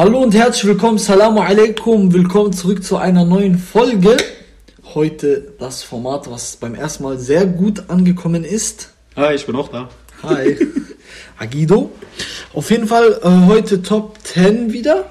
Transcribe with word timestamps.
Hallo 0.00 0.22
und 0.22 0.34
herzlich 0.34 0.64
willkommen, 0.64 0.96
Salamu 0.96 1.40
alaikum, 1.40 2.14
willkommen 2.14 2.54
zurück 2.54 2.82
zu 2.82 2.96
einer 2.96 3.26
neuen 3.26 3.58
Folge. 3.58 4.16
Heute 4.94 5.52
das 5.58 5.82
Format, 5.82 6.30
was 6.30 6.56
beim 6.56 6.74
ersten 6.74 7.02
Mal 7.02 7.18
sehr 7.18 7.44
gut 7.44 7.90
angekommen 7.90 8.42
ist. 8.42 8.94
Hi, 9.14 9.34
ich 9.34 9.44
bin 9.44 9.54
auch 9.56 9.68
da. 9.68 9.90
Hi, 10.22 10.56
Agido. 11.38 11.90
Auf 12.54 12.70
jeden 12.70 12.86
Fall 12.86 13.20
äh, 13.22 13.46
heute 13.46 13.82
Top 13.82 14.16
10 14.22 14.72
wieder, 14.72 15.04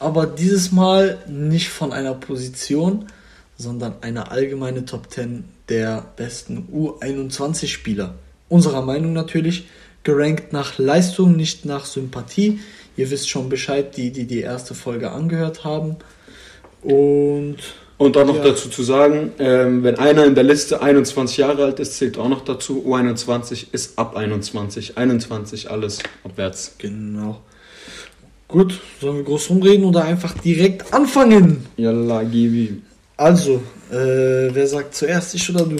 aber 0.00 0.26
dieses 0.26 0.72
Mal 0.72 1.18
nicht 1.28 1.68
von 1.68 1.92
einer 1.92 2.14
Position, 2.14 3.06
sondern 3.56 3.94
eine 4.00 4.32
allgemeine 4.32 4.86
Top 4.86 5.08
10 5.08 5.44
der 5.68 6.04
besten 6.16 6.66
U21-Spieler. 6.74 8.16
Unserer 8.48 8.82
Meinung 8.82 9.12
natürlich, 9.12 9.68
gerankt 10.02 10.52
nach 10.52 10.78
Leistung, 10.78 11.36
nicht 11.36 11.64
nach 11.64 11.84
Sympathie. 11.84 12.58
Ihr 12.96 13.10
wisst 13.10 13.28
schon 13.28 13.48
Bescheid, 13.48 13.96
die, 13.96 14.10
die 14.10 14.24
die 14.26 14.40
erste 14.40 14.74
Folge 14.74 15.10
angehört 15.10 15.64
haben. 15.64 15.96
Und 16.82 17.56
Und 17.98 18.14
dann 18.14 18.26
noch 18.26 18.36
Ja. 18.36 18.44
dazu 18.44 18.68
zu 18.68 18.82
sagen, 18.82 19.32
ähm, 19.38 19.82
wenn 19.82 19.98
einer 19.98 20.26
in 20.26 20.34
der 20.34 20.44
Liste 20.44 20.82
21 20.82 21.38
Jahre 21.38 21.64
alt 21.64 21.80
ist, 21.80 21.96
zählt 21.96 22.18
auch 22.18 22.28
noch 22.28 22.44
dazu. 22.44 22.84
U21 22.86 23.68
ist 23.72 23.98
ab 23.98 24.16
21. 24.16 24.98
21 24.98 25.70
alles 25.70 26.00
abwärts. 26.22 26.74
genau. 26.78 27.40
Gut, 28.48 28.80
sollen 29.00 29.16
wir 29.16 29.24
groß 29.24 29.48
rumreden 29.50 29.86
oder 29.86 30.04
einfach 30.04 30.34
direkt 30.38 30.92
anfangen? 30.94 31.66
Yalla, 31.78 32.22
Gibi. 32.22 32.80
Also, 33.16 33.62
äh, 33.90 33.94
wer 34.54 34.66
sagt 34.68 34.94
zuerst, 34.94 35.34
ich 35.34 35.48
oder 35.50 35.64
du? 35.64 35.76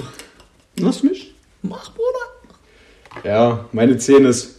Lass 0.80 1.02
mich. 1.02 1.32
Mach, 1.62 1.92
Bruder. 1.92 3.24
Ja, 3.24 3.66
meine 3.72 3.98
10 3.98 4.24
ist 4.24 4.56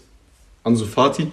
Ansu 0.63 0.85
Fati. 0.85 1.31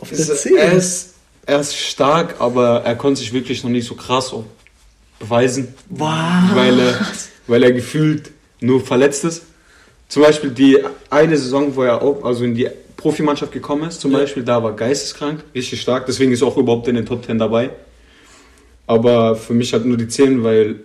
Auf 0.00 0.08
der 0.08 0.18
Ist, 0.18 0.42
10. 0.42 0.56
er, 0.56 0.72
ist, 0.72 1.14
er 1.46 1.60
ist 1.60 1.76
stark, 1.76 2.36
aber 2.40 2.82
er 2.84 2.96
konnte 2.96 3.20
sich 3.20 3.32
wirklich 3.32 3.62
noch 3.62 3.70
nicht 3.70 3.86
so 3.86 3.94
krass 3.94 4.34
beweisen. 5.18 5.74
Was? 5.88 6.54
Weil 6.54 6.78
er, 6.80 7.06
weil 7.46 7.62
er 7.62 7.72
gefühlt 7.72 8.30
nur 8.60 8.80
verletzt 8.84 9.24
ist. 9.24 9.42
Zum 10.08 10.22
Beispiel 10.22 10.50
die 10.50 10.78
eine 11.08 11.36
Saison, 11.36 11.74
wo 11.76 11.82
er 11.82 12.02
auch, 12.02 12.24
also 12.24 12.44
in 12.44 12.54
die 12.54 12.68
Profimannschaft 12.96 13.52
gekommen 13.52 13.88
ist, 13.88 14.00
zum 14.00 14.12
Ja. 14.12 14.18
Beispiel, 14.18 14.42
da 14.42 14.62
war 14.62 14.74
geisteskrank, 14.74 15.44
richtig 15.54 15.80
stark, 15.80 16.06
deswegen 16.06 16.32
ist 16.32 16.42
er 16.42 16.48
auch 16.48 16.56
überhaupt 16.56 16.88
in 16.88 16.96
den 16.96 17.06
Top 17.06 17.24
10 17.24 17.38
dabei. 17.38 17.70
Aber 18.86 19.36
für 19.36 19.54
mich 19.54 19.72
hat 19.72 19.84
nur 19.84 19.96
die 19.96 20.08
10, 20.08 20.42
weil 20.42 20.80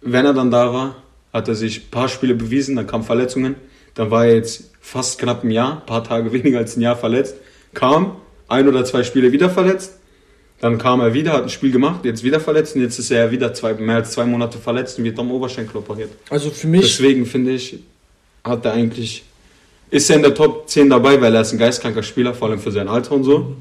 wenn 0.00 0.26
er 0.26 0.34
dann 0.34 0.50
da 0.50 0.72
war, 0.72 0.96
hat 1.32 1.48
er 1.48 1.54
sich 1.54 1.84
ein 1.86 1.90
paar 1.90 2.08
Spiele 2.08 2.34
bewiesen, 2.34 2.76
dann 2.76 2.86
kamen 2.86 3.04
Verletzungen, 3.04 3.54
dann 3.94 4.10
war 4.10 4.26
er 4.26 4.34
jetzt 4.34 4.70
fast 4.80 5.18
knapp 5.18 5.44
ein 5.44 5.50
Jahr, 5.50 5.80
ein 5.80 5.86
paar 5.86 6.02
Tage 6.04 6.32
weniger 6.32 6.58
als 6.58 6.76
ein 6.76 6.80
Jahr 6.82 6.96
verletzt, 6.96 7.36
kam, 7.72 8.16
ein 8.48 8.68
oder 8.68 8.84
zwei 8.84 9.02
Spiele 9.02 9.32
wieder 9.32 9.50
verletzt, 9.50 9.98
dann 10.60 10.78
kam 10.78 11.00
er 11.00 11.12
wieder, 11.12 11.32
hat 11.32 11.42
ein 11.44 11.48
Spiel 11.50 11.70
gemacht, 11.70 12.04
jetzt 12.04 12.22
wieder 12.22 12.40
verletzt 12.40 12.76
und 12.76 12.82
jetzt 12.82 12.98
ist 12.98 13.10
er 13.10 13.30
wieder 13.30 13.52
zwei, 13.52 13.74
mehr 13.74 13.96
als 13.96 14.12
zwei 14.12 14.24
Monate 14.24 14.58
verletzt 14.58 14.98
und 14.98 15.04
wird 15.04 15.18
am 15.18 15.30
Oberschenkel 15.30 15.76
operiert. 15.76 16.10
Also 16.30 16.50
für 16.50 16.66
mich, 16.66 16.82
Deswegen 16.82 17.26
finde 17.26 17.52
ich, 17.52 17.78
hat 18.42 18.64
er 18.64 18.72
eigentlich, 18.72 19.24
ist 19.90 20.08
er 20.08 20.16
in 20.16 20.22
der 20.22 20.34
Top 20.34 20.68
10 20.68 20.88
dabei, 20.88 21.20
weil 21.20 21.34
er 21.34 21.42
ist 21.42 21.52
ein 21.52 21.58
geistkranker 21.58 22.02
Spieler, 22.02 22.32
vor 22.32 22.48
allem 22.48 22.58
für 22.58 22.72
sein 22.72 22.88
Alter 22.88 23.12
und 23.12 23.24
so. 23.24 23.54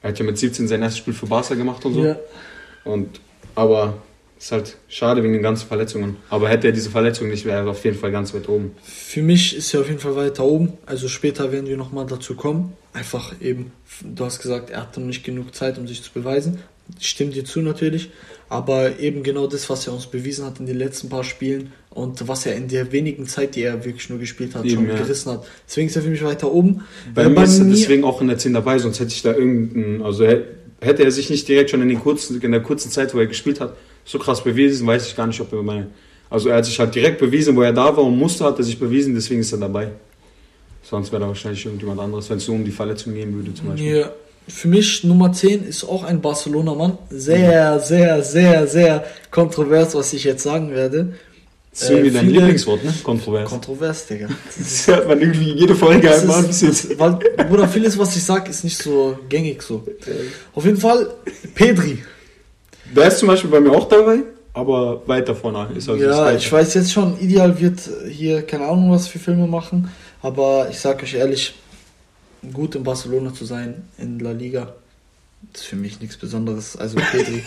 Er 0.00 0.10
hat 0.10 0.18
ja 0.18 0.24
mit 0.24 0.38
17 0.38 0.68
sein 0.68 0.82
erstes 0.82 0.98
Spiel 0.98 1.14
für 1.14 1.26
Barca 1.26 1.54
gemacht 1.54 1.84
und 1.84 1.94
so. 1.94 2.04
ja, 2.04 2.16
Und, 2.84 3.20
aber 3.56 3.94
ist 4.38 4.52
halt 4.52 4.76
schade 4.88 5.22
wegen 5.22 5.32
den 5.32 5.42
ganzen 5.42 5.66
Verletzungen. 5.66 6.16
Aber 6.30 6.48
hätte 6.48 6.68
er 6.68 6.72
diese 6.72 6.90
Verletzung 6.90 7.28
nicht, 7.28 7.44
wäre 7.44 7.64
er 7.64 7.70
auf 7.70 7.84
jeden 7.84 7.98
Fall 7.98 8.12
ganz 8.12 8.32
weit 8.34 8.48
oben. 8.48 8.72
für 8.84 9.22
mich 9.22 9.56
ist 9.56 9.74
er 9.74 9.80
auf 9.80 9.88
jeden 9.88 9.98
Fall 10.00 10.14
weiter 10.16 10.44
oben. 10.44 10.74
Also 10.86 11.08
später 11.08 11.50
werden 11.52 11.66
wir 11.68 11.76
nochmal 11.76 12.06
dazu 12.06 12.34
kommen. 12.36 12.72
Einfach 12.92 13.34
eben, 13.40 13.72
du 14.02 14.24
hast 14.24 14.40
gesagt, 14.40 14.70
er 14.70 14.82
hatte 14.82 15.00
noch 15.00 15.08
nicht 15.08 15.24
genug 15.24 15.54
Zeit, 15.54 15.76
um 15.78 15.86
sich 15.88 16.02
zu 16.02 16.10
beweisen. 16.12 16.58
Ich 17.00 17.08
stimme 17.08 17.32
dir 17.32 17.44
zu 17.44 17.60
natürlich. 17.60 18.10
Aber 18.48 18.98
eben 18.98 19.22
genau 19.22 19.46
das, 19.46 19.68
was 19.68 19.86
er 19.86 19.92
uns 19.92 20.06
bewiesen 20.06 20.46
hat 20.46 20.58
in 20.58 20.64
den 20.66 20.78
letzten 20.78 21.10
paar 21.10 21.22
Spielen 21.24 21.72
und 21.90 22.26
was 22.28 22.46
er 22.46 22.56
in 22.56 22.68
der 22.68 22.92
wenigen 22.92 23.26
Zeit, 23.26 23.56
die 23.56 23.62
er 23.62 23.84
wirklich 23.84 24.08
nur 24.08 24.18
gespielt 24.18 24.54
hat, 24.54 24.64
Eben, 24.64 24.74
schon 24.76 24.88
ja. 24.88 24.96
gerissen 24.96 25.32
hat. 25.32 25.44
Deswegen 25.68 25.88
ist 25.88 25.96
er 25.96 26.02
für 26.02 26.08
mich 26.08 26.24
weiter 26.24 26.50
oben. 26.50 26.82
Bei 27.14 27.24
Äh, 27.24 27.28
mir 27.28 27.42
ist 27.44 27.58
er 27.58 27.66
deswegen 27.66 28.04
auch 28.04 28.22
in 28.22 28.28
der 28.28 28.38
10 28.38 28.54
dabei, 28.54 28.78
sonst 28.78 29.00
hätte 29.00 29.12
ich 29.12 29.20
da 29.20 29.34
irgendeinen, 29.34 30.00
also 30.00 30.24
hä- 30.24 30.44
hätte 30.80 31.02
er 31.04 31.10
sich 31.10 31.28
nicht 31.28 31.46
direkt 31.46 31.68
schon 31.70 31.82
in, 31.82 31.98
kurzen, 32.00 32.40
in 32.40 32.52
der 32.52 32.62
kurzen 32.62 32.90
Zeit, 32.90 33.12
wo 33.14 33.18
er 33.18 33.26
gespielt 33.26 33.60
hat, 33.60 33.76
so 34.08 34.18
krass 34.18 34.42
bewiesen, 34.42 34.86
weiß 34.86 35.06
ich 35.06 35.14
gar 35.16 35.26
nicht, 35.26 35.40
ob 35.40 35.52
er 35.52 35.62
meine. 35.62 35.88
Also 36.30 36.48
er 36.48 36.56
hat 36.56 36.64
sich 36.64 36.78
halt 36.80 36.94
direkt 36.94 37.18
bewiesen, 37.18 37.54
wo 37.54 37.62
er 37.62 37.72
da 37.72 37.84
war 37.96 38.04
und 38.04 38.16
musste, 38.18 38.44
hat 38.44 38.58
er 38.58 38.64
sich 38.64 38.78
bewiesen, 38.78 39.14
deswegen 39.14 39.40
ist 39.40 39.52
er 39.52 39.58
dabei. 39.58 39.90
Sonst 40.82 41.12
wäre 41.12 41.22
da 41.22 41.28
wahrscheinlich 41.28 41.64
irgendjemand 41.64 42.00
anderes, 42.00 42.28
wenn 42.30 42.38
es 42.38 42.48
nur 42.48 42.56
um 42.56 42.64
die 42.64 42.70
Verletzung 42.70 43.14
gehen 43.14 43.34
würde 43.34 43.52
zum 43.54 43.68
Beispiel. 43.68 43.96
Ja, 43.98 44.10
für 44.48 44.68
mich 44.68 45.04
Nummer 45.04 45.30
10 45.32 45.64
ist 45.64 45.84
auch 45.84 46.04
ein 46.04 46.20
Barcelona-Mann. 46.22 46.96
Sehr, 47.10 47.78
sehr, 47.80 48.22
sehr, 48.22 48.66
sehr 48.66 49.04
kontrovers, 49.30 49.94
was 49.94 50.12
ich 50.14 50.24
jetzt 50.24 50.42
sagen 50.42 50.70
werde. 50.70 51.12
Das 51.70 51.82
ist 51.82 51.90
irgendwie 51.90 52.08
Äh, 52.08 52.12
dein 52.12 52.30
Lieblingswort, 52.30 52.82
ne? 52.84 52.94
Kontrovers. 53.02 53.48
Kontrovers, 53.50 54.06
Digga. 54.06 54.28
Das 54.56 54.86
hört 54.86 55.06
man 55.06 55.20
irgendwie 55.20 55.52
jede 55.52 55.74
Folge 55.74 56.10
einmal 56.14 56.38
ein 56.38 56.46
bisschen. 56.46 56.74
weil, 56.98 57.18
Bruder, 57.48 57.68
vieles, 57.68 57.98
was 57.98 58.16
ich 58.16 58.24
sag, 58.24 58.48
ist 58.48 58.64
nicht 58.64 58.78
so 58.78 59.18
gängig 59.28 59.60
so. 59.62 59.84
Auf 60.54 60.64
jeden 60.64 60.78
Fall, 60.78 61.08
Pedri. 61.54 61.98
Der 62.94 63.08
ist 63.08 63.18
zum 63.18 63.28
Beispiel 63.28 63.50
bei 63.50 63.60
mir 63.60 63.72
auch 63.72 63.88
dabei, 63.88 64.20
aber 64.54 65.02
weiter 65.06 65.34
vorne 65.34 65.68
ist 65.76 65.88
also 65.88 66.02
Ja, 66.02 66.32
ich 66.32 66.50
weiß 66.50 66.74
jetzt 66.74 66.92
schon, 66.92 67.18
ideal 67.20 67.58
wird 67.60 67.78
hier 68.08 68.42
keine 68.42 68.66
Ahnung, 68.66 68.90
was 68.90 69.08
für 69.08 69.18
Filme 69.18 69.46
machen. 69.46 69.90
Aber 70.22 70.68
ich 70.70 70.80
sag 70.80 71.02
euch 71.02 71.14
ehrlich, 71.14 71.54
gut 72.52 72.74
in 72.74 72.82
Barcelona 72.82 73.32
zu 73.32 73.44
sein, 73.44 73.84
in 73.98 74.18
La 74.18 74.32
Liga, 74.32 74.74
ist 75.54 75.64
für 75.64 75.76
mich 75.76 76.00
nichts 76.00 76.16
Besonderes. 76.16 76.76
Also 76.76 76.98
Pedri. 77.10 77.42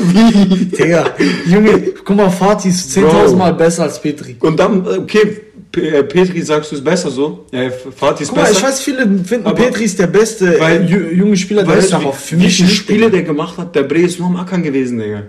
Digga, 0.78 1.14
Junge, 1.46 1.92
guck 2.04 2.16
mal, 2.16 2.30
Fatih 2.30 2.70
ist 2.70 2.96
10.000 2.96 3.02
Bro. 3.02 3.36
Mal 3.36 3.54
besser 3.54 3.84
als 3.84 4.00
Pedri. 4.00 4.36
Und 4.40 4.58
dann, 4.58 4.84
äh, 4.86 4.98
okay, 4.98 5.40
P 5.72 5.80
äh, 5.88 6.02
Petri 6.02 6.40
sagst 6.42 6.72
du 6.72 6.76
ist 6.76 6.84
besser 6.84 7.10
so. 7.10 7.46
Ja, 7.52 7.70
Fatih 7.70 8.22
ist 8.24 8.28
Guck 8.30 8.38
mal, 8.38 8.42
besser. 8.44 8.58
ich 8.58 8.62
weiß, 8.64 8.80
viele 8.80 9.02
finden 9.24 9.46
Aber- 9.46 9.54
Pedri 9.62 9.84
ist 9.84 9.98
der 9.98 10.08
beste 10.08 10.58
Weil- 10.58 10.82
äh, 10.82 10.86
ju- 10.86 11.10
junge 11.12 11.36
Spieler 11.36 11.62
der 11.64 11.76
Welt, 11.76 11.92
aber 11.92 12.12
wie, 12.12 12.16
für 12.16 12.36
mich 12.36 12.56
viele 12.56 12.68
nicht, 12.68 12.76
Spiele 12.78 13.10
der 13.10 13.22
gemacht 13.22 13.56
hat? 13.58 13.74
Der 13.76 13.84
Bre 13.84 14.00
ist 14.00 14.18
nur 14.18 14.28
am 14.28 14.36
Ackern 14.36 14.62
gewesen, 14.62 14.98
Digga. 14.98 15.22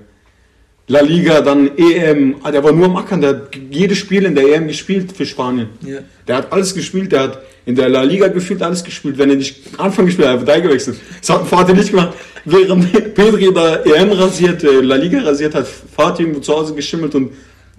La 0.88 1.02
Liga, 1.02 1.40
dann 1.42 1.70
EM, 1.78 2.36
ah, 2.44 2.52
der 2.52 2.64
war 2.64 2.72
nur 2.74 2.86
am 2.86 2.96
Ackern, 2.98 3.22
der 3.22 3.30
hat 3.30 3.50
jedes 3.70 4.00
Spiel 4.00 4.26
in 4.26 4.36
der 4.36 4.46
EM 4.56 4.68
gespielt 4.68 5.12
für 5.16 5.26
Spanien. 5.26 5.70
Ja. 5.86 6.00
Der 6.28 6.36
hat 6.38 6.52
alles 6.52 6.74
gespielt, 6.74 7.12
der 7.12 7.20
hat 7.22 7.42
in 7.66 7.76
der 7.76 7.88
La 7.88 8.02
Liga 8.02 8.28
gefühlt 8.28 8.62
alles 8.64 8.84
gespielt. 8.84 9.18
Wenn 9.18 9.30
er 9.30 9.36
nicht 9.38 9.56
Anfang 9.78 10.06
gespielt 10.08 10.28
hat, 10.28 10.40
hat 10.42 10.50
er 10.50 10.60
gewechselt. 10.62 10.98
Das 11.22 11.30
hat 11.30 11.48
Fatih 11.48 11.74
nicht 11.76 11.92
gemacht. 11.92 12.14
Während 12.46 12.92
Pedri 13.14 13.54
da 13.54 13.76
EM 13.84 14.12
rasiert, 14.12 14.64
äh, 14.64 14.82
La 14.82 14.96
Liga 14.96 15.22
rasiert, 15.22 15.54
hat 15.56 15.68
Fatih 15.68 16.24
irgendwo 16.24 16.42
zu 16.42 16.52
Hause 16.54 16.74
geschimmelt 16.74 17.14
und 17.16 17.32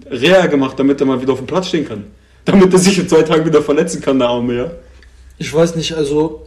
Reha 0.09 0.45
gemacht, 0.47 0.79
damit 0.79 0.99
er 1.01 1.05
mal 1.05 1.21
wieder 1.21 1.33
auf 1.33 1.39
dem 1.39 1.45
Platz 1.47 1.67
stehen 1.67 1.87
kann. 1.87 2.05
Damit 2.45 2.73
er 2.73 2.79
sich 2.79 2.99
in 2.99 3.07
zwei 3.07 3.23
Tagen 3.23 3.45
wieder 3.45 3.61
verletzen 3.61 4.01
kann, 4.01 4.19
der 4.19 4.27
Arme, 4.27 4.55
ja. 4.55 4.71
Ich 5.37 5.53
weiß 5.53 5.75
nicht, 5.75 5.93
also 5.93 6.45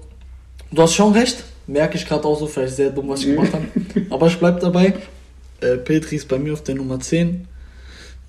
du 0.71 0.83
hast 0.83 0.95
schon 0.95 1.13
recht, 1.13 1.45
merke 1.67 1.97
ich 1.97 2.07
gerade 2.07 2.25
auch 2.25 2.39
so, 2.39 2.47
vielleicht 2.47 2.77
sehr 2.77 2.91
dumm, 2.91 3.09
was 3.09 3.21
ich 3.21 3.35
gemacht 3.35 3.53
habe. 3.53 3.65
Aber 4.11 4.27
ich 4.27 4.39
bleib 4.39 4.61
dabei. 4.61 4.95
Äh, 5.61 5.77
Petri 5.79 6.17
ist 6.17 6.29
bei 6.29 6.39
mir 6.39 6.53
auf 6.53 6.63
der 6.63 6.75
Nummer 6.75 7.01
10. 7.01 7.49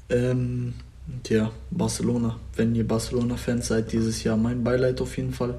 Ähm, 0.09 0.73
und 1.07 1.29
ja, 1.29 1.51
Barcelona. 1.71 2.37
Wenn 2.55 2.73
ihr 2.75 2.87
Barcelona-Fans 2.87 3.67
seid 3.67 3.91
dieses 3.91 4.23
Jahr, 4.23 4.37
mein 4.37 4.63
Beileid 4.63 5.01
auf 5.01 5.17
jeden 5.17 5.33
Fall. 5.33 5.55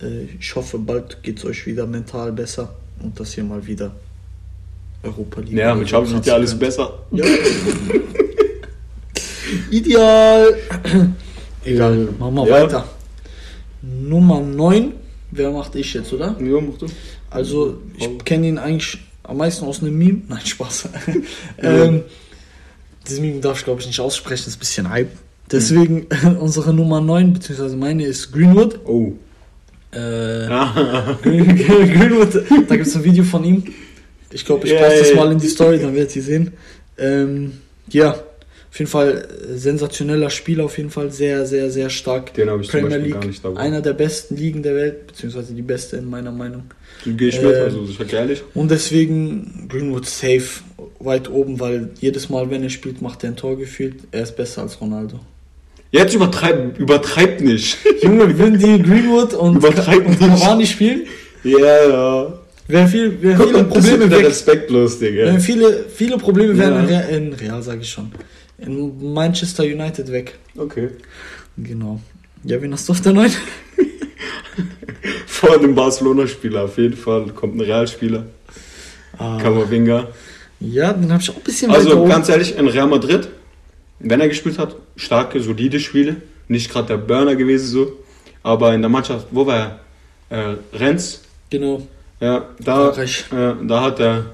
Äh, 0.00 0.24
ich 0.38 0.54
hoffe, 0.54 0.78
bald 0.78 1.22
geht 1.22 1.38
es 1.38 1.44
euch 1.44 1.66
wieder 1.66 1.86
mental 1.86 2.32
besser 2.32 2.74
und 3.02 3.18
dass 3.18 3.36
ihr 3.36 3.44
mal 3.44 3.66
wieder 3.66 3.92
Europa 5.02 5.40
League. 5.40 5.54
Ja, 5.54 5.74
mit 5.74 5.88
Xavi 5.88 6.12
wird 6.12 6.26
ja 6.26 6.34
alles 6.34 6.58
besser. 6.58 6.98
Ja. 7.10 7.24
Ideal. 9.70 10.54
Egal, 11.64 12.08
machen 12.18 12.34
wir 12.36 12.46
Ja. 12.48 12.62
weiter. 12.64 12.84
Nummer 13.82 14.40
9. 14.40 14.92
Wer 15.30 15.50
macht 15.50 15.74
ich 15.76 15.94
jetzt, 15.94 16.12
oder? 16.12 16.36
Ja, 16.40 16.60
mach 16.60 16.76
du. 16.78 16.86
Also, 17.30 17.78
ich 17.98 18.24
kenne 18.24 18.48
ihn 18.48 18.58
eigentlich 18.58 18.98
am 19.22 19.38
meisten 19.38 19.64
aus 19.64 19.80
einem 19.82 19.96
Meme. 19.96 20.22
Nein, 20.28 20.44
Spaß. 20.44 20.88
ähm, 21.58 22.02
dieses 23.06 23.20
Meme 23.20 23.40
darf 23.40 23.58
ich, 23.58 23.64
glaube 23.64 23.80
ich, 23.80 23.86
nicht 23.86 24.00
aussprechen, 24.00 24.46
ist 24.48 24.56
ein 24.56 24.58
bisschen 24.60 24.90
Hype. 24.90 25.10
Deswegen, 25.50 26.06
unsere 26.40 26.72
Nummer 26.74 27.00
9, 27.00 27.32
beziehungsweise 27.32 27.76
meine 27.76 28.04
ist 28.04 28.32
Greenwood. 28.32 28.80
Oh. 28.84 29.12
Äh, 29.94 30.46
Ja. 30.48 31.18
Green- 31.22 31.56
Greenwood, 31.56 32.34
da 32.68 32.76
gibt 32.76 32.86
es 32.86 32.94
ein 32.96 33.04
Video 33.04 33.24
von 33.24 33.44
ihm. 33.44 33.64
Ich 34.30 34.44
glaube, 34.46 34.66
ich 34.66 34.72
Ja, 34.72 34.80
poste 34.80 34.98
das 35.00 35.10
ja, 35.10 35.16
mal 35.16 35.26
ja. 35.26 35.32
in 35.32 35.38
die 35.38 35.48
Story, 35.48 35.78
dann 35.78 35.94
werdet 35.94 36.14
ihr 36.16 36.22
sehen. 36.22 36.52
Ähm, 36.98 37.52
ja, 37.88 38.16
auf 38.72 38.78
jeden 38.78 38.90
Fall 38.90 39.28
äh, 39.52 39.58
sensationeller 39.58 40.30
Spieler, 40.30 40.64
auf 40.64 40.78
jeden 40.78 40.88
Fall 40.88 41.10
sehr, 41.12 41.44
sehr, 41.44 41.70
sehr 41.70 41.90
stark. 41.90 42.32
Den 42.32 42.48
habe 42.48 42.62
ich 42.62 42.70
Premier 42.70 42.96
League, 42.96 43.12
gar 43.12 43.24
nicht 43.26 43.44
dabei. 43.44 43.60
einer 43.60 43.82
der 43.82 43.92
besten 43.92 44.34
Ligen 44.36 44.62
der 44.62 44.74
Welt, 44.74 45.08
beziehungsweise 45.08 45.52
die 45.52 45.60
beste 45.60 45.98
in 45.98 46.08
meiner 46.08 46.32
Meinung. 46.32 46.62
Gehe 47.04 47.28
ich 47.28 47.42
mit, 47.42 47.52
Äh, 47.52 47.58
also 47.58 47.84
ich 47.86 47.98
sag 47.98 48.10
ehrlich. 48.14 48.42
Und 48.54 48.70
deswegen 48.70 49.66
Greenwood 49.68 50.06
safe 50.06 50.62
weit 51.00 51.28
oben, 51.30 51.60
weil 51.60 51.90
jedes 52.00 52.30
Mal, 52.30 52.50
wenn 52.50 52.62
er 52.62 52.70
spielt, 52.70 53.02
macht 53.02 53.22
er 53.24 53.30
ein 53.30 53.36
Tor 53.36 53.58
gefühlt. 53.58 53.96
Er 54.10 54.22
ist 54.22 54.36
besser 54.36 54.62
als 54.62 54.80
Ronaldo. 54.80 55.20
Jetzt 55.90 56.14
übertreib, 56.14 56.78
übertreib 56.78 57.42
nicht. 57.42 57.76
Junge, 58.02 58.38
würden 58.38 58.58
die 58.58 58.82
Greenwood 58.82 59.34
und 59.34 59.56
Übertreib 59.56 59.98
und 60.06 60.18
nicht. 60.18 60.20
Cavani 60.20 60.66
spielen? 60.66 61.02
Ja, 61.44 61.58
ja. 61.88 62.38
Wären 62.68 62.88
viel, 62.88 63.20
wären 63.20 63.36
Guck 63.36 63.48
viele 63.50 63.64
Probleme 63.64 64.10
weg. 64.10 64.24
respektlos, 64.26 64.98
Digga. 64.98 65.24
Wären 65.24 65.40
viele, 65.40 65.84
viele 65.94 66.16
Probleme 66.16 66.56
wären 66.56 66.72
Ja. 66.72 66.80
in, 66.80 66.86
Real, 66.88 67.08
in 67.10 67.32
Real, 67.34 67.62
sage 67.62 67.80
ich 67.82 67.90
schon. 67.90 68.10
In 68.66 69.12
Manchester 69.12 69.64
United 69.64 70.10
weg. 70.10 70.38
Okay. 70.56 70.90
Genau. 71.56 72.00
Ja, 72.44 72.60
wen 72.60 72.72
hast 72.72 72.88
du 72.88 72.92
auf 72.92 73.00
der 73.00 73.12
9? 73.12 73.30
Vor 75.26 75.58
dem 75.58 75.74
Barcelona-Spieler 75.74 76.64
auf 76.64 76.78
jeden 76.78 76.96
Fall 76.96 77.26
kommt 77.30 77.56
ein 77.56 77.60
Realspieler. 77.60 78.26
Ah, 79.18 79.38
ja, 80.60 80.92
den 80.92 81.12
habe 81.12 81.22
ich 81.22 81.30
auch 81.30 81.36
ein 81.36 81.42
bisschen 81.42 81.70
Also 81.70 82.04
ganz 82.06 82.28
ehrlich, 82.28 82.56
in 82.56 82.68
Real 82.68 82.86
Madrid, 82.86 83.28
wenn 83.98 84.20
er 84.20 84.28
gespielt 84.28 84.58
hat, 84.58 84.76
starke, 84.96 85.40
solide 85.40 85.80
Spiele. 85.80 86.16
Nicht 86.48 86.70
gerade 86.70 86.88
der 86.88 86.98
Burner 86.98 87.34
gewesen 87.34 87.66
so. 87.66 87.92
Aber 88.42 88.74
in 88.74 88.80
der 88.80 88.90
Mannschaft, 88.90 89.26
wo 89.30 89.46
war 89.46 89.80
er? 90.30 90.54
Äh, 90.72 90.76
Renz. 90.76 91.22
Genau. 91.50 91.86
Ja, 92.20 92.48
da, 92.60 92.90
äh, 92.90 93.54
da 93.66 93.82
hat 93.82 94.00
er 94.00 94.26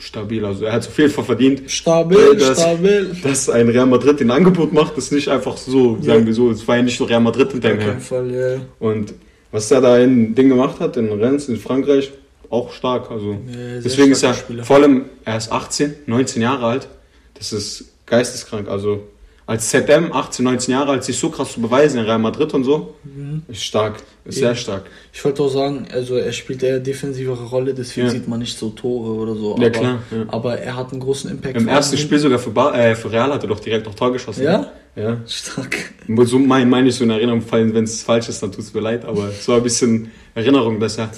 stabil, 0.00 0.44
also 0.44 0.64
er 0.64 0.72
hat 0.72 0.86
auf 0.86 0.98
jeden 0.98 1.10
Fall 1.10 1.24
verdient, 1.24 1.70
Stabil, 1.70 2.36
Das- 2.36 2.60
stabil. 2.60 3.14
dass 3.22 3.48
ein 3.50 3.68
Real 3.68 3.86
Madrid 3.86 4.20
den 4.20 4.30
Angebot 4.30 4.72
macht. 4.72 4.96
Ist 4.98 5.12
nicht 5.12 5.28
einfach 5.28 5.56
so, 5.56 5.96
Ja. 6.00 6.14
sagen 6.14 6.26
wir 6.26 6.34
so, 6.34 6.50
es 6.50 6.66
war 6.66 6.76
ja 6.76 6.82
nicht 6.82 6.98
nur 6.98 7.08
Real 7.08 7.20
Madrid 7.20 7.52
hinter 7.52 7.68
Auf 7.68 7.74
ihm 7.74 7.80
her. 7.80 7.88
jeden 7.88 8.00
Fall, 8.00 8.30
ja. 8.30 8.60
Und 8.78 9.14
was 9.52 9.70
er 9.70 9.80
da 9.80 9.98
in 9.98 10.34
Ding 10.34 10.48
gemacht 10.48 10.80
hat, 10.80 10.96
in 10.96 11.10
Rennes, 11.12 11.48
in 11.48 11.56
Frankreich, 11.56 12.10
auch 12.48 12.72
stark. 12.72 13.10
Also 13.10 13.32
Ja, 13.32 13.80
deswegen 13.84 14.12
ist 14.12 14.22
er, 14.22 14.34
Spieler. 14.34 14.64
vor 14.64 14.76
allem, 14.76 15.04
er 15.24 15.36
ist 15.36 15.52
18, 15.52 15.94
19 16.06 16.42
Jahre 16.42 16.66
alt. 16.66 16.88
Das 17.34 17.52
ist 17.52 17.84
geisteskrank. 18.06 18.68
Also 18.68 19.04
als 19.50 19.68
ZM, 19.70 20.12
18, 20.12 20.44
19 20.44 20.72
Jahre 20.72 20.92
alt, 20.92 21.02
sich 21.02 21.18
so 21.18 21.28
krass 21.28 21.52
zu 21.54 21.60
beweisen 21.60 21.98
in 21.98 22.04
Real 22.04 22.20
Madrid 22.20 22.54
und 22.54 22.62
so, 22.62 22.94
Mhm. 23.02 23.42
ist 23.48 23.64
stark. 23.64 23.96
Ist 24.24 24.38
sehr 24.38 24.50
Eben. 24.50 24.58
stark. 24.58 24.84
Ich 25.12 25.24
wollte 25.24 25.42
auch 25.42 25.48
sagen, 25.48 25.88
also 25.92 26.14
er 26.14 26.32
spielt 26.32 26.62
eher 26.62 26.78
defensivere 26.78 27.44
Rolle, 27.46 27.74
deswegen 27.74 28.06
Ja. 28.06 28.12
sieht 28.12 28.28
man 28.28 28.38
nicht 28.38 28.56
so 28.56 28.70
Tore 28.70 29.10
oder 29.22 29.34
so. 29.34 29.56
Ja, 29.58 29.66
aber, 29.66 29.70
klar, 29.70 29.98
ja. 30.12 30.24
aber 30.28 30.58
er 30.58 30.76
hat 30.76 30.92
einen 30.92 31.00
großen 31.00 31.28
Impact. 31.32 31.56
Im 31.56 31.66
ersten 31.66 31.96
Spiel 31.98 32.20
sogar 32.20 32.38
für, 32.38 32.50
Bar, 32.50 32.78
äh, 32.78 32.94
für 32.94 33.10
Real 33.10 33.32
hat 33.32 33.42
er 33.42 33.48
doch 33.48 33.58
direkt 33.58 33.86
noch 33.86 33.94
Tor 33.96 34.12
geschossen. 34.12 34.44
Ja? 34.44 34.70
Ja. 34.94 35.16
Stark. 35.26 35.76
So 36.24 36.38
meine 36.38 36.66
mein 36.66 36.86
ich 36.86 36.94
so 36.94 37.02
in 37.04 37.10
Erinnerung 37.10 37.42
fallen, 37.42 37.74
wenn 37.74 37.84
es 37.84 38.02
falsch 38.04 38.28
ist, 38.28 38.40
dann 38.42 38.52
tut 38.52 38.64
es 38.64 38.72
mir 38.72 38.80
leid, 38.82 39.04
aber 39.04 39.30
es 39.30 39.48
war 39.48 39.56
ein 39.56 39.62
bisschen 39.64 40.12
Erinnerung, 40.36 40.78
dass 40.78 40.96
er. 40.98 41.10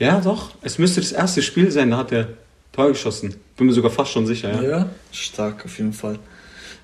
Ja, 0.00 0.20
doch, 0.20 0.50
es 0.62 0.78
müsste 0.78 1.00
das 1.00 1.12
erste 1.12 1.42
Spiel 1.42 1.70
sein, 1.70 1.92
da 1.92 1.98
hat 1.98 2.10
er 2.10 2.26
Tor 2.72 2.88
geschossen. 2.88 3.36
Bin 3.56 3.66
mir 3.68 3.72
sogar 3.72 3.90
fast 3.92 4.10
schon 4.10 4.26
sicher, 4.26 4.50
Ja, 4.60 4.68
ja. 4.68 4.88
stark 5.12 5.64
auf 5.64 5.78
jeden 5.78 5.92
Fall. 5.92 6.18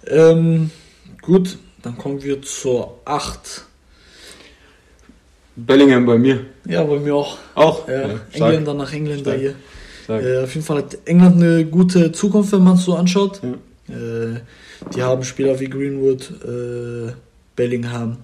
Ähm, 0.08 0.70
gut, 1.22 1.58
dann 1.82 1.96
kommen 1.96 2.22
wir 2.22 2.42
zur 2.42 3.00
8. 3.04 3.64
Bellingham 5.56 6.06
bei 6.06 6.18
mir. 6.18 6.46
Ja, 6.66 6.84
bei 6.84 6.98
mir 6.98 7.14
auch. 7.14 7.38
Auch. 7.54 7.88
Ja, 7.88 8.02
stark, 8.04 8.20
Engländer 8.32 8.74
nach 8.74 8.92
Engländer 8.92 9.22
Stark. 9.22 9.40
hier. 9.40 9.54
stark. 10.04 10.24
Äh, 10.24 10.38
auf 10.44 10.54
jeden 10.54 10.66
Fall 10.66 10.78
hat 10.78 10.98
England 11.04 11.36
eine 11.42 11.64
gute 11.66 12.12
Zukunft, 12.12 12.52
wenn 12.52 12.62
man 12.62 12.76
es 12.76 12.84
so 12.84 12.94
anschaut. 12.94 13.40
Ja. 13.42 13.94
Äh, 13.94 14.40
die 14.94 15.02
haben 15.02 15.24
Spieler 15.24 15.58
wie 15.58 15.68
Greenwood, 15.68 16.30
äh, 16.44 17.12
Bellingham, 17.56 18.18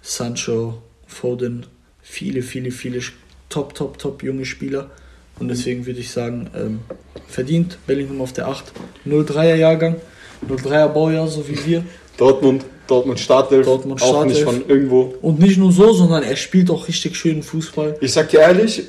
Sancho, 0.00 0.82
Foden, 1.06 1.66
viele, 2.00 2.42
viele, 2.42 2.70
viele 2.70 3.00
top, 3.48 3.74
top, 3.74 3.98
top 3.98 4.22
junge 4.22 4.46
Spieler. 4.46 4.90
Und 5.38 5.48
deswegen 5.48 5.84
würde 5.84 6.00
ich 6.00 6.10
sagen, 6.10 6.48
ähm, 6.56 6.80
verdient 7.26 7.78
Bellingham 7.86 8.20
auf 8.20 8.32
der 8.32 8.48
8. 8.48 8.72
03er 9.04 9.56
Jahrgang, 9.56 9.96
03er 10.44 10.88
Baujahr, 10.88 11.28
so 11.28 11.46
wie 11.48 11.64
wir. 11.66 11.84
Dortmund, 12.16 12.64
Dortmund 12.86 13.18
Startelf, 13.18 13.66
Dortmund 13.66 14.02
auch 14.02 14.24
nicht 14.24 14.38
Startelf. 14.38 14.62
von 14.62 14.68
irgendwo. 14.68 15.14
Und 15.22 15.40
nicht 15.40 15.58
nur 15.58 15.72
so, 15.72 15.92
sondern 15.92 16.22
er 16.22 16.36
spielt 16.36 16.70
auch 16.70 16.86
richtig 16.86 17.16
schönen 17.16 17.42
Fußball. 17.42 17.96
Ich 18.00 18.12
sag 18.12 18.28
dir 18.28 18.40
ehrlich, 18.40 18.84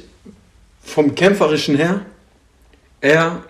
vom 0.82 1.16
Kämpferischen 1.16 1.76
her, 1.76 2.02
er 3.02 3.44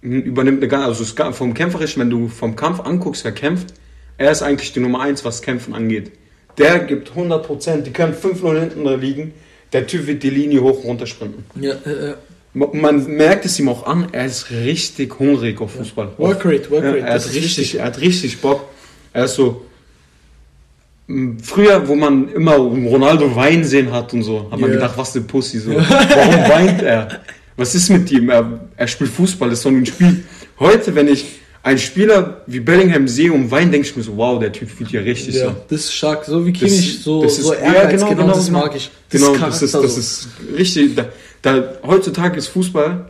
übernimmt 0.00 0.58
eine 0.58 0.68
ganz, 0.68 0.86
also 0.86 1.32
vom 1.32 1.54
Kämpferischen, 1.54 2.00
wenn 2.00 2.10
du 2.10 2.28
vom 2.28 2.56
Kampf 2.56 2.80
anguckst, 2.80 3.24
wer 3.24 3.32
kämpft, 3.32 3.74
er 4.16 4.30
ist 4.30 4.42
eigentlich 4.42 4.72
die 4.72 4.80
Nummer 4.80 5.00
1, 5.00 5.24
was 5.24 5.42
Kämpfen 5.42 5.74
angeht. 5.74 6.12
Der 6.58 6.80
gibt 6.80 7.12
100%, 7.12 7.82
die 7.82 7.90
können 7.90 8.14
5-0 8.14 8.60
hinten 8.60 8.84
da 8.84 8.94
liegen, 8.94 9.32
der 9.72 9.86
Typ 9.86 10.06
wird 10.06 10.22
die 10.22 10.30
Linie 10.30 10.62
hoch 10.62 10.78
und 10.82 10.84
runter 10.84 11.06
sprinten. 11.06 11.44
Ja, 11.60 11.72
äh, 11.86 12.10
äh, 12.10 12.14
Man 12.52 13.06
merkt 13.16 13.44
es 13.44 13.58
ihm 13.60 13.68
auch 13.68 13.86
an, 13.86 14.08
er 14.10 14.26
ist 14.26 14.50
richtig 14.50 15.18
hungrig 15.20 15.60
auf 15.60 15.72
Fußball. 15.74 16.08
Ja, 16.18 16.18
Workrate. 16.18 16.68
er, 16.72 17.14
das 17.14 17.26
hat 17.26 17.30
ist 17.30 17.36
richtig, 17.36 17.58
wichtig. 17.58 17.74
er 17.78 17.84
hat 17.86 18.00
richtig 18.00 18.40
Bock. 18.40 18.64
Er 19.12 19.24
ist 19.26 19.34
so. 19.36 19.64
Früher, 21.42 21.88
wo 21.88 21.96
man 21.96 22.28
immer 22.32 22.54
Ronaldo 22.54 23.34
weinen 23.34 23.64
sehen 23.64 23.90
hat 23.92 24.12
und 24.12 24.22
so, 24.22 24.48
hat 24.50 24.60
man 24.60 24.70
Ja. 24.70 24.76
gedacht, 24.76 24.96
was 24.96 25.14
eine 25.16 25.24
Pussy 25.24 25.58
so. 25.58 25.70
Warum 25.74 26.48
weint 26.48 26.82
er? 26.82 27.20
Was 27.56 27.74
ist 27.74 27.88
mit 27.90 28.10
ihm? 28.12 28.30
Er, 28.30 28.60
er 28.76 28.86
spielt 28.86 29.10
Fußball, 29.10 29.50
das 29.50 29.58
ist 29.60 29.64
nur 29.64 29.74
ein 29.74 29.86
Spiel. 29.86 30.22
Heute, 30.60 30.94
wenn 30.94 31.08
ich 31.08 31.24
einen 31.64 31.78
Spieler 31.78 32.42
wie 32.46 32.60
Bellingham 32.60 33.08
sehe 33.08 33.32
und 33.32 33.50
weint, 33.50 33.74
denke 33.74 33.88
ich 33.88 33.96
mir 33.96 34.02
so, 34.04 34.16
wow, 34.16 34.38
der 34.40 34.52
Typ 34.52 34.70
fühlt 34.70 34.90
ja 34.92 35.00
richtig 35.00 35.34
Ja, 35.34 35.46
so. 35.46 35.56
das 35.68 35.80
ist 35.80 35.92
stark. 35.94 36.24
So 36.24 36.46
wie 36.46 36.52
Das- 36.52 36.60
Kimmich, 36.62 37.00
so, 37.02 37.22
das 37.22 37.38
ist- 37.38 37.44
so 37.44 37.54
ja, 37.54 37.60
Ehrgeiz, 37.60 38.00
genau, 38.00 38.08
genau, 38.10 38.22
genau, 38.22 38.34
das 38.34 38.50
mag 38.50 38.74
ich. 38.76 38.90
Genau, 39.10 39.34
ist 39.34 39.40
das 39.42 39.62
ist, 39.62 39.74
das 39.74 39.94
so. 39.94 40.00
ist 40.00 40.28
richtig. 40.56 40.94
Da, 40.94 41.06
da, 41.42 41.74
heutzutage 41.86 42.38
ist 42.38 42.48
Fußball 42.48 43.06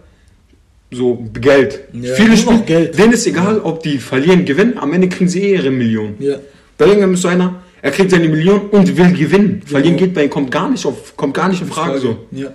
so 0.92 1.24
Geld. 1.40 1.80
Ja, 1.92 2.14
Viele 2.14 2.36
spielen 2.36 2.66
Geld. 2.66 2.98
Denen 2.98 3.12
ist 3.12 3.26
egal, 3.26 3.60
ob 3.60 3.82
die 3.82 3.98
verlieren, 3.98 4.44
gewinnen. 4.44 4.76
Am 4.78 4.92
Ende 4.92 5.08
kriegen 5.08 5.28
sie 5.28 5.42
eh 5.42 5.54
ihre 5.54 5.70
Million. 5.70 6.14
Ja, 6.18 6.36
Bellingham 6.78 7.14
ist 7.14 7.22
so 7.22 7.28
einer, 7.28 7.62
er 7.82 7.90
kriegt 7.92 8.10
seine 8.10 8.28
Million 8.28 8.68
und 8.70 8.96
will 8.96 9.12
gewinnen. 9.12 9.62
Verlieren 9.64 9.96
Genau. 9.96 10.06
geht 10.06 10.14
bei 10.14 10.24
ihm, 10.24 10.30
kommt 10.30 10.50
gar 10.50 10.68
nicht 10.68 10.84
auf, 10.86 11.16
kommt 11.16 11.34
gar 11.34 11.48
nicht 11.48 11.60
in 11.62 11.68
Frage 11.68 11.98
so. 11.98 12.26
Ja, 12.32 12.48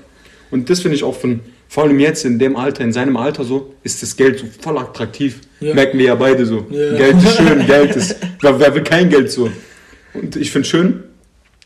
Und 0.52 0.70
das 0.70 0.82
finde 0.82 0.96
ich 0.98 1.04
auch 1.04 1.16
von, 1.16 1.40
vor 1.70 1.84
allem 1.84 2.00
jetzt 2.00 2.26
in 2.26 2.38
dem 2.38 2.56
Alter, 2.58 2.84
in 2.84 2.92
seinem 2.92 3.16
Alter 3.18 3.44
so, 3.44 3.74
ist 3.84 4.02
das 4.02 4.16
Geld 4.18 4.40
so 4.40 4.46
voll 4.62 4.78
attraktiv. 4.78 5.40
Ja. 5.62 5.74
Merken 5.74 5.98
wir 5.98 6.06
ja 6.08 6.16
beide 6.16 6.46
so. 6.46 6.66
Ja. 6.70 6.94
Geld 6.98 7.18
ist 7.18 7.38
schön, 7.38 7.66
Geld 7.68 7.96
ist, 7.96 8.16
wer, 8.42 8.60
wer 8.60 8.76
will 8.76 8.84
kein 8.84 9.10
Geld 9.10 9.32
so. 9.32 9.50
Und 10.14 10.36
ich 10.36 10.52
finde 10.52 10.68
schön, 10.68 11.04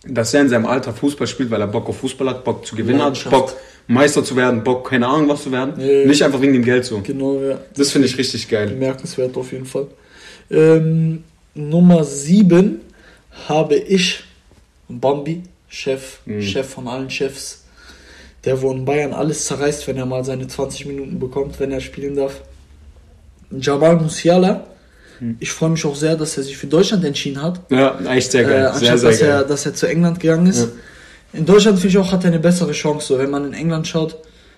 dass 0.08 0.34
er 0.34 0.42
in 0.42 0.50
seinem 0.50 0.66
Alter 0.68 0.94
Fußball 0.94 1.28
spielt, 1.28 1.50
weil 1.52 1.62
er 1.62 1.68
Bock 1.68 1.90
auf 1.90 1.98
Fußball 2.00 2.30
hat, 2.30 2.44
Bock 2.44 2.66
zu 2.66 2.76
gewinnen 2.76 3.02
hat. 3.02 3.30
Bock 3.30 3.56
Meister 3.89 4.24
zu 4.24 4.36
werden, 4.36 4.63
Bock 4.63 4.88
keine 4.89 5.07
Ahnung 5.07 5.27
was 5.30 5.44
zu 5.44 5.51
werden. 5.51 5.74
Ja. 5.80 6.06
Nicht 6.06 6.24
einfach 6.24 6.39
wegen 6.41 6.53
dem 6.53 6.63
Geld 6.63 6.86
so. 6.86 7.01
genau, 7.01 7.41
ja. 7.41 7.57
Das 7.75 7.91
finde 7.91 8.07
ich 8.07 8.18
richtig 8.18 8.47
geil. 8.47 8.68
Bemerkenswert 8.68 9.36
auf 9.36 9.51
jeden 9.51 9.65
Fall. 9.65 9.88
Ähm, 10.51 11.24
Nummer 11.56 12.03
7 12.03 12.81
habe 13.47 13.75
ich 13.75 14.24
Bambi, 14.88 15.44
Chef, 15.68 16.19
Mhm. 16.25 16.41
Chef 16.41 16.68
von 16.69 16.88
allen 16.88 17.09
Chefs, 17.09 17.63
der 18.45 18.62
wo 18.62 18.71
in 18.71 18.86
Bayern 18.86 19.13
alles 19.13 19.45
zerreißt, 19.45 19.88
wenn 19.88 19.97
er 19.97 20.06
mal 20.06 20.24
seine 20.24 20.47
20 20.47 20.86
Minuten 20.86 21.19
bekommt, 21.19 21.60
wenn 21.60 21.72
er 21.72 21.81
spielen 21.81 22.15
darf. 22.15 22.41
Jamal 23.60 23.96
Musiala. 23.98 24.67
Mhm. 25.19 25.38
Ich 25.39 25.51
freue 25.51 25.72
mich 25.72 25.84
auch 25.86 25.96
sehr, 25.96 26.15
dass 26.15 26.38
er 26.38 26.43
sich 26.43 26.58
für 26.58 26.67
Deutschland 26.67 27.03
entschieden 27.03 27.41
hat. 27.41 27.60
Ja, 27.69 28.00
echt 28.13 28.31
sehr 28.31 28.43
geil. 28.43 28.53
Äh, 28.53 28.77
sehr, 28.79 28.91
anstatt 28.93 29.00
sehr 29.00 29.10
dass, 29.10 29.22
er, 29.22 29.27
geil. 29.39 29.46
dass 29.48 29.65
er 29.65 29.74
zu 29.74 29.88
England 29.88 30.19
gegangen 30.19 30.46
ist. 30.48 30.60
Ja. 30.62 30.67
In 31.33 31.45
Deutschland 31.45 31.77
finde 31.79 31.89
ich 31.89 31.98
auch, 31.98 32.12
hat 32.12 32.24
er 32.24 32.29
eine 32.31 32.39
bessere 32.39 32.71
Chance, 32.71 33.07
so, 33.07 33.19
wenn 33.19 33.29
man 33.29 33.45
in 33.45 33.53
England 33.53 33.88
schaut. 33.88 34.17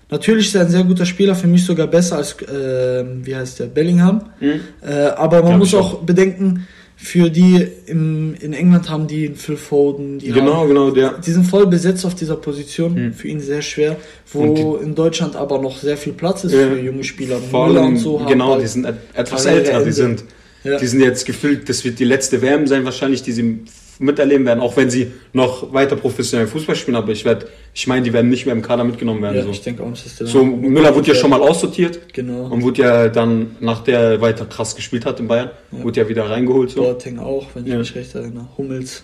Natürlich 0.09 0.47
ist 0.47 0.55
er 0.55 0.61
ein 0.61 0.69
sehr 0.69 0.83
guter 0.83 1.05
Spieler, 1.05 1.35
für 1.35 1.47
mich 1.47 1.65
sogar 1.65 1.87
besser 1.87 2.17
als, 2.17 2.33
äh, 2.41 3.03
wie 3.23 3.35
heißt 3.35 3.59
der, 3.59 3.65
Bellingham. 3.67 4.23
Mhm. 4.39 4.59
Äh, 4.85 4.93
aber 5.15 5.41
man 5.43 5.57
muss 5.57 5.73
auch 5.73 5.93
auch. 5.95 5.99
bedenken, 6.03 6.67
für 6.97 7.29
die 7.31 7.65
im, 7.87 8.35
in 8.39 8.53
England 8.53 8.89
haben 8.89 9.07
die 9.07 9.25
einen 9.27 9.35
Phil 9.35 9.57
Foden, 9.57 10.19
die, 10.19 10.27
Genau, 10.31 10.57
haben, 10.57 10.67
genau, 10.67 10.91
der. 10.91 11.13
die 11.25 11.31
sind 11.31 11.45
voll 11.45 11.65
besetzt 11.65 12.05
auf 12.05 12.13
dieser 12.13 12.35
Position, 12.35 12.93
Mhm. 12.93 13.13
für 13.13 13.27
ihn 13.27 13.39
sehr 13.39 13.61
schwer, 13.61 13.95
wo 14.31 14.41
Und 14.43 14.83
in 14.83 14.93
Deutschland 14.95 15.35
aber 15.35 15.59
noch 15.59 15.77
sehr 15.77 15.97
viel 15.97 16.13
Platz 16.13 16.43
ist 16.43 16.53
Ja. 16.53 16.67
für 16.67 16.79
junge 16.79 17.03
Spieler. 17.03 17.37
Vor 17.49 17.65
allem, 17.67 17.85
und 17.87 17.97
so 17.97 18.19
haben 18.19 18.27
genau, 18.27 18.51
halt- 18.51 18.63
die 18.63 18.67
sind 18.67 18.85
et- 18.85 18.95
etwas 19.15 19.45
älter, 19.45 19.83
die 19.83 19.91
sind, 19.91 20.23
ja. 20.63 20.77
die 20.77 20.85
sind 20.87 20.99
jetzt 21.01 21.25
gefühlt, 21.25 21.67
das 21.69 21.83
wird 21.83 21.97
die 21.99 22.03
letzte 22.05 22.41
WM 22.41 22.67
sein 22.67 22.85
wahrscheinlich, 22.85 23.23
die 23.23 23.31
sie 23.31 23.59
miterleben 24.01 24.45
werden, 24.45 24.59
auch 24.59 24.75
wenn 24.77 24.89
sie 24.89 25.11
noch 25.33 25.71
weiter 25.73 25.95
professionell 25.95 26.47
Fußball 26.47 26.75
spielen, 26.75 26.95
aber 26.97 27.11
ich 27.11 27.23
werde, 27.23 27.47
ich 27.73 27.87
meine, 27.87 28.01
die 28.03 28.11
werden 28.11 28.29
nicht 28.29 28.45
mehr 28.45 28.55
im 28.55 28.61
Kader 28.61 28.83
mitgenommen 28.83 29.21
werden. 29.21 29.37
ja, 29.37 29.43
so. 29.43 29.49
ich 29.51 29.61
denke 29.61 29.83
auch 29.83 29.89
nicht, 29.89 30.05
dass 30.05 30.15
der 30.17 30.27
so, 30.27 30.43
Müller 30.43 30.93
wurde 30.95 31.09
ja 31.09 31.15
schon 31.15 31.29
mal 31.29 31.41
aussortiert 31.41 32.13
Genau. 32.13 32.45
und 32.45 32.63
wurde 32.63 32.81
ja 32.81 33.07
dann, 33.09 33.55
nach 33.59 33.83
der 33.83 33.99
er 33.99 34.21
weiter 34.21 34.45
krass 34.45 34.75
gespielt 34.75 35.05
hat 35.05 35.19
in 35.19 35.27
Bayern, 35.27 35.51
Ja. 35.71 35.83
wurde 35.83 36.01
ja 36.01 36.09
wieder 36.09 36.29
reingeholt. 36.29 36.71
So. 36.71 36.81
Boateng 36.81 37.19
auch, 37.19 37.45
wenn 37.53 37.65
ich 37.65 37.71
Ja. 37.71 37.77
mich 37.77 37.93
recht 37.95 38.13
erinnere. 38.15 38.47
Hummels. 38.57 39.03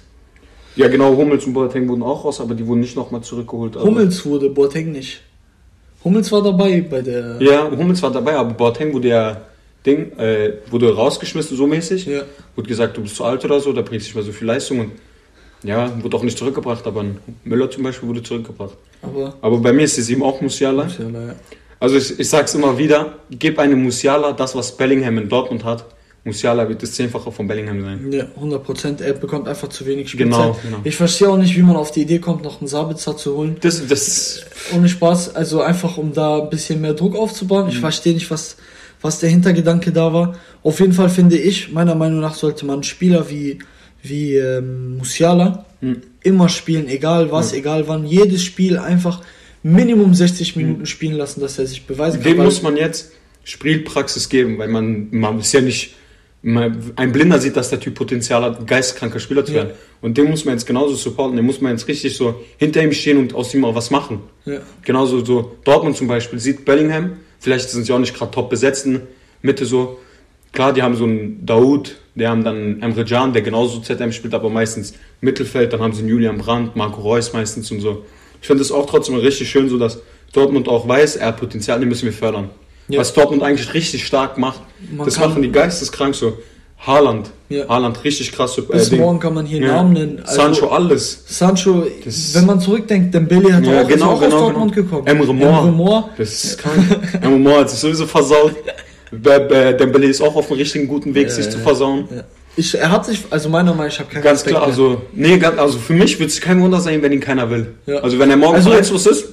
Ja 0.75 0.87
genau, 0.87 1.15
Hummels 1.15 1.45
und 1.45 1.53
Boateng 1.53 1.87
wurden 1.87 2.03
auch 2.03 2.25
raus, 2.25 2.39
aber 2.41 2.53
die 2.53 2.65
wurden 2.67 2.81
nicht 2.81 2.95
nochmal 2.95 3.21
zurückgeholt. 3.21 3.75
Hummels 3.75 4.25
wurde, 4.25 4.49
Boateng 4.49 4.91
nicht. 4.91 5.21
Hummels 6.03 6.31
war 6.31 6.43
dabei 6.43 6.81
bei 6.81 7.01
der. 7.01 7.37
Ja, 7.39 7.69
Hummels 7.71 8.01
war 8.03 8.11
dabei, 8.11 8.35
aber 8.35 8.53
Boateng 8.53 8.93
wurde 8.93 9.07
ja 9.07 9.41
Ding, 9.87 10.11
äh, 10.19 10.53
wurde 10.69 10.93
rausgeschmissen 10.93 11.57
so 11.57 11.65
mäßig. 11.65 12.05
Ja. 12.05 12.23
Wurde 12.55 12.67
gesagt, 12.67 12.97
du 12.97 13.01
bist 13.01 13.15
zu 13.15 13.23
alt 13.23 13.43
oder 13.45 13.59
so, 13.59 13.71
da 13.73 13.81
bringst 13.81 14.05
du 14.05 14.09
nicht 14.09 14.15
mehr 14.15 14.23
so 14.23 14.31
viel 14.31 14.47
Leistung 14.47 14.79
und 14.81 14.91
ja, 15.63 15.91
wurde 16.03 16.17
auch 16.17 16.23
nicht 16.23 16.37
zurückgebracht, 16.37 16.85
aber 16.85 17.01
ein 17.01 17.17
Müller 17.43 17.69
zum 17.71 17.83
Beispiel 17.83 18.07
wurde 18.07 18.21
zurückgebracht. 18.21 18.77
Aber. 19.01 19.33
Aber 19.41 19.57
bei 19.57 19.73
mir 19.73 19.83
ist 19.83 19.97
es 19.97 20.09
eben 20.09 20.21
auch 20.21 20.39
Musiala. 20.41 20.83
Musiala, 20.83 21.27
ja. 21.27 21.35
Also 21.79 21.97
ich, 21.97 22.19
ich 22.19 22.29
sag's 22.29 22.53
immer 22.53 22.77
wieder, 22.77 23.15
gib 23.31 23.57
einem 23.57 23.81
Musiala 23.81 24.33
das, 24.33 24.55
was 24.55 24.75
Bellingham 24.75 25.17
in 25.17 25.29
Dortmund 25.29 25.63
hat. 25.63 25.85
Musiala 26.27 26.67
wird 26.67 26.83
das 26.83 26.91
Zehnfache 26.91 27.31
von 27.31 27.47
Bellingham 27.47 27.81
sein. 27.81 28.11
Ja, 28.11 28.25
100 28.35 28.63
Prozent. 28.63 29.01
Er 29.01 29.13
bekommt 29.13 29.47
einfach 29.47 29.69
zu 29.69 29.85
wenig 29.85 30.09
Spielzeit. 30.09 30.39
Genau, 30.39 30.57
genau. 30.61 30.77
Ich 30.83 30.97
verstehe 30.97 31.29
auch 31.29 31.37
nicht, 31.37 31.55
wie 31.55 31.61
man 31.61 31.77
auf 31.77 31.91
die 31.91 32.01
Idee 32.01 32.19
kommt, 32.19 32.43
noch 32.43 32.59
einen 32.59 32.67
Sabitzer 32.67 33.15
zu 33.15 33.37
holen. 33.37 33.55
Das, 33.61 33.87
das, 33.87 34.45
Ohne 34.75 34.89
Spaß. 34.89 35.35
Also 35.35 35.61
einfach, 35.61 35.97
um 35.97 36.13
da 36.13 36.41
ein 36.41 36.49
bisschen 36.49 36.81
mehr 36.81 36.93
Druck 36.93 37.15
aufzubauen. 37.15 37.65
Mhm. 37.65 37.69
Ich 37.69 37.79
verstehe 37.79 38.13
nicht, 38.13 38.29
was, 38.29 38.57
was 39.01 39.19
der 39.19 39.29
Hintergedanke 39.29 39.91
da 39.91 40.11
war. 40.13 40.35
Auf 40.63 40.79
jeden 40.79 40.93
Fall 40.93 41.09
finde 41.09 41.37
ich, 41.37 41.71
meiner 41.71 41.95
Meinung 41.95 42.19
nach 42.19 42.33
sollte 42.35 42.65
man 42.65 42.83
Spieler 42.83 43.29
wie, 43.29 43.59
wie 44.03 44.35
ähm, 44.35 44.97
Musiala 44.97 45.65
Mhm. 45.79 46.01
immer 46.23 46.49
spielen, 46.49 46.87
egal 46.87 47.31
was, 47.31 47.53
egal 47.53 47.87
wann. 47.87 48.03
Jedes 48.07 48.43
Spiel 48.43 48.79
einfach 48.79 49.21
Minimum 49.61 50.15
60 50.15 50.55
Minuten 50.55 50.87
spielen 50.87 51.13
lassen, 51.13 51.39
dass 51.39 51.59
er 51.59 51.67
sich 51.67 51.85
beweisen 51.85 52.21
kann. 52.23 52.31
dem 52.33 52.43
muss 52.43 52.63
man 52.63 52.77
jetzt 52.77 53.11
Spielpraxis 53.43 54.27
geben, 54.29 54.57
weil 54.57 54.69
man, 54.69 55.07
man 55.11 55.39
ist 55.39 55.53
ja 55.53 55.61
nicht, 55.61 55.93
ein 56.43 57.11
Blinder 57.11 57.39
sieht, 57.39 57.55
dass 57.57 57.69
der 57.69 57.79
Typ 57.79 57.95
Potenzial 57.95 58.41
hat, 58.43 58.59
ein 58.59 58.65
geisteskranker 58.65 59.19
Spieler 59.19 59.43
zu 59.45 59.51
Ja. 59.51 59.57
werden. 59.59 59.71
Und 60.01 60.17
den 60.17 60.29
muss 60.29 60.45
man 60.45 60.53
jetzt 60.55 60.65
genauso 60.65 60.95
supporten, 60.95 61.35
den 61.35 61.45
muss 61.45 61.61
man 61.61 61.71
jetzt 61.73 61.87
richtig 61.87 62.15
so 62.15 62.35
hinter 62.57 62.81
ihm 62.83 62.91
stehen 62.93 63.17
und 63.17 63.33
aus 63.35 63.53
ihm 63.53 63.65
auch 63.65 63.75
was 63.75 63.89
machen. 63.91 64.21
ja. 64.45 64.59
Genauso 64.83 65.23
so 65.25 65.57
Dortmund 65.63 65.97
zum 65.97 66.07
Beispiel 66.07 66.39
sieht 66.39 66.63
Bellingham, 66.65 67.17
vielleicht 67.39 67.69
sind 67.69 67.85
sie 67.85 67.93
auch 67.93 67.99
nicht 67.99 68.15
gerade 68.15 68.31
top 68.31 68.49
besetzten 68.49 69.01
Mitte 69.41 69.65
so. 69.65 69.99
Klar, 70.51 70.73
die 70.73 70.81
haben 70.81 70.95
so 70.95 71.03
einen 71.03 71.45
Daoud, 71.45 71.97
die 72.15 72.27
haben 72.27 72.43
dann 72.43 72.81
Emre 72.81 73.05
Can, 73.05 73.33
der 73.33 73.41
genauso 73.41 73.79
ZM 73.79 74.11
spielt, 74.11 74.33
aber 74.33 74.49
meistens 74.49 74.93
Mittelfeld. 75.21 75.73
Dann 75.73 75.81
haben 75.81 75.93
sie 75.93 75.99
einen 75.99 76.09
Julian 76.09 76.37
Brandt, 76.37 76.75
Marco 76.75 77.01
Reus 77.01 77.33
meistens 77.33 77.69
und 77.71 77.81
so. 77.81 78.05
Ich 78.41 78.47
finde 78.47 78.63
es 78.63 78.71
auch 78.71 78.85
trotzdem 78.85 79.15
richtig 79.15 79.49
schön, 79.49 79.69
so 79.69 79.77
dass 79.77 79.99
Dortmund 80.33 80.67
auch 80.67 80.87
weiß, 80.87 81.17
er 81.17 81.27
hat 81.27 81.37
Potenzial, 81.37 81.79
den 81.79 81.89
müssen 81.89 82.05
wir 82.05 82.13
fördern. 82.13 82.49
Ja. 82.87 82.99
Was 82.99 83.13
Dortmund 83.13 83.43
eigentlich 83.43 83.73
richtig 83.73 84.05
stark 84.05 84.37
macht, 84.37 84.61
Man 84.91 85.05
das 85.05 85.17
machen 85.19 85.41
die 85.41 85.51
geisteskrank 85.51 86.15
so. 86.15 86.37
Haaland, 86.79 87.31
Ja. 87.49 87.67
Haaland 87.67 88.03
richtig 88.03 88.31
krass. 88.31 88.53
So, 88.53 88.61
Bis 88.63 88.89
Ding. 88.89 88.99
morgen 88.99 89.19
kann 89.19 89.33
man 89.33 89.45
hier 89.45 89.59
Ja. 89.59 89.67
Namen 89.77 89.93
nennen. 89.93 90.21
Also- 90.23 90.35
Sancho, 90.41 90.67
alles. 90.69 91.23
Sancho, 91.27 91.85
Das- 92.05 92.33
wenn 92.35 92.45
man 92.45 92.59
zurückdenkt, 92.59 93.13
Dembele 93.13 93.53
hat 93.53 93.65
Ja, 93.65 93.81
auch, 93.81 93.87
genau, 93.87 94.05
auch 94.11 94.19
genau, 94.19 94.35
aus 94.35 94.41
Dortmund 94.41 94.73
genau. 94.73 94.85
gekommen. 94.85 95.07
Emre 95.07 95.33
Mor. 95.33 95.59
Emre 95.59 95.71
Mor. 95.71 96.09
Das 96.17 96.43
ist 96.43 96.57
krank. 96.59 97.19
Emre 97.21 97.39
Mor 97.39 97.59
hat 97.61 97.69
sich 97.69 97.79
sowieso 97.79 98.05
versaut. 98.05 98.53
Be- 99.11 99.39
Be- 99.49 99.75
Dembele 99.79 100.07
ist 100.07 100.21
auch 100.21 100.35
auf 100.35 100.49
einem 100.51 100.59
richtigen 100.59 100.87
guten 100.87 101.13
Weg, 101.15 101.31
sich 101.31 101.45
Ja, 101.45 101.51
zu 101.51 101.57
ja. 101.57 101.63
versauen. 101.63 102.07
Ich, 102.55 102.77
er 102.77 102.91
hat 102.91 103.05
sich, 103.05 103.19
also 103.29 103.49
meiner 103.49 103.71
Meinung 103.71 103.85
nach, 103.87 103.93
ich 103.93 103.99
habe 103.99 104.09
keinen 104.11 104.23
Ganz 104.23 104.39
Respekt 104.39 104.55
klar, 104.57 104.67
also, 104.67 105.01
nee, 105.13 105.39
also 105.57 105.77
für 105.77 105.93
mich 105.93 106.19
würde 106.19 106.31
es 106.31 106.41
kein 106.41 106.59
Wunder 106.61 106.79
sein, 106.81 107.01
wenn 107.01 107.11
ihn 107.11 107.19
keiner 107.19 107.49
will. 107.49 107.67
Also 108.01 108.17
wenn 108.19 108.29
er 108.29 108.37
morgen 108.37 108.55
Also- 108.55 108.69
vereinslos 108.69 109.05
ist, 109.07 109.25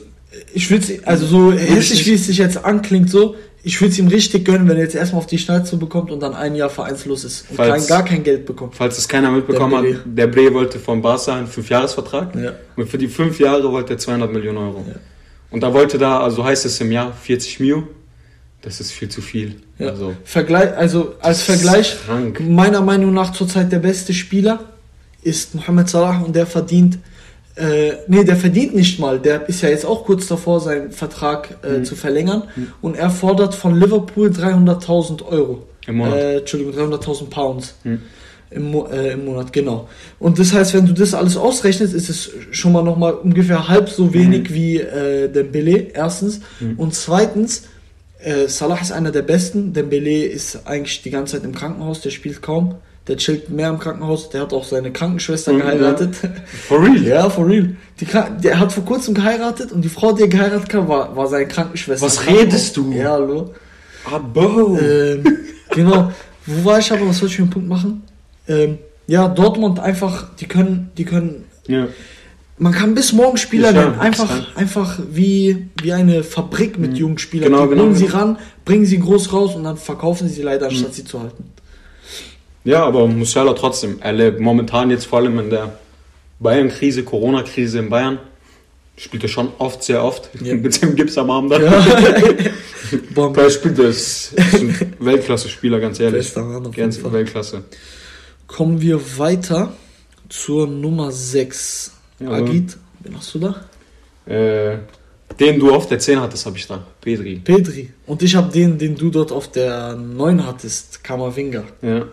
Ich 0.52 0.68
würde 0.70 0.84
also 1.04 1.26
so 1.26 1.52
hässlich, 1.52 2.06
wie 2.06 2.14
es 2.14 2.26
sich 2.26 2.38
jetzt 2.38 2.64
anklingt, 2.64 3.08
so, 3.10 3.34
ich 3.66 3.80
würde 3.80 3.92
es 3.92 3.98
ihm 3.98 4.08
richtig 4.08 4.44
gönnen, 4.44 4.68
wenn 4.68 4.76
er 4.76 4.82
jetzt 4.84 4.94
erstmal 4.94 5.20
auf 5.20 5.26
die 5.26 5.38
Schnauze 5.38 5.76
bekommt 5.78 6.10
und 6.10 6.20
dann 6.20 6.34
ein 6.34 6.54
Jahr 6.54 6.68
vereinslos 6.70 7.24
ist 7.24 7.46
und 7.50 7.56
Falls- 7.56 7.86
kein, 7.86 7.86
gar 7.88 8.04
kein 8.04 8.22
Geld 8.22 8.44
bekommt. 8.46 8.74
falls 8.76 8.98
es 8.98 9.08
keiner 9.08 9.30
mitbekommen 9.30 9.72
Dembele. 9.82 9.96
hat, 9.96 10.02
der 10.06 10.26
Bre 10.26 10.52
wollte 10.54 10.78
von 10.78 11.00
Barca 11.00 11.34
einen 11.34 11.46
Fünfjahresvertrag. 11.46 12.34
Ja. 12.36 12.52
Und 12.76 12.88
für 12.88 12.98
die 12.98 13.08
fünf 13.08 13.40
Jahre 13.40 13.72
wollte 13.72 13.94
er 13.94 13.98
200 13.98 14.30
Millionen 14.32 14.58
Euro. 14.58 14.84
Ja. 14.86 14.94
Und 15.50 15.62
da 15.62 15.72
wollte 15.72 15.96
da, 15.98 16.20
also 16.20 16.44
heißt 16.44 16.66
es 16.66 16.80
im 16.80 16.92
Jahr 16.92 17.12
40 17.12 17.58
Mio. 17.60 17.88
Das 18.62 18.80
ist 18.80 18.92
viel 18.92 19.08
zu 19.08 19.20
viel. 19.22 19.56
Ja. 19.78 19.88
Also, 19.88 20.14
Vergleich, 20.24 20.76
also 20.76 21.14
als 21.20 21.42
Vergleich, 21.42 21.96
krank. 22.06 22.40
meiner 22.40 22.80
Meinung 22.80 23.12
nach 23.12 23.32
zurzeit 23.32 23.70
der 23.72 23.78
beste 23.78 24.12
Spieler 24.14 24.60
ist 25.22 25.54
Mohamed 25.54 25.88
Salah 25.88 26.18
und 26.20 26.34
der 26.36 26.46
verdient, 26.46 26.98
äh, 27.56 27.92
nee, 28.08 28.24
der 28.24 28.36
verdient 28.36 28.74
nicht 28.74 28.98
mal, 28.98 29.18
der 29.20 29.48
ist 29.48 29.62
ja 29.62 29.68
jetzt 29.68 29.86
auch 29.86 30.04
kurz 30.04 30.26
davor, 30.26 30.60
seinen 30.60 30.90
Vertrag 30.90 31.56
äh, 31.62 31.78
Mhm. 31.78 31.84
zu 31.84 31.94
verlängern 31.96 32.44
und 32.80 32.96
er 32.96 33.10
fordert 33.10 33.54
von 33.54 33.78
Liverpool 33.78 34.28
300.000 34.30 35.24
Euro. 35.26 35.62
Im 35.86 35.96
Monat. 35.96 36.14
Äh, 36.18 36.38
Entschuldigung, 36.38 36.74
300.000 36.74 37.26
Pounds. 37.30 37.74
Mhm. 37.84 38.00
Im, 38.50 38.70
Mo 38.70 38.86
äh, 38.86 39.12
Im 39.12 39.24
Monat, 39.24 39.52
genau. 39.52 39.88
Und 40.20 40.38
das 40.38 40.52
heißt, 40.52 40.74
wenn 40.74 40.86
du 40.86 40.92
das 40.92 41.12
alles 41.14 41.36
ausrechnest, 41.36 41.92
ist 41.92 42.08
es 42.08 42.30
schon 42.52 42.72
mal 42.72 42.82
nochmal 42.84 43.12
ungefähr 43.14 43.66
halb 43.68 43.88
so 43.88 44.12
wenig 44.14 44.50
Mhm. 44.50 44.54
wie 44.54 44.76
äh, 44.80 45.28
Dembele, 45.28 45.88
erstens. 45.92 46.40
Und 46.76 46.94
zweitens, 46.94 47.64
äh, 48.20 48.46
Salah 48.48 48.78
ist 48.80 48.92
einer 48.92 49.10
der 49.10 49.22
besten. 49.22 49.72
Dembele 49.72 50.24
ist 50.26 50.66
eigentlich 50.66 51.02
die 51.02 51.10
ganze 51.10 51.36
Zeit 51.36 51.44
im 51.44 51.54
Krankenhaus, 51.54 52.00
der 52.00 52.10
spielt 52.10 52.42
kaum. 52.42 52.76
Der 53.06 53.18
chillt 53.18 53.50
mehr 53.50 53.68
im 53.68 53.78
Krankenhaus. 53.78 54.30
Der 54.30 54.42
hat 54.42 54.52
auch 54.52 54.64
seine 54.64 54.90
Krankenschwester 54.90 55.52
Mhm, 55.52 55.58
geheiratet. 55.58 56.16
for 56.68 56.82
real. 56.82 57.02
ja, 57.02 57.28
for 57.28 57.46
real. 57.46 57.76
Die, 58.00 58.06
der 58.42 58.58
hat 58.58 58.72
vor 58.72 58.84
kurzem 58.84 59.14
geheiratet 59.14 59.72
und 59.72 59.82
die 59.82 59.90
Frau, 59.90 60.12
die 60.12 60.22
er 60.22 60.28
geheiratet 60.28 60.72
hat, 60.72 60.88
war, 60.88 61.14
war 61.14 61.26
seine 61.26 61.46
Krankenschwester. 61.46 62.06
Was 62.06 62.26
redest 62.26 62.76
du? 62.76 62.92
Ja, 62.92 63.12
hallo. 63.12 63.52
Abo. 64.10 64.78
Ähm, 64.78 65.24
genau. 65.70 66.12
Wo 66.46 66.64
war 66.64 66.78
ich 66.78 66.90
aber? 66.92 67.08
Was 67.08 67.20
wollte 67.20 67.32
ich 67.32 67.36
für 67.36 67.42
einen 67.42 67.50
Punkt 67.50 67.68
machen? 67.68 68.02
Ähm, 68.48 68.78
ja, 69.06 69.28
Dortmund 69.28 69.80
einfach, 69.80 70.34
die 70.36 70.46
können, 70.46 70.90
die 70.96 71.04
können, 71.04 71.44
ja. 71.66 71.88
man 72.58 72.72
kann 72.72 72.94
bis 72.94 73.12
morgen 73.12 73.36
Spieler 73.36 73.72
nennen. 73.72 73.98
Einfach, 73.98 74.56
einfach 74.56 74.98
wie, 75.10 75.68
wie 75.82 75.92
eine 75.92 76.22
Fabrik 76.22 76.78
mit 76.78 76.96
jungen 76.96 77.18
Spielern. 77.18 77.52
Genau, 77.52 77.64
die 77.64 77.70
genau, 77.74 77.92
sie 77.92 78.06
genau. 78.06 78.16
ran, 78.18 78.38
bringen 78.64 78.86
sie 78.86 78.98
groß 78.98 79.32
raus 79.32 79.54
und 79.54 79.64
dann 79.64 79.76
verkaufen 79.76 80.28
sie 80.28 80.34
sie 80.34 80.42
leider, 80.42 80.66
anstatt 80.68 80.94
sie 80.94 81.04
zu 81.04 81.20
halten. 81.20 81.44
Ja, 82.64 82.84
aber 82.84 83.06
Musiala 83.06 83.52
trotzdem. 83.52 83.98
Er 84.00 84.12
lebt 84.12 84.40
momentan 84.40 84.90
jetzt 84.90 85.04
vor 85.04 85.18
allem 85.18 85.38
in 85.38 85.50
der 85.50 85.78
Bayern-Krise, 86.40 87.04
Corona-Krise 87.04 87.78
in 87.78 87.90
Bayern. 87.90 88.18
Spielt 88.96 89.22
er 89.24 89.28
schon 89.28 89.48
oft, 89.58 89.82
sehr 89.82 90.02
oft. 90.02 90.30
Ja. 90.40 90.54
Mit 90.56 90.72
seinem 90.74 90.96
Gips 90.96 91.18
am 91.18 91.30
Arm 91.30 91.48
da. 91.48 91.58
Bombe. 93.14 93.42
Er 93.42 93.50
spielt 93.50 93.78
das. 93.78 94.32
ist 94.32 94.54
ein 94.54 94.94
Weltklasse-Spieler, 94.98 95.80
ganz 95.80 96.00
ehrlich. 96.00 96.20
Bester 96.20 96.44
Mann 96.44 96.66
auf 96.66 96.74
Ganz. 96.74 97.02
Weltklasse. 97.02 97.64
Kommen 98.46 98.80
wir 98.80 99.00
weiter 99.18 99.72
zur 100.28 100.66
Nummer 100.66 101.10
6. 101.10 101.92
Ja, 102.20 102.30
Agit, 102.30 102.76
wen 103.00 103.16
hast 103.16 103.34
du 103.34 103.38
da? 103.40 103.64
Äh, 104.26 104.78
den 105.38 105.58
du 105.58 105.74
auf 105.74 105.88
der 105.88 105.98
10 105.98 106.20
hattest, 106.20 106.46
habe 106.46 106.56
ich 106.56 106.66
da. 106.66 106.86
Pedri. 107.00 107.40
Pedri. 107.42 107.92
Und 108.06 108.22
ich 108.22 108.36
habe 108.36 108.52
den, 108.52 108.78
den 108.78 108.96
du 108.96 109.10
dort 109.10 109.32
auf 109.32 109.50
der 109.50 109.96
9 109.96 110.46
hattest, 110.46 111.02
Kamavinga. 111.02 111.64
Ja. 111.82 112.06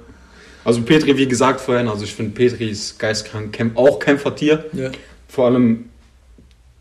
Also 0.63 0.81
Petri, 0.81 1.17
wie 1.17 1.27
gesagt 1.27 1.59
vorhin, 1.59 1.87
also 1.87 2.03
ich 2.03 2.13
finde 2.13 2.31
Petri 2.31 2.69
ist 2.69 2.99
geistkrank, 2.99 3.51
Kämp 3.51 3.77
auch 3.77 3.99
Kämpfertier. 3.99 4.65
Ja. 4.73 4.91
Vor 5.27 5.47
allem, 5.47 5.89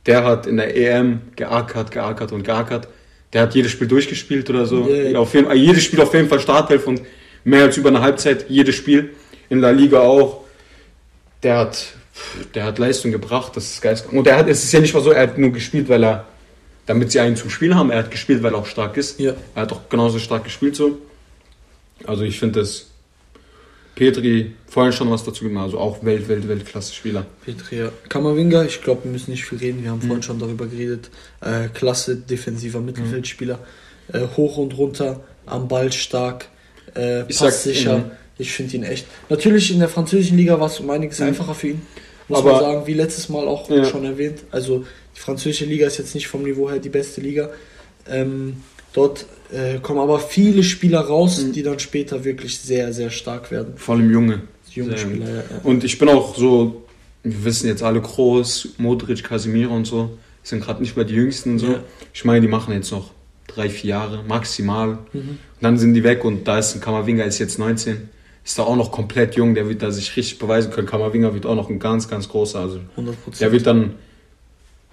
der 0.07 0.25
hat 0.25 0.47
in 0.47 0.57
der 0.57 0.77
EM 0.77 1.21
geackert, 1.37 1.91
geackert 1.91 2.33
und 2.33 2.43
geackert. 2.43 2.89
Der 3.33 3.43
hat 3.43 3.55
jedes 3.55 3.71
Spiel 3.71 3.89
durchgespielt 3.89 4.51
oder 4.51 4.67
so. 4.67 4.89
Ja, 4.89 5.11
ja. 5.11 5.19
Auf 5.19 5.35
jeden, 5.35 5.51
jedes 5.57 5.85
Spiel 5.85 6.01
auf 6.01 6.13
jeden 6.13 6.29
Fall 6.29 6.41
Startelf 6.41 6.87
und 6.87 7.03
mehr 7.45 7.63
als 7.63 7.77
über 7.77 7.89
eine 7.89 8.01
Halbzeit, 8.01 8.47
jedes 8.49 8.75
Spiel. 8.75 9.11
In 9.49 9.61
der 9.61 9.73
Liga 9.73 10.01
auch. 10.01 10.45
Der 11.43 11.57
hat, 11.57 11.87
der 12.55 12.65
hat 12.65 12.79
Leistung 12.79 13.13
gebracht, 13.13 13.57
das 13.57 13.73
ist 13.73 13.81
geistkrank. 13.81 14.19
Und 14.19 14.27
er 14.27 14.37
hat, 14.37 14.49
es 14.49 14.63
ist 14.63 14.73
ja 14.73 14.81
nicht 14.81 14.93
mal 14.93 15.03
so, 15.03 15.11
er 15.11 15.23
hat 15.23 15.39
nur 15.39 15.53
gespielt, 15.53 15.89
weil 15.89 16.05
er, 16.05 16.27
damit 16.85 17.13
sie 17.13 17.21
einen 17.21 17.37
zum 17.37 17.49
Spiel 17.49 17.75
haben, 17.75 17.91
er 17.91 18.01
hat 18.01 18.11
gespielt, 18.11 18.43
weil 18.43 18.53
er 18.53 18.59
auch 18.59 18.67
stark 18.67 18.99
ist. 18.99 19.19
Ja. 19.19 19.33
Er 19.55 19.63
hat 19.63 19.73
auch 19.73 19.89
genauso 19.89 20.19
stark 20.19 20.45
gespielt 20.45 20.77
so. 20.77 20.99
Also 22.05 22.25
ich 22.25 22.39
finde 22.39 22.61
das 22.61 22.89
Petri 24.00 24.52
vorhin 24.66 24.95
schon 24.95 25.11
was 25.11 25.25
dazu 25.25 25.45
gemacht, 25.45 25.64
also 25.64 25.78
auch 25.78 26.02
Welt, 26.02 26.26
Welt, 26.26 26.49
Weltklasse-Spieler. 26.49 27.26
Petri, 27.45 27.80
ja. 27.80 27.92
Kamavinga, 28.09 28.64
ich 28.64 28.80
glaube, 28.80 29.04
wir 29.04 29.11
müssen 29.12 29.30
nicht 29.30 29.45
viel 29.45 29.59
reden. 29.59 29.80
Mhm. 29.80 29.85
Wir 29.85 29.90
haben 29.90 30.00
vorhin 30.00 30.23
schon 30.23 30.38
darüber 30.38 30.66
geredet. 30.66 31.11
Äh, 31.42 31.69
klasse 31.69 32.16
defensiver 32.16 32.80
Mittelfeldspieler. 32.80 33.59
Äh, 34.11 34.21
hoch 34.38 34.57
und 34.57 34.78
runter, 34.78 35.21
am 35.45 35.69
Ball 35.69 35.92
stark, 35.92 36.49
äh, 36.95 37.25
passsicher. 37.25 37.99
mhm. 37.99 38.11
Ich 38.38 38.52
finde 38.52 38.76
ihn 38.76 38.85
echt. 38.85 39.04
Natürlich 39.28 39.71
in 39.71 39.80
der 39.80 39.90
französischen 39.90 40.38
Liga 40.38 40.59
war 40.59 40.69
es 40.69 40.80
um 40.80 40.88
einiges 40.88 41.21
einfacher 41.21 41.54
für 41.54 41.69
ihn. 41.69 41.83
Muss 42.28 42.38
Aber- 42.38 42.52
man 42.52 42.61
sagen, 42.62 42.87
wie 42.87 42.95
letztes 42.95 43.28
Mal 43.28 43.47
auch 43.47 43.69
Ja. 43.69 43.85
schon 43.85 44.07
erwähnt. 44.07 44.45
Also 44.50 44.87
die 45.14 45.21
französische 45.21 45.66
Liga 45.66 45.87
ist 45.87 45.99
jetzt 45.99 46.14
nicht 46.14 46.26
vom 46.26 46.42
Niveau 46.45 46.71
her 46.71 46.78
die 46.78 46.88
beste 46.88 47.21
Liga. 47.21 47.50
Ähm, 48.09 48.62
dort 48.92 49.26
äh, 49.52 49.78
kommen 49.80 49.99
aber 50.00 50.18
viele 50.20 50.62
Spieler 50.62 51.00
raus, 51.00 51.42
Mhm. 51.42 51.52
die 51.52 51.62
dann 51.62 51.78
später 51.78 52.25
wirklich 52.25 52.59
sehr, 52.59 52.92
sehr 52.92 53.11
stark 53.11 53.50
werden. 53.50 53.75
Vor 53.76 53.97
allem 53.97 54.11
Junge. 54.11 54.42
Junge 54.73 54.90
Sehr 54.90 54.99
Spieler, 54.99 55.28
ja, 55.28 55.35
ja. 55.37 55.42
Und 55.64 55.82
ich 55.82 55.99
bin 55.99 56.09
auch 56.09 56.37
so, 56.37 56.85
wir 57.25 57.44
wissen 57.44 57.66
jetzt 57.66 57.82
alle 57.82 58.00
Kroos, 58.00 58.68
Modric, 58.78 59.25
Casemiro 59.25 59.75
und 59.75 59.87
so, 59.87 60.16
sind 60.44 60.62
gerade 60.62 60.80
nicht 60.80 60.97
mehr 60.97 61.04
die 61.04 61.14
Jüngsten 61.14 61.52
und 61.52 61.59
so. 61.59 61.66
Ja. 61.73 61.80
Ich 62.14 62.25
meine, 62.25 62.40
die 62.40 62.49
machen 62.49 62.73
jetzt 62.73 62.92
noch 62.92 63.11
drei, 63.49 63.68
vier 63.68 63.90
Jahre 63.90 64.23
maximal. 64.26 64.99
Mhm. 65.12 65.18
Und 65.20 65.38
dann 65.61 65.76
sind 65.76 65.94
die 65.94 66.04
weg 66.04 66.25
und 66.25 66.47
da 66.47 66.59
ist 66.61 66.75
ein 66.76 66.80
Kammerwinger, 66.80 67.25
ist 67.25 67.38
jetzt 67.40 67.59
19. 67.59 68.09
Ist 68.44 68.59
da 68.59 68.62
auch 68.62 68.76
noch 68.76 68.90
komplett 68.92 69.35
jung, 69.35 69.54
der 69.54 69.68
wird 69.68 69.82
da 69.82 69.90
sich 69.90 70.16
richtig 70.16 70.38
beweisen 70.38 70.70
können. 70.70 70.87
Kammerwinger 70.87 71.35
wird 71.35 71.44
auch 71.47 71.56
noch 71.56 71.68
ein 71.68 71.78
ganz, 71.80 72.09
ganz 72.09 72.28
großer. 72.28 72.61
Also 72.61 72.80
100 72.92 73.25
Prozent. 73.25 73.40
Der 73.40 73.52
wird 73.52 73.66
dann, 73.66 73.94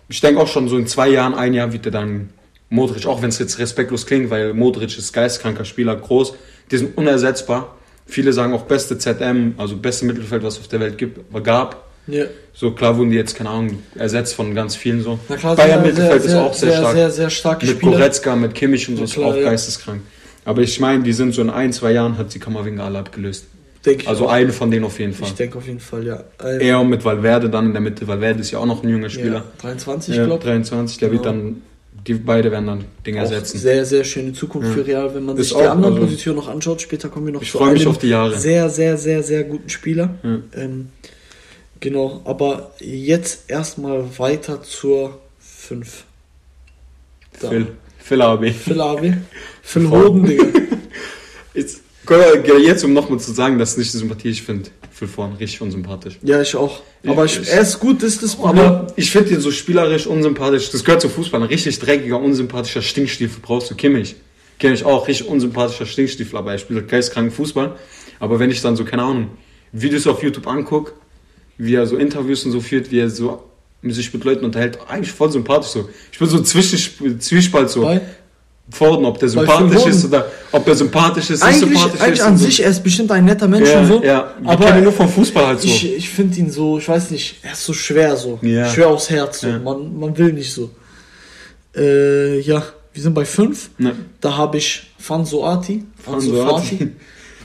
ich 0.09 0.19
denke 0.19 0.41
auch 0.41 0.47
schon 0.47 0.67
so 0.67 0.77
in 0.77 0.87
zwei 0.87 1.09
Jahren, 1.09 1.33
ein 1.35 1.53
Jahr 1.53 1.71
wird 1.71 1.85
er 1.85 1.91
dann 1.91 2.29
Modric, 2.69 3.05
auch 3.05 3.21
wenn 3.21 3.29
es 3.29 3.39
jetzt 3.39 3.59
respektlos 3.59 4.05
klingt, 4.05 4.29
weil 4.29 4.53
Modric 4.53 4.97
ist 4.97 5.13
geistkranker 5.13 5.65
Spieler, 5.65 5.95
groß, 5.95 6.33
die 6.71 6.77
sind 6.77 6.97
unersetzbar. 6.97 7.75
Viele 8.05 8.33
sagen 8.33 8.53
auch 8.53 8.63
beste 8.63 8.97
ZM, 8.97 9.53
also 9.57 9.77
beste 9.77 10.05
Mittelfeld, 10.05 10.43
was 10.43 10.55
es 10.55 10.59
auf 10.62 10.67
der 10.67 10.79
Welt 10.79 10.97
gibt, 10.97 11.19
gab. 11.43 11.88
Ja. 12.07 12.25
So 12.53 12.71
klar 12.71 12.97
wurden 12.97 13.12
die 13.12 13.17
jetzt, 13.17 13.36
keine 13.36 13.50
Ahnung, 13.50 13.79
ersetzt 13.95 14.33
von 14.33 14.55
ganz 14.55 14.75
vielen 14.75 15.01
so. 15.01 15.19
Na 15.27 15.36
klar, 15.36 15.55
Bayern 15.55 15.81
sehr, 15.83 15.91
Mittelfeld 15.91 16.24
sehr, 16.24 16.31
ist 16.31 16.38
auch 16.38 16.53
sehr, 16.53 16.69
sehr, 16.69 16.79
stark. 16.79 16.93
sehr, 16.95 17.12
sehr 17.12 17.29
starke 17.29 17.65
mit 17.65 17.75
Spieler. 17.75 17.91
Goretzka, 17.91 18.36
mit 18.36 18.55
Kimmich 18.55 18.88
und 18.89 18.97
so 18.97 19.03
ist 19.03 19.17
auch 19.17 19.36
ja. 19.36 19.43
geisteskrank. 19.43 20.01
Aber 20.45 20.62
ich 20.62 20.79
meine, 20.79 21.03
die 21.03 21.12
sind 21.12 21.33
so 21.33 21.41
in 21.41 21.50
ein, 21.50 21.74
zwei 21.74 21.91
Jahren 21.91 22.17
hat 22.17 22.31
sie 22.31 22.39
Kammerwinger 22.39 22.86
alle 22.86 23.00
abgelöst. 23.00 23.47
Denke 23.86 24.03
ich. 24.03 24.09
Also 24.09 24.27
einen 24.27 24.51
von 24.51 24.71
denen 24.71 24.86
auf 24.86 24.97
jeden 25.00 25.13
Fall. 25.13 25.27
Ich 25.27 25.36
denke 25.36 25.57
auf 25.57 25.67
jeden 25.67 25.81
Fall, 25.81 26.05
ja. 26.05 26.24
Ähm, 26.43 26.62
Er 26.62 26.83
mit 26.86 27.03
Valverde 27.03 27.50
dann 27.50 27.67
in 27.67 27.71
der 27.74 27.81
Mitte. 27.81 28.07
Valverde 28.07 28.39
ist 28.39 28.51
ja 28.51 28.59
auch 28.59 28.65
noch 28.65 28.83
ein 28.83 28.89
junger 28.89 29.09
Spieler. 29.09 29.36
ja, 29.36 29.43
23, 29.62 30.15
Ja, 30.15 30.25
glaube 30.25 30.43
23, 30.43 30.97
der 31.00 31.12
wird 31.12 31.24
Genau. 31.24 31.36
dann, 31.36 31.62
die 32.05 32.13
beide 32.13 32.51
werden 32.51 32.67
dann 32.67 32.85
Dinge 33.05 33.19
ersetzen. 33.19 33.57
sehr, 33.57 33.85
sehr 33.85 34.03
schöne 34.03 34.33
Zukunft 34.33 34.69
Ja. 34.69 34.73
für 34.75 34.85
Real, 34.87 35.15
wenn 35.15 35.25
man 35.25 35.37
Ist 35.37 35.49
sich 35.49 35.57
die 35.57 35.63
auch, 35.63 35.71
anderen 35.71 35.93
also- 35.95 36.05
Positionen 36.05 36.37
noch 36.37 36.47
anschaut. 36.47 36.81
Später 36.81 37.09
kommen 37.09 37.25
wir 37.27 37.33
noch 37.33 37.41
Ich 37.41 37.51
zu 37.51 37.57
freue 37.57 37.73
mich 37.73 37.81
einem 37.81 37.91
auf 37.91 37.97
die 37.97 38.09
Jahre. 38.09 38.37
sehr, 38.37 38.69
sehr, 38.69 38.97
sehr, 38.97 39.23
sehr 39.23 39.43
guten 39.43 39.69
Spieler. 39.69 40.15
Ja. 40.23 40.39
Ähm, 40.61 40.89
genau, 41.79 42.21
aber 42.25 42.71
jetzt 42.79 43.49
erstmal 43.49 44.03
weiter 44.17 44.61
zur 44.63 45.17
5. 45.39 46.03
Da. 47.39 47.49
Phil, 47.49 47.67
Phil 47.99 48.21
AB. 48.21 48.51
Phil 48.51 48.81
Avi. 48.81 49.13
Phil 49.61 49.89
Hoden, 49.89 50.25
Digga. 50.25 50.45
Jetzt, 51.53 51.81
jetzt 52.63 52.83
um 52.85 52.93
nochmal 52.93 53.19
zu 53.19 53.31
sagen, 53.33 53.57
dass 53.59 53.73
ich 53.73 53.77
nicht 53.79 53.91
Sympathie, 53.91 54.29
ich 54.29 54.43
finde 54.43 54.69
Phil 54.97 55.07
Vorn 55.07 55.33
richtig 55.33 55.61
unsympathisch. 55.61 56.17
Ja, 56.23 56.41
ich 56.41 56.55
auch. 56.55 56.81
Aber 57.05 57.25
ich, 57.25 57.39
Ich- 57.39 57.49
er 57.49 57.61
ist 57.61 57.79
gut, 57.79 58.01
das 58.01 58.13
ist 58.13 58.23
das 58.23 58.35
Problem. 58.35 58.65
Aber 58.65 58.87
ich 58.95 59.11
finde 59.11 59.29
ihn 59.31 59.39
so 59.39 59.51
spielerisch 59.51 60.07
unsympathisch. 60.07 60.71
Das 60.71 60.83
gehört 60.83 61.01
zum 61.01 61.11
Fußball. 61.11 61.39
Ein 61.41 61.47
richtig 61.47 61.77
dreckiger, 61.77 62.19
unsympathischer 62.19 62.81
Stinkstiefel 62.81 63.39
brauchst 63.41 63.69
du. 63.69 63.75
Kimmich. 63.75 64.15
Kimmich 64.57 64.83
auch. 64.83 65.07
Richtig 65.07 65.27
unsympathischer 65.27 65.85
Stinkstiefel, 65.85 66.37
aber 66.39 66.53
er 66.53 66.57
spielt 66.57 66.87
geistkranken 66.87 67.31
Fußball. 67.31 67.75
Aber 68.19 68.39
wenn 68.39 68.49
ich 68.49 68.61
dann 68.61 68.75
so, 68.75 68.85
keine 68.85 69.03
Ahnung, 69.03 69.29
Videos 69.71 70.07
auf 70.07 70.23
YouTube 70.23 70.47
angucke, 70.47 70.93
wie 71.59 71.75
er 71.75 71.85
so 71.85 71.95
Interviews 71.97 72.43
und 72.45 72.51
so 72.51 72.59
führt, 72.59 72.89
wie 72.89 72.99
er 72.99 73.09
so 73.11 73.43
sich 73.83 74.11
mit 74.11 74.23
Leuten 74.23 74.45
unterhält, 74.45 74.79
eigentlich 74.87 75.11
voll 75.11 75.31
sympathisch 75.31 75.69
so. 75.69 75.87
Ich 76.11 76.17
bin 76.17 76.27
so 76.27 76.41
zwischen 76.41 77.19
Zwiespalt 77.21 77.69
so. 77.69 77.83
Weil 77.83 78.01
Forden, 78.69 79.05
ob 79.05 79.17
der 79.17 79.29
sympathisch 79.29 79.86
ist 79.86 80.05
oder 80.05 80.25
ob 80.51 80.67
er 80.67 80.75
sympathisch 80.75 81.29
ist, 81.29 81.41
eigentlich, 81.41 81.79
sympathisch 81.79 82.01
eigentlich 82.01 82.19
ist. 82.19 82.25
an 82.25 82.38
so. 82.38 82.45
sich, 82.45 82.63
er 82.63 82.69
ist 82.69 82.83
bestimmt 82.83 83.12
ein 83.12 83.24
netter 83.24 83.47
Mensch 83.47 83.69
ja, 83.69 83.79
und 83.79 83.88
so. 83.88 84.03
ja. 84.03 84.33
Wir 84.41 84.50
aber 84.50 84.81
nur 84.81 84.91
vom 84.91 85.07
Fußball 85.07 85.47
halt 85.47 85.62
so. 85.62 85.67
Ich, 85.67 85.95
ich 85.95 86.09
finde 86.09 86.38
ihn 86.38 86.51
so, 86.51 86.77
ich 86.77 86.88
weiß 86.88 87.12
nicht, 87.12 87.38
er 87.43 87.53
ist 87.53 87.63
so 87.63 87.71
schwer 87.74 88.17
so. 88.17 88.39
Ja. 88.41 88.69
Schwer 88.69 88.89
aufs 88.89 89.09
Herz 89.09 89.41
so. 89.41 89.47
Man, 89.47 89.97
man 89.97 90.17
will 90.17 90.33
nicht 90.33 90.53
so. 90.53 90.69
Äh, 91.75 92.39
ja, 92.41 92.62
wir 92.93 93.03
sind 93.03 93.13
bei 93.13 93.25
5. 93.25 93.69
ne, 93.77 93.95
Da 94.19 94.36
habe 94.36 94.57
ich 94.57 94.91
Fansoati. 94.97 95.86
Fanzo 96.03 96.33
Fansoati. 96.33 96.75
Ati. 96.75 96.91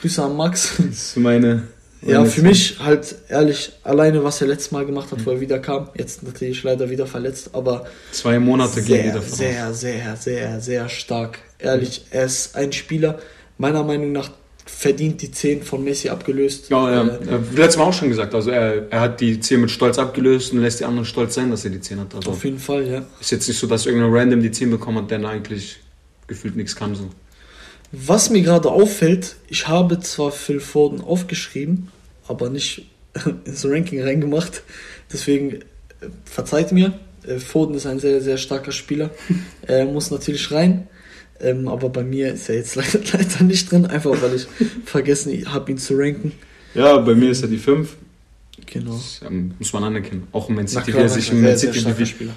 Grüße 0.01 0.23
an 0.25 0.37
Max. 0.37 0.73
Das 0.79 0.87
ist 0.87 1.17
meine. 1.19 1.69
Ja, 2.05 2.25
für 2.25 2.43
mich 2.43 2.79
halt 2.81 3.15
ehrlich, 3.29 3.73
alleine 3.85 4.25
was 4.25 4.41
er 4.41 4.49
letztes 4.49 4.73
Mal 4.73 4.85
gemacht 4.85 5.13
hat, 5.13 5.25
wo 5.25 5.31
er 5.31 5.41
wieder 5.41 5.61
kam. 5.61 5.89
Jetzt 5.95 6.23
natürlich 6.23 6.63
leider 6.65 6.91
wieder 6.91 7.07
verletzt, 7.07 7.51
aber 7.53 7.87
Zwei 8.11 8.39
Monate 8.39 8.83
gehen 8.83 8.87
sehr, 8.87 9.05
wieder 9.05 9.23
voraus. 9.23 9.39
sehr, 9.39 9.75
sehr, 9.75 10.17
sehr, 10.17 10.61
sehr 10.61 10.89
stark. 10.89 11.39
Ehrlich, 11.59 12.07
er 12.11 12.25
ist 12.25 12.57
ein 12.57 12.73
Spieler, 12.73 13.21
meiner 13.57 13.85
Meinung 13.85 14.11
nach 14.11 14.31
verdient 14.65 15.23
die 15.23 15.31
10 15.31 15.63
von 15.63 15.85
Messi 15.85 16.09
abgelöst. 16.09 16.71
Ja, 16.71 16.91
ja. 16.91 17.03
Äh, 17.03 17.39
Letztes 17.55 17.77
Mal 17.77 17.85
auch 17.85 17.93
schon 17.93 18.09
gesagt. 18.09 18.35
Also 18.35 18.51
er, 18.51 18.91
er 18.91 19.01
hat 19.01 19.21
die 19.21 19.39
10 19.39 19.61
mit 19.61 19.71
Stolz 19.71 19.99
abgelöst 19.99 20.53
und 20.53 20.61
lässt 20.61 20.81
die 20.81 20.85
anderen 20.85 21.05
stolz 21.05 21.35
sein, 21.35 21.51
dass 21.51 21.65
er 21.65 21.71
die 21.71 21.81
10 21.81 22.01
hat. 22.01 22.15
Also 22.15 22.31
auf 22.31 22.45
jeden 22.45 22.59
Fall, 22.59 22.87
ja. 22.87 23.05
ist 23.21 23.31
jetzt 23.31 23.47
nicht 23.47 23.59
so, 23.59 23.67
dass 23.67 23.87
irgendein 23.87 24.13
Random 24.13 24.43
die 24.43 24.51
10 24.51 24.71
bekommen 24.71 24.99
hat, 24.99 25.11
der 25.11 25.25
eigentlich 25.25 25.79
gefühlt 26.27 26.57
nichts 26.57 26.75
kann. 26.75 26.95
So. 26.95 27.11
Was 27.93 28.31
mir 28.31 28.43
gerade 28.43 28.71
auffällt, 28.71 29.37
ich 29.49 29.69
habe 29.69 30.01
zwar 30.01 30.33
Phil 30.33 30.61
Foden 30.61 31.03
aufgeschrieben, 31.03 31.89
aber 32.29 32.51
nicht 32.51 32.87
ins 33.45 33.65
Ranking 33.65 34.03
reingemacht. 34.03 34.63
Deswegen 35.13 35.53
äh, 35.53 35.61
verzeiht 36.25 36.73
mir. 36.73 36.93
Äh, 37.27 37.39
Foden 37.39 37.75
ist 37.75 37.87
ein 37.87 37.99
sehr, 37.99 38.21
sehr 38.21 38.39
starker 38.39 38.73
Spieler. 38.73 39.11
Er 39.67 39.85
muss 39.87 40.11
natürlich 40.11 40.51
rein. 40.51 40.89
Ähm, 41.41 41.67
aber 41.67 41.89
bei 41.89 42.05
mir 42.05 42.33
ist 42.35 42.49
er 42.49 42.57
jetzt 42.57 42.75
leider, 42.77 43.01
leider 43.13 43.45
nicht 43.45 43.71
drin, 43.71 43.87
einfach 43.87 44.11
weil 44.23 44.35
ich 44.37 44.47
vergessen 44.85 45.53
habe, 45.53 45.73
ihn 45.73 45.79
zu 45.79 45.95
ranken. 45.95 46.33
Ja, 46.75 46.99
bei 46.99 47.15
mir 47.15 47.31
ist 47.31 47.43
er 47.43 47.49
die 47.49 47.59
5. 47.59 47.97
Genau. 48.67 48.93
Das 48.93 49.21
ähm, 49.27 49.55
muss 49.59 49.73
man 49.73 49.85
anerkennen. 49.85 50.29
Auch 50.33 50.49
Man 50.49 50.69
City, 50.69 50.93
er 50.93 51.03
na 51.03 51.09
sich 51.09 51.33
in 51.33 51.43
Man 51.43 51.57
City. 51.57 51.85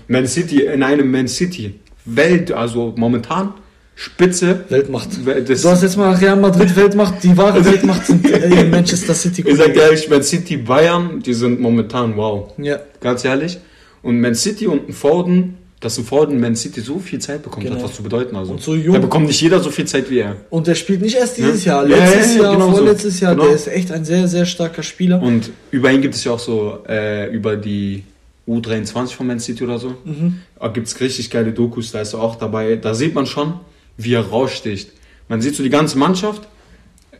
Man 0.08 0.28
City, 0.28 0.66
in 0.66 0.84
einem 0.84 1.12
Man 1.12 1.28
City 1.28 1.76
Welt, 2.06 2.52
also 2.52 2.94
momentan 2.98 3.54
Spitze. 3.96 4.66
Weltmacht. 4.70 5.10
Das, 5.48 5.62
Du 5.62 5.70
hast 5.70 5.82
jetzt 5.84 5.96
mal 5.98 6.14
Real 6.16 6.36
Madrid 6.36 6.76
Weltmacht, 6.76 7.24
die 7.24 7.36
wahre 7.38 7.64
Weltmacht 7.64 8.06
sind 8.06 8.26
äh, 8.30 8.66
Manchester 8.66 9.14
City. 9.14 9.44
ich 9.48 9.56
sag 9.58 9.76
ehrlich, 9.76 10.10
Man 10.10 10.22
City, 10.22 10.58
Bayern, 10.58 11.22
die 11.26 11.34
sind 11.34 11.62
momentan 11.62 12.16
wow. 12.18 12.52
Ja, 12.58 12.80
Ganz 13.00 13.24
ehrlich. 13.24 13.58
Und 14.04 14.20
Man 14.20 14.36
City 14.36 14.68
und 14.68 14.90
ein 14.90 14.94
Foden, 14.94 15.58
dass 15.80 15.98
ein 15.98 16.04
Foden 16.04 16.40
Man 16.42 16.56
City 16.58 16.82
so 16.82 17.00
viel 17.00 17.20
Zeit 17.20 17.42
bekommt, 17.42 17.64
Genau. 17.66 17.78
hat 17.78 17.84
was 17.86 17.96
zu 17.96 18.04
bedeuten. 18.04 18.36
Also. 18.36 18.52
Und 18.52 18.62
so 18.62 18.76
jung. 18.76 18.96
Da 18.96 19.00
bekommt 19.00 19.28
nicht 19.28 19.40
jeder 19.42 19.60
so 19.62 19.70
viel 19.72 19.86
Zeit 19.86 20.10
wie 20.10 20.20
er. 20.20 20.36
und 20.50 20.68
der 20.68 20.76
spielt 20.76 21.02
nicht 21.02 21.16
erst 21.16 21.38
dieses 21.38 21.64
Ja. 21.64 21.84
Jahr, 21.84 21.88
Ja, 21.88 21.98
letztes 22.06 22.36
ja, 22.36 22.38
ja, 22.38 22.44
Jahr, 22.44 22.54
genau 22.56 22.70
so. 22.72 22.78
vorletztes 22.78 23.20
Jahr. 23.22 23.34
Genau. 23.34 23.46
Der 23.48 23.56
ist 23.56 23.68
echt 23.68 23.92
ein 23.92 24.04
sehr, 24.04 24.28
sehr 24.28 24.46
starker 24.46 24.84
Spieler. 24.84 25.22
Und 25.22 25.52
über 25.72 25.90
ihn 25.92 26.02
gibt 26.02 26.16
es 26.16 26.24
ja 26.26 26.34
auch 26.34 26.40
so, 26.40 26.80
äh, 26.88 27.30
über 27.34 27.56
die 27.56 28.04
U23 28.48 29.16
von 29.16 29.26
Man 29.28 29.40
City 29.40 29.64
oder 29.64 29.80
so, 29.80 29.96
Mhm. 30.04 30.40
da 30.60 30.68
gibt 30.68 30.88
es 30.88 31.00
richtig 31.00 31.30
geile 31.32 31.52
Dokus, 31.52 31.92
da 31.94 32.02
ist 32.02 32.14
er 32.14 32.20
auch 32.22 32.36
dabei. 32.36 32.76
Da 32.76 32.94
sieht 32.94 33.16
man 33.16 33.26
schon, 33.26 33.54
wie 33.98 34.14
er 34.14 34.28
raussticht. 34.28 34.92
Man 35.28 35.42
sieht 35.42 35.56
so 35.56 35.64
die 35.64 35.70
ganze 35.70 35.98
Mannschaft, 35.98 36.48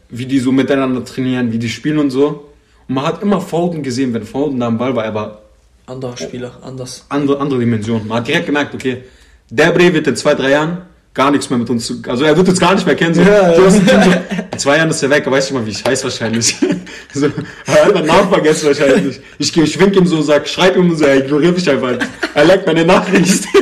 wie 0.10 0.26
die 0.26 0.40
so 0.40 0.52
miteinander 0.52 1.04
trainieren, 1.04 1.52
wie 1.52 1.60
die 1.60 1.70
spielen 1.70 2.00
und 2.00 2.12
so. 2.12 2.50
Und 2.88 2.96
man 2.96 3.06
hat 3.06 3.22
immer 3.22 3.42
Foden 3.42 3.82
gesehen, 3.84 4.14
wenn 4.14 4.24
Foden 4.24 4.60
da 4.60 4.68
am 4.68 4.78
Ball 4.78 4.96
war, 4.96 5.06
er 5.06 5.14
war 5.14 5.42
Anderer 5.88 6.18
Spieler, 6.18 6.52
anders. 6.64 7.06
andere, 7.10 7.40
andere 7.40 7.60
Dimension. 7.60 8.08
Man 8.08 8.20
hat 8.20 8.28
direkt 8.28 8.48
gemerkt, 8.48 8.74
okay, 8.74 9.04
der 9.50 9.72
Bre 9.72 9.94
wird 9.94 10.08
in 10.08 10.16
zwei, 10.16 10.34
drei 10.34 10.50
Jahren 10.52 10.82
gar 11.14 11.30
nichts 11.32 11.50
mehr 11.50 11.60
mit 11.60 11.70
uns 11.70 11.86
zu, 11.86 12.02
also 12.08 12.26
er 12.26 12.36
wird 12.36 12.50
uns 12.50 12.60
gar 12.60 12.74
nicht 12.74 12.86
mehr 12.86 12.96
kennen. 12.96 13.14
So. 13.14 13.22
Ja, 13.22 13.56
so, 13.56 13.70
so, 13.70 13.78
in 13.78 14.60
zwei 14.60 14.78
Jahren 14.78 14.90
ist 14.90 15.04
er 15.04 15.12
weg, 15.12 15.26
er 15.26 15.32
weiß 15.32 15.52
nicht 15.52 15.60
mal, 15.60 15.66
wie 15.66 15.72
ich 15.72 15.86
heiße 15.86 16.04
wahrscheinlich. 16.06 16.56
so, 17.14 17.28
er 17.68 17.86
hat 17.86 17.94
meinen 17.94 18.08
Namen 18.08 18.30
vergessen 18.30 18.68
wahrscheinlich. 18.68 19.20
Ich, 19.38 19.56
ich 19.56 19.80
wink 19.80 19.96
ihm 19.96 20.08
so, 20.08 20.22
sag, 20.24 20.48
schreib 20.48 20.76
ihm 20.76 20.96
so, 20.96 21.06
er 21.06 21.18
ignoriert 21.18 21.56
mich 21.56 21.70
einfach. 21.70 22.00
Er 22.34 22.46
liked 22.46 22.66
meine 22.66 22.84
Nachricht. 22.84 23.46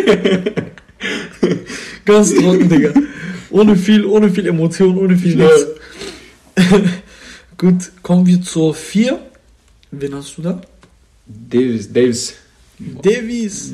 Ganz 2.06 2.34
trocken, 2.36 2.70
Digga. 2.70 2.94
Ohne 3.50 3.76
viel, 3.76 4.06
ohne 4.06 4.30
viel 4.32 4.48
Emotion, 4.48 4.98
ohne 4.98 5.16
viel 5.18 5.36
nichts. 5.36 5.68
Gut, 7.58 7.92
kommen 8.02 8.26
wir 8.26 8.42
zur 8.42 8.74
4. 8.74 9.20
Wen 9.92 10.16
hast 10.16 10.38
du 10.38 10.42
da? 10.42 10.62
Davis, 11.26 11.92
Davis. 11.92 12.34
Davies. 12.80 13.74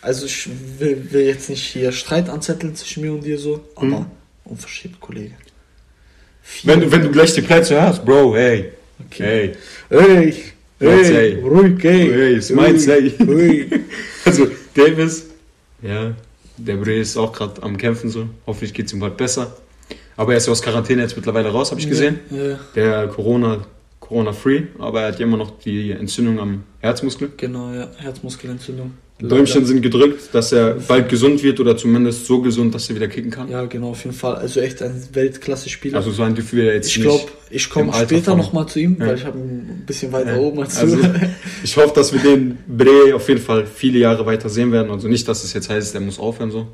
Also 0.00 0.26
ich 0.26 0.48
will, 0.78 1.06
will 1.10 1.26
jetzt 1.26 1.48
nicht 1.48 1.62
hier 1.64 1.92
Streit 1.92 2.28
anzetteln 2.28 2.74
zwischen 2.74 3.02
mir 3.04 3.12
und 3.12 3.24
dir 3.24 3.38
so, 3.38 3.60
aber 3.76 3.86
Mhm. 4.00 4.06
unverschämt, 4.44 5.00
Kollege. 5.00 5.34
Vier. 6.42 6.72
Wenn, 6.72 6.80
du- 6.80 6.90
wenn 6.92 7.02
du 7.02 7.10
gleich 7.10 7.32
die 7.34 7.42
Plätze 7.42 7.80
hörst, 7.80 8.04
Bro, 8.04 8.34
hey, 8.34 8.72
Okay. 9.06 9.22
hey, 9.22 9.52
Hey, 9.88 10.34
hey, 10.80 11.14
ey. 11.16 11.34
ruhig, 11.40 11.78
hey. 11.82 12.10
hey, 12.12 12.36
ist 12.36 12.50
meins, 12.50 12.86
hey. 12.88 13.12
Hey. 13.16 13.68
Also, 14.24 14.48
Davis, 14.74 15.26
ja, 15.80 16.14
der 16.56 16.76
Bre 16.76 16.96
ist 16.96 17.16
auch 17.16 17.32
gerade 17.32 17.62
am 17.62 17.76
Kämpfen 17.76 18.10
so. 18.10 18.26
Hoffentlich 18.46 18.74
geht 18.74 18.86
es 18.86 18.92
ihm 18.92 19.00
bald 19.00 19.16
besser. 19.16 19.56
Aber 20.16 20.32
er 20.32 20.38
ist 20.38 20.46
ja 20.46 20.52
aus 20.52 20.62
Quarantäne 20.62 21.02
jetzt 21.02 21.16
mittlerweile 21.16 21.48
raus, 21.50 21.70
habe 21.70 21.80
ich 21.80 21.88
gesehen. 21.88 22.20
Ja, 22.30 22.58
Der 22.74 23.08
Corona, 23.08 23.64
Corona-free, 24.00 24.64
aber 24.78 25.02
er 25.02 25.08
hat 25.08 25.18
ja 25.18 25.26
immer 25.26 25.38
noch 25.38 25.58
die 25.60 25.90
Entzündung 25.92 26.38
am 26.38 26.62
Herzmuskel. 26.80 27.32
genau, 27.36 27.72
ja. 27.72 27.88
Herzmuskelentzündung. 27.96 28.92
Däumchen 29.28 29.64
sind 29.64 29.82
gedrückt, 29.82 30.30
dass 30.32 30.52
er 30.52 30.74
bald 30.74 31.08
gesund 31.08 31.42
wird 31.42 31.60
oder 31.60 31.76
zumindest 31.76 32.26
so 32.26 32.40
gesund, 32.42 32.74
dass 32.74 32.88
er 32.88 32.96
wieder 32.96 33.08
kicken 33.08 33.30
kann. 33.30 33.48
Ja, 33.48 33.64
genau, 33.66 33.90
auf 33.90 34.04
jeden 34.04 34.16
Fall. 34.16 34.36
Also 34.36 34.60
echt 34.60 34.82
ein 34.82 35.02
Weltklasse-Spieler. 35.12 35.96
Also 35.96 36.10
so 36.10 36.22
ein 36.22 36.36
er 36.36 36.74
jetzt 36.74 36.88
ich 36.88 37.00
glaube, 37.00 37.24
ich 37.50 37.70
komme 37.70 37.92
später 37.94 38.34
nochmal 38.34 38.66
zu 38.66 38.80
ihm, 38.80 38.96
Ja. 38.98 39.06
weil 39.06 39.16
ich 39.16 39.24
habe 39.24 39.38
ihn 39.38 39.44
ein 39.44 39.84
bisschen 39.86 40.12
weiter 40.12 40.34
Ja. 40.34 40.38
oben 40.40 40.60
als 40.60 40.78
Also, 40.78 40.98
ich 41.62 41.76
hoffe, 41.76 41.92
dass 41.94 42.12
wir 42.12 42.20
den 42.20 42.58
Bre 42.66 43.14
auf 43.14 43.28
jeden 43.28 43.40
Fall 43.40 43.66
viele 43.66 43.98
Jahre 43.98 44.26
weiter 44.26 44.48
sehen 44.48 44.72
werden. 44.72 44.90
Also 44.90 45.08
nicht, 45.08 45.26
dass 45.28 45.44
es 45.44 45.52
jetzt 45.52 45.70
heißt, 45.70 45.94
er 45.94 46.00
muss 46.00 46.18
aufhören 46.18 46.50
so. 46.50 46.68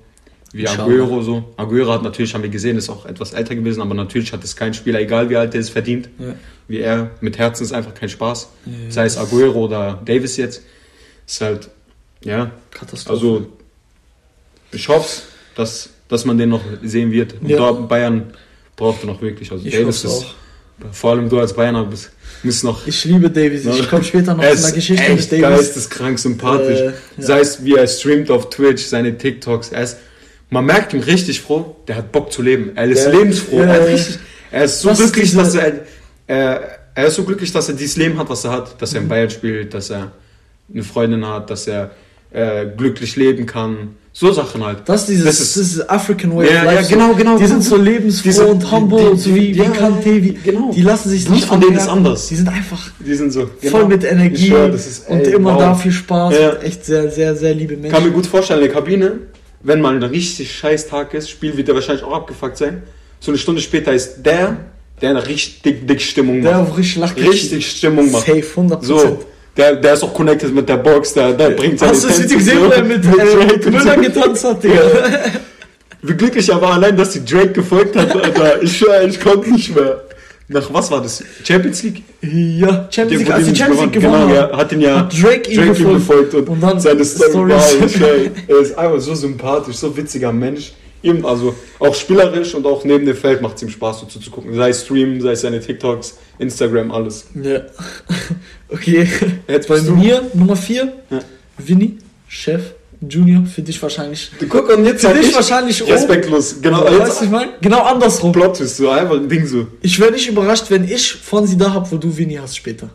Wie. 0.52 0.66
Aguero 0.66 1.20
so. 1.20 1.44
Aguero 1.56 1.92
hat 1.92 2.02
natürlich, 2.02 2.32
haben 2.32 2.42
wir 2.42 2.48
gesehen, 2.48 2.78
ist 2.78 2.88
auch 2.88 3.04
etwas 3.04 3.34
älter 3.34 3.54
gewesen, 3.54 3.82
aber 3.82 3.94
natürlich 3.94 4.32
hat 4.32 4.42
es 4.44 4.56
kein 4.56 4.72
Spieler, 4.72 4.98
egal 5.00 5.28
wie 5.28 5.37
alt 5.37 5.54
er 5.54 5.61
ist, 5.61 5.68
verdient. 5.70 6.08
Ja. 6.18 6.34
Wie 6.68 6.78
er. 6.78 7.11
Mit 7.20 7.37
Herzen 7.38 7.64
ist 7.64 7.72
einfach 7.72 7.94
kein 7.94 8.08
Spaß. 8.08 8.48
Sei 8.88 9.04
es 9.04 9.18
Aguero 9.18 9.66
oder 9.66 10.00
Davis 10.04 10.37
jetzt. 10.38 10.62
Ist 11.26 11.42
halt, 11.42 11.68
ja. 12.24 12.50
Katastrophe. 12.70 13.12
Also, 13.12 13.46
ich 14.72 14.88
hoffe, 14.88 15.22
dass, 15.54 15.90
dass 16.09 16.24
man 16.24 16.38
den 16.38 16.50
noch 16.50 16.62
sehen 16.83 17.11
wird. 17.11 17.35
Und 17.40 17.48
Ja. 17.48 17.70
Bayern 17.72 18.33
braucht 18.76 19.02
er 19.02 19.07
noch 19.07 19.22
wirklich. 19.22 19.50
Also 19.50 19.64
ich 19.66 19.72
Davis 19.74 20.04
ist, 20.04 20.11
auch. 20.12 20.35
vor 20.92 21.12
allem 21.12 21.28
du 21.28 21.38
als 21.40 21.52
Bayerner 21.54 21.85
bist, 21.85 22.11
bist 22.42 22.64
noch 22.64 22.87
Ich 22.87 23.04
liebe 23.04 23.31
Davies. 23.31 23.64
Ich 23.66 23.88
komme 23.88 24.04
später 24.04 24.35
noch 24.35 24.42
er 24.42 24.52
zu 24.52 24.59
einer 24.59 24.68
ist 24.68 24.74
Geschichte 24.74 25.02
echt 25.04 25.33
mit 25.33 25.42
Davies. 25.42 25.59
geisteskrank 25.59 26.18
sympathisch. 26.18 26.81
Äh, 26.81 26.87
ja. 26.87 26.92
Sei 27.18 27.40
es 27.40 27.64
wie 27.64 27.74
er 27.74 27.87
streamt 27.87 28.31
auf 28.31 28.50
Twitch, 28.50 28.85
seine 28.85 29.16
TikToks. 29.16 29.70
Er 29.70 29.83
ist, 29.83 29.96
man 30.50 30.64
merkt 30.66 30.92
ihm 30.92 31.00
richtig 31.00 31.40
froh, 31.40 31.76
der 31.88 31.96
hat 31.96 32.12
Bock 32.12 32.31
zu 32.33 32.42
leben. 32.42 32.72
Er 32.76 32.85
ist 32.87 33.04
Der- 33.04 33.12
lebensfroh. 33.14 33.59
ja, 33.59 33.64
er, 33.64 33.81
hat 33.83 33.88
richtig, 33.88 34.18
er 34.50 34.64
ist 34.64 34.81
so 34.81 34.90
ist 34.90 34.98
glücklich, 34.98 35.24
diese- 35.31 35.37
dass 35.38 35.54
er, 35.54 35.72
er, 36.26 36.78
er 36.94 37.07
ist 37.07 37.14
so 37.16 37.24
glücklich, 37.24 37.50
dass 37.52 37.68
er 37.68 37.74
dieses 37.74 37.96
Leben 37.96 38.18
hat, 38.18 38.28
was 38.28 38.44
er 38.44 38.52
hat. 38.52 38.81
Dass 38.81 38.92
er 38.94 39.00
in 39.00 39.09
Bayern 39.09 39.31
spielt, 39.31 39.72
dass 39.74 39.90
er 39.90 40.12
eine 40.72 40.85
Freundin 40.85 41.26
hat, 41.26 41.48
dass 41.50 41.66
er 41.66 41.90
äh, 42.32 42.66
glücklich 42.76 43.16
leben 43.16 43.46
kann. 43.46 43.96
So 44.12 44.32
Sachen 44.32 44.64
halt. 44.66 44.78
Das 44.86 45.02
ist 45.02 45.10
dieses 45.10 45.24
Das 45.26 45.38
das 45.38 45.56
ist- 45.56 45.74
ist 45.76 45.90
African 45.90 46.36
Way 46.36 46.46
Ja, 46.46 46.50
of 46.50 46.56
ja, 46.64 46.72
Life. 46.72 46.84
so. 46.84 46.90
genau, 46.90 47.14
genau, 47.14 47.36
Die 47.38 47.44
genau. 47.44 47.54
sind 47.54 47.62
so 47.62 47.76
lebensfroh 47.76 48.28
Die 48.28 48.32
sind- 48.32 48.48
und 48.48 48.70
humble 48.72 48.98
die- 48.98 49.06
und 49.06 49.16
so 49.18 49.34
wie, 49.34 49.40
die- 49.52 49.54
wie 49.54 49.58
ja, 49.62 49.70
Kante, 49.70 50.22
wie, 50.22 50.32
genau. 50.32 50.72
die 50.74 50.82
lassen 50.82 51.08
sich 51.10 51.28
nicht 51.30 51.44
von 51.44 51.60
denen 51.60 51.76
ist 51.76 51.86
anders. 51.88 52.26
Die 52.26 52.34
sind 52.34 52.48
einfach 52.48 52.90
Die 52.98 53.14
sind 53.14 53.32
so. 53.32 53.48
voll 53.70 53.86
mit 53.86 54.02
Energie 54.04 54.48
schwör, 54.48 54.74
ist, 54.74 55.08
und 55.08 55.20
ey, 55.20 55.34
immer 55.34 55.52
wow. 55.54 55.60
da 55.60 55.74
viel 55.76 55.92
Spaß. 55.92 56.34
Ja. 56.34 56.50
und 56.54 56.62
Echt 56.64 56.84
sehr, 56.84 57.10
sehr, 57.12 57.36
sehr 57.36 57.54
liebe 57.54 57.74
Kann 57.74 57.82
mir 57.84 57.90
Menschen. 57.92 58.12
gut 58.12 58.26
vorstellen, 58.26 58.60
in 58.60 58.66
der 58.66 58.74
Kabine, 58.74 59.12
wenn 59.62 59.80
mal 59.80 59.94
ein 59.94 60.02
richtig 60.02 60.52
scheiß 60.52 60.88
Tag 60.88 61.14
ist, 61.14 61.30
Spiel 61.30 61.56
wird 61.56 61.68
er 61.68 61.76
wahrscheinlich 61.76 62.02
auch 62.04 62.14
abgefuckt 62.14 62.56
sein. 62.56 62.82
So 63.20 63.30
eine 63.30 63.38
Stunde 63.38 63.60
später 63.60 63.92
ist 63.92 64.22
der, 64.24 64.56
der 65.00 65.10
eine 65.10 65.26
richtig 65.28 65.86
dick 65.86 66.00
Stimmung 66.02 66.42
Der 66.42 66.58
macht. 66.58 66.70
auf 66.72 66.78
richtig 66.78 66.96
lacht. 66.96 67.16
Richtig 67.20 67.70
Stimmung 67.70 68.10
macht. 68.10 68.26
Safe, 68.26 68.42
100%. 68.42 68.82
So, 68.84 69.20
der, 69.58 69.76
der 69.76 69.94
ist 69.94 70.04
auch 70.04 70.14
connected 70.14 70.54
mit 70.54 70.68
der 70.68 70.76
Box, 70.76 71.12
der, 71.14 71.32
der 71.32 71.50
bringt 71.50 71.80
seine 71.80 71.92
Hast 71.92 72.04
du 72.04 72.22
Video 72.22 72.38
gesehen, 72.38 72.58
wo 72.64 72.70
er 72.70 72.84
mit 72.84 73.04
Drake 73.04 73.66
äh, 73.66 73.70
Müller 73.70 73.94
so. 73.94 74.00
getanzt 74.00 74.44
hat, 74.44 74.62
Digga? 74.62 74.80
Wie 76.00 76.14
glücklich 76.14 76.48
er 76.48 76.62
war 76.62 76.74
allein, 76.74 76.96
dass 76.96 77.10
die 77.10 77.24
Drake 77.24 77.52
gefolgt 77.52 77.96
hat, 77.96 78.14
Alter. 78.14 78.62
Ich 78.62 78.78
schwör, 78.78 79.02
ich 79.04 79.20
konnte 79.20 79.50
nicht 79.50 79.74
mehr. 79.74 80.04
Nach 80.50 80.72
was 80.72 80.90
war 80.90 81.02
das? 81.02 81.22
Champions 81.44 81.82
League? 81.82 82.02
Ja, 82.22 82.88
Champions 82.90 83.22
League, 83.22 83.30
als 83.30 83.46
die 83.46 83.56
Champions 83.56 83.82
League 83.82 83.92
gewonnen 83.92 84.28
Genau, 84.28 84.34
ja, 84.34 84.56
hat 84.56 84.72
ihn 84.72 84.80
ja 84.80 85.00
Hat 85.00 85.22
Drake 85.22 85.50
ihm 85.50 85.66
gefolgt. 85.66 85.94
gefolgt 85.94 86.34
und, 86.34 86.48
Und 86.48 86.60
dann 86.62 86.80
seine 86.80 87.04
Story. 87.04 87.52
Wow, 87.52 87.76
ich 87.84 87.92
schwör, 87.92 88.14
er 88.48 88.58
ist 88.60 88.78
einfach 88.78 89.00
so 89.00 89.14
sympathisch, 89.14 89.76
so 89.76 89.94
witziger 89.94 90.32
Mensch. 90.32 90.72
Ihm, 91.02 91.24
also 91.24 91.54
auch 91.78 91.94
spielerisch 91.94 92.54
und 92.54 92.66
auch 92.66 92.84
neben 92.84 93.06
dem 93.06 93.16
Feld 93.16 93.40
macht 93.40 93.56
es 93.56 93.62
ihm 93.62 93.68
Spaß, 93.68 94.00
so 94.00 94.06
zuzugucken. 94.06 94.54
Sei 94.54 94.70
es 94.70 94.82
Stream, 94.84 95.20
sei 95.20 95.32
es 95.32 95.42
seine 95.42 95.61
TikToks, 95.61 96.18
Instagram, 96.38 96.90
alles. 96.90 97.26
Ja. 97.42 97.61
Okay. 98.70 99.08
Jetzt 99.48 99.66
Bei 99.68 99.78
du. 99.80 99.92
mir, 99.92 100.22
Nummer 100.34 100.54
4, 100.54 100.92
Ja. 101.11 101.20
Vinny, 101.56 101.96
Chef, 102.28 102.61
Junior, 103.00 103.46
für 103.46 103.62
dich 103.62 103.82
wahrscheinlich. 103.82 104.30
Guck, 104.46 104.68
und 104.76 104.84
jetzt 104.84 105.06
Für 105.06 105.14
dich 105.14 105.28
ich, 105.28 105.34
wahrscheinlich 105.34 105.82
oben. 105.82 105.92
respektlos. 105.92 106.56
Genau, 106.61 106.84
Weißt 106.84 106.92
du, 106.98 107.02
jetzt 107.04 107.22
ich 107.22 107.30
meine? 107.30 107.52
Genau 107.62 107.80
andersrum. 107.84 108.30
Plot 108.32 108.58
Twist, 108.58 108.76
so 108.76 108.90
einfach 108.90 109.14
ein 109.16 109.26
Ding 109.26 109.46
so. 109.46 109.68
Ich 109.80 109.98
wäre 109.98 110.12
nicht 110.12 110.28
überrascht, 110.28 110.66
wenn 110.68 110.84
ich 110.84 111.14
Fonsi 111.14 111.56
da 111.56 111.72
hab, 111.72 111.90
wo 111.90 111.96
du 111.96 112.14
Vinny 112.14 112.34
hast 112.34 112.56
später. 112.58 112.90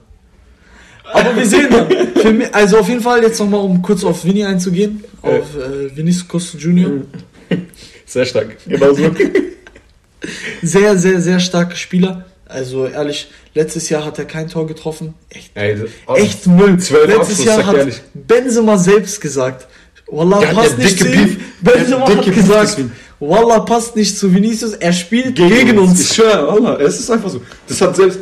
Aber 1.11 1.35
wir 1.35 1.45
sehen 1.45 1.67
dann. 1.71 1.87
Für 2.21 2.31
mich, 2.31 2.53
also 2.53 2.77
auf 2.77 2.87
jeden 2.89 3.01
Fall 3.01 3.23
jetzt 3.23 3.39
nochmal, 3.39 3.61
um 3.61 3.81
kurz 3.81 4.03
auf 4.03 4.23
Vinny 4.23 4.43
einzugehen. 4.45 5.03
Auf 5.23 5.55
äh, 5.57 5.95
Vinicius 5.95 6.55
Junior. 6.59 6.91
Sehr 8.13 8.25
stark. 8.25 8.57
Genau 8.67 8.93
so. 8.93 9.03
Sehr, 10.61 10.97
sehr, 10.97 11.19
sehr 11.19 11.39
starker 11.41 11.75
Spieler. 11.75 12.25
Also 12.45 12.87
ehrlich, 12.87 13.29
letztes 13.53 13.89
Jahr 13.89 14.05
hat 14.05 14.19
er 14.19 14.25
kein 14.25 14.47
Tor 14.47 14.67
getroffen. 14.67 15.15
Echt, 15.29 15.51
Ey, 15.55 15.75
oh, 16.07 16.13
echt 16.13 16.47
Müll. 16.47 16.75
Letztes 16.75 16.99
Abschluss, 17.01 17.43
Jahr 17.43 17.65
hat 17.65 17.75
ehrlich. 17.75 18.01
Benzema 18.13 18.77
selbst 18.77 19.19
gesagt. 19.19 19.67
Wallah, 20.07 20.39
Der 20.39 20.47
passt 20.53 20.77
nicht 20.77 20.97
zu 20.99 21.11
ihm. 21.11 21.37
Benzema 21.61 22.07
hat 22.07 22.23
gesagt. 22.23 22.77
Wallah, 23.19 23.59
passt 23.61 23.95
nicht 23.97 24.17
zu 24.17 24.33
Vinicius. 24.33 24.75
Er 24.75 24.93
spielt 24.93 25.35
gegen, 25.35 25.77
uns. 25.79 25.99
Ich 25.99 26.15
schwöre, 26.15 26.47
Allah, 26.47 26.79
es 26.79 26.99
ist 26.99 27.09
einfach 27.09 27.29
so. 27.29 27.41
Das 27.67 27.81
hat 27.81 27.95
selbst. 27.95 28.19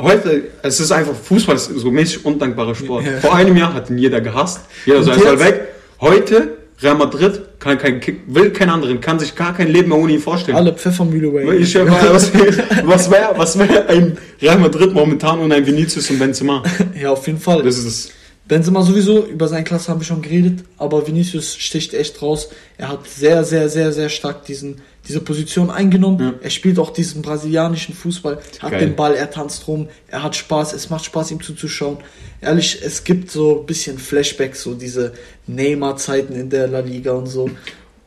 Heute, 0.00 0.44
es 0.62 0.78
ist 0.78 0.92
einfach, 0.92 1.14
Fußball 1.14 1.56
ist 1.56 1.66
so 1.66 1.90
mäßig 1.90 2.24
undankbarer 2.24 2.74
Sport. 2.74 3.04
Ja. 3.04 3.18
Vor 3.20 3.34
einem 3.34 3.56
Jahr 3.56 3.74
hat 3.74 3.90
ihn 3.90 3.98
jeder 3.98 4.20
gehasst. 4.20 4.60
Jeder 4.86 5.02
so, 5.02 5.10
er 5.10 5.18
soll 5.18 5.32
jetzt? 5.32 5.44
weg. 5.44 5.68
Heute, 6.00 6.57
Real 6.80 6.94
Madrid, 6.94 7.58
kann 7.58 7.76
kein, 7.76 8.00
will 8.26 8.50
keinen 8.50 8.70
anderen, 8.70 9.00
kann 9.00 9.18
sich 9.18 9.34
gar 9.34 9.52
kein 9.54 9.68
Leben 9.68 9.88
mehr 9.88 9.98
ohne 9.98 10.12
ihn 10.12 10.20
vorstellen. 10.20 10.56
Alle 10.56 10.72
Pfeffermühle 10.72 11.32
way. 11.32 11.56
Ich 11.56 11.74
was 11.74 12.32
was 12.84 13.10
wäre 13.10 13.34
was 13.36 13.58
wär 13.58 13.88
ein 13.88 14.16
Real 14.40 14.58
Madrid 14.58 14.92
momentan 14.92 15.40
ohne 15.40 15.56
ein 15.56 15.66
Vinicius 15.66 16.10
und 16.10 16.18
Benzema? 16.18 16.62
Ja, 17.00 17.10
auf 17.10 17.26
jeden 17.26 17.40
Fall. 17.40 17.62
Das 17.62 17.78
ist 17.78 17.84
es. 17.84 18.12
Benzema 18.46 18.82
sowieso, 18.82 19.26
über 19.26 19.46
seine 19.46 19.64
Klasse 19.64 19.90
haben 19.90 20.00
wir 20.00 20.06
schon 20.06 20.22
geredet, 20.22 20.64
aber 20.78 21.06
Vinicius 21.06 21.56
sticht 21.56 21.92
echt 21.92 22.22
raus. 22.22 22.48
Er 22.78 22.88
hat 22.88 23.06
sehr, 23.06 23.44
sehr, 23.44 23.68
sehr, 23.68 23.92
sehr 23.92 24.08
stark 24.08 24.46
diesen, 24.46 24.80
diese 25.08 25.20
Position 25.20 25.70
eingenommen. 25.70 26.20
Ja. 26.20 26.34
Er 26.42 26.50
spielt 26.50 26.78
auch 26.78 26.90
diesen 26.90 27.22
brasilianischen 27.22 27.94
Fußball, 27.94 28.38
hat 28.60 28.70
Geil. 28.70 28.80
den 28.80 28.94
Ball, 28.96 29.14
er 29.14 29.30
tanzt 29.30 29.66
rum, 29.66 29.88
er 30.08 30.22
hat 30.22 30.36
Spaß, 30.36 30.74
es 30.74 30.90
macht 30.90 31.04
Spaß, 31.06 31.30
ihm 31.30 31.42
zuzuschauen. 31.42 31.96
Ehrlich, 32.40 32.80
es 32.84 33.02
gibt 33.04 33.30
so 33.30 33.60
ein 33.60 33.66
bisschen 33.66 33.98
Flashbacks, 33.98 34.62
so 34.62 34.74
diese 34.74 35.14
Neymar-Zeiten 35.46 36.34
in 36.34 36.50
der 36.50 36.68
La 36.68 36.80
Liga 36.80 37.12
und 37.12 37.26
so. 37.26 37.50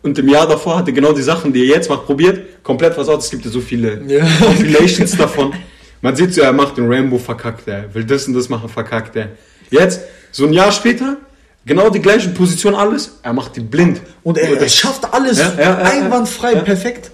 Und 0.04 0.18
im 0.18 0.30
Jahr 0.30 0.48
davor 0.48 0.78
hat 0.78 0.88
er 0.88 0.94
genau 0.94 1.12
die 1.14 1.22
Sachen, 1.22 1.52
die 1.54 1.62
er 1.62 1.76
jetzt 1.76 1.90
macht, 1.90 2.06
probiert. 2.06 2.64
Komplett 2.64 2.98
was 2.98 3.08
aus. 3.08 3.26
Es 3.26 3.32
gibt 3.32 3.46
ja 3.46 3.52
so 3.52 3.62
viele 3.62 4.02
Ja. 4.08 4.26
Compilations 4.40 5.18
davon. 5.18 5.54
Man 6.02 6.16
sieht 6.16 6.34
so, 6.34 6.42
er 6.42 6.54
macht 6.54 6.78
den 6.78 6.88
Rainbow 6.88 7.20
verkackt, 7.20 7.68
er 7.68 7.94
will 7.94 8.04
das 8.04 8.28
und 8.28 8.34
das 8.34 8.50
machen, 8.50 8.70
verkackt 8.70 9.16
er. 9.16 9.30
Jetzt, 9.70 10.02
so 10.32 10.46
ein 10.46 10.54
Jahr 10.54 10.72
später, 10.72 11.18
genau 11.66 11.90
die 11.90 12.00
gleiche 12.02 12.30
Position, 12.30 12.76
alles, 12.76 13.20
er 13.24 13.34
macht 13.34 13.56
die 13.56 13.62
blind. 13.62 14.02
Und 14.24 14.38
er, 14.38 14.60
er 14.60 14.70
schafft 14.70 15.14
alles 15.14 15.38
Ja, 15.38 15.54
ja, 15.60 15.78
einwandfrei, 15.78 16.56
perfekt. 16.56 17.12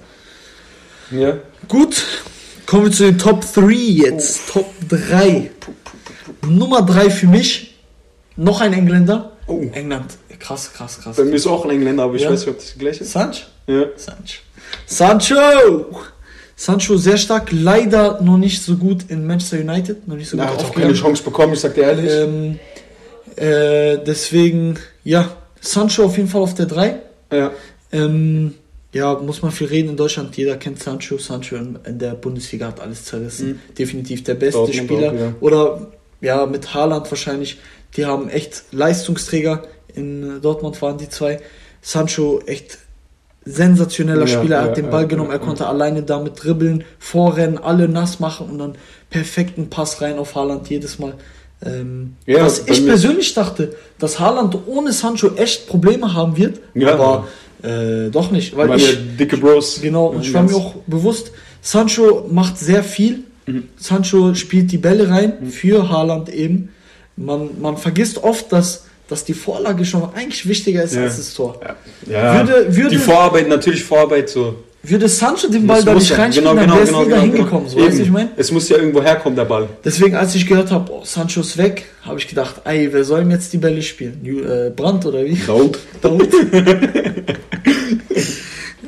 Ja. 1.11 1.37
Gut, 1.67 2.03
kommen 2.65 2.85
wir 2.85 2.91
zu 2.91 3.03
den 3.03 3.17
Top 3.17 3.45
3 3.53 3.71
jetzt. 3.71 4.49
Top 4.51 4.71
3. 4.89 5.51
Nummer 6.47 6.81
3 6.81 7.09
für 7.09 7.27
mich, 7.27 7.75
noch 8.35 8.61
ein 8.61 8.73
Engländer. 8.73 9.31
Oh. 9.47 9.61
England, 9.73 10.13
krass, 10.39 10.71
krass, 10.73 10.99
krass. 11.01 11.15
Bei 11.15 11.23
mir 11.23 11.35
ist 11.35 11.47
auch 11.47 11.63
ein 11.65 11.71
Engländer, 11.71 12.03
aber 12.03 12.15
ich 12.15 12.23
Ja. 12.23 12.31
weiß 12.31 12.41
nicht, 12.41 12.49
ob 12.49 12.57
das 12.57 12.73
die 12.73 12.79
gleiche 12.79 13.03
ist. 13.03 13.11
Sancho? 13.13 13.43
Ja. 13.67 13.83
Sancho. 13.95 14.39
Sancho! 14.85 16.01
Sancho 16.59 16.97
sehr 16.97 17.17
stark, 17.17 17.49
leider 17.51 18.19
noch 18.21 18.37
nicht 18.37 18.61
so 18.63 18.75
gut 18.75 19.05
in 19.09 19.25
Manchester 19.27 19.57
United, 19.59 20.07
noch 20.07 20.15
nicht 20.15 20.29
so 20.29 20.37
Er 20.37 20.47
gut 20.47 20.57
hat 20.57 20.65
auch 20.65 20.73
keine. 20.73 20.93
Chance 20.93 21.23
bekommen, 21.23 21.53
ich 21.53 21.59
sag 21.59 21.75
dir 21.75 21.83
ehrlich. 21.83 22.11
Ähm, 22.11 22.59
äh, 23.37 23.97
deswegen, 24.05 24.77
ja, 25.03 25.29
Sancho 25.61 26.03
auf 26.05 26.17
jeden 26.17 26.29
Fall 26.29 26.41
auf 26.41 26.53
der 26.53 26.65
3. 26.65 26.99
ja. 27.31 27.51
Ähm, 27.91 28.53
ja, 28.93 29.13
muss 29.15 29.41
man 29.41 29.51
viel 29.51 29.67
reden 29.67 29.89
in 29.89 29.97
Deutschland. 29.97 30.35
Jeder 30.37 30.57
kennt 30.57 30.81
Sancho. 30.81 31.17
Sancho 31.17 31.55
in, 31.55 31.77
der 31.99 32.15
Bundesliga 32.15 32.67
hat 32.67 32.79
alles 32.79 33.05
zerrissen. 33.05 33.61
Definitiv 33.77 34.23
der 34.23 34.35
beste 34.35 34.59
Mhm. 34.59 34.65
Dortmund 34.65 34.89
Spieler. 34.89 35.09
auch, 35.11 35.15
ja. 35.19 35.33
Oder 35.39 35.87
ja, 36.21 36.45
mit 36.45 36.73
Haaland 36.73 37.09
wahrscheinlich. 37.11 37.59
Die 37.95 38.05
haben 38.05 38.27
echt 38.29 38.63
Leistungsträger. 38.71 39.63
In 39.93 40.41
Dortmund 40.41 40.81
waren 40.81 40.97
die 40.97 41.09
zwei. 41.09 41.39
Sancho 41.81 42.41
echt 42.45 42.77
sensationeller 43.45 44.25
Ja, 44.25 44.39
Spieler. 44.39 44.55
Er 44.57 44.61
ja, 44.63 44.67
hat 44.69 44.77
den 44.77 44.85
ja, 44.85 44.91
Ball 44.91 45.01
ja, 45.03 45.07
genommen. 45.07 45.31
Er 45.31 45.39
konnte 45.39 45.67
alleine 45.67 46.03
damit 46.03 46.43
dribbeln, 46.43 46.83
vorrennen, 46.99 47.57
alle 47.57 47.87
nass 47.87 48.19
machen 48.19 48.49
und 48.49 48.57
dann 48.57 48.75
perfekten 49.09 49.69
Pass 49.69 50.01
rein 50.01 50.17
auf 50.17 50.35
Haaland 50.35 50.69
jedes 50.69 50.99
Mal. 50.99 51.13
Ähm, 51.65 52.15
Ja, 52.25 52.43
was 52.43 52.63
ich 52.67 52.85
persönlich 52.85 53.33
dachte, 53.33 53.75
dass 53.97 54.19
Haaland 54.19 54.55
ohne 54.67 54.91
Sancho 54.91 55.35
echt 55.35 55.67
Probleme 55.67 56.13
haben 56.13 56.37
wird, 56.37 56.59
Ja. 56.75 56.93
aber 56.93 57.27
äh, 57.63 58.09
doch 58.11 58.29
nicht, 58.31 58.55
weil 58.55 58.69
Weil 58.69 58.79
ich 58.79 58.97
dicke 59.17 59.37
Bros. 59.37 59.81
genau 59.81 60.07
und 60.07 60.21
ich 60.21 60.33
war 60.33 60.43
mir 60.43 60.55
auch 60.55 60.75
bewusst, 60.85 61.31
Sancho 61.61 62.27
macht 62.29 62.59
sehr 62.59 62.83
viel. 62.83 63.21
Mhm. 63.47 63.63
Sancho 63.77 64.35
spielt 64.35 64.71
die 64.71 64.77
Bälle 64.77 65.09
rein 65.09 65.49
für 65.49 65.89
Haaland 65.89 66.29
eben. 66.29 66.69
Man, 67.15 67.59
man 67.59 67.77
vergisst 67.77 68.23
oft, 68.23 68.53
dass, 68.53 68.85
dass 69.07 69.25
die 69.25 69.33
Vorlage 69.33 69.83
schon 69.85 70.03
eigentlich 70.13 70.47
wichtiger 70.47 70.83
ist 70.83 70.93
Ja. 70.93 71.01
als 71.03 71.17
das 71.17 71.33
Tor. 71.33 71.59
Ja. 72.07 72.45
Würde- 72.47 72.75
würde- 72.75 72.89
die 72.91 72.97
Vorarbeit, 72.97 73.47
natürlich 73.49 73.83
Vorarbeit 73.83 74.29
so. 74.29 74.55
Würde 74.89 75.07
Sancho 75.09 75.47
den 75.49 75.67
Ball 75.67 75.77
Das 75.77 75.85
da 75.85 75.93
nicht 75.95 76.09
ja- 76.09 76.15
reinspielen, 76.17 76.55
dann 76.55 76.69
wäre 76.69 76.81
es 76.81 76.91
nie 76.91 77.09
da 77.09 77.19
hingekommen. 77.21 77.67
So, 77.67 77.77
weißt 77.79 77.99
du, 77.99 78.03
ich 78.03 78.09
meine? 78.11 78.29
Es 78.37 78.51
muss 78.51 78.69
ja 78.69 78.77
irgendwo 78.77 79.01
herkommen, 79.03 79.35
der 79.35 79.43
Ball. 79.45 79.67
Deswegen, 79.83 80.15
als 80.15 80.33
ich 80.35 80.47
gehört 80.47 80.71
habe, 80.71 80.91
oh, 80.91 81.01
Sancho 81.03 81.41
ist 81.41 81.57
weg, 81.57 81.85
habe 82.03 82.19
ich 82.19 82.27
gedacht, 82.27 82.61
ey, 82.63 82.87
wer 82.93 83.03
soll 83.03 83.21
ihm 83.23 83.31
jetzt 83.31 83.51
die 83.51 83.57
Bälle 83.57 83.81
spielen? 83.81 84.21
Äh, 84.25 84.69
Brandt 84.69 85.05
oder 85.05 85.25
wie? 85.25 85.37
Nope. 85.45 85.77
Daud. 86.01 86.27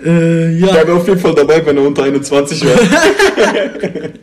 äh, 0.06 0.56
Ich 0.56 0.62
ja, 0.62 0.74
wäre 0.76 0.94
auf 0.94 1.08
jeden 1.08 1.20
Fall 1.20 1.36
dabei, 1.36 1.66
wenn 1.66 1.78
er 1.78 1.84
unter 1.84 2.04
21 2.04 2.64
wäre. 2.66 2.80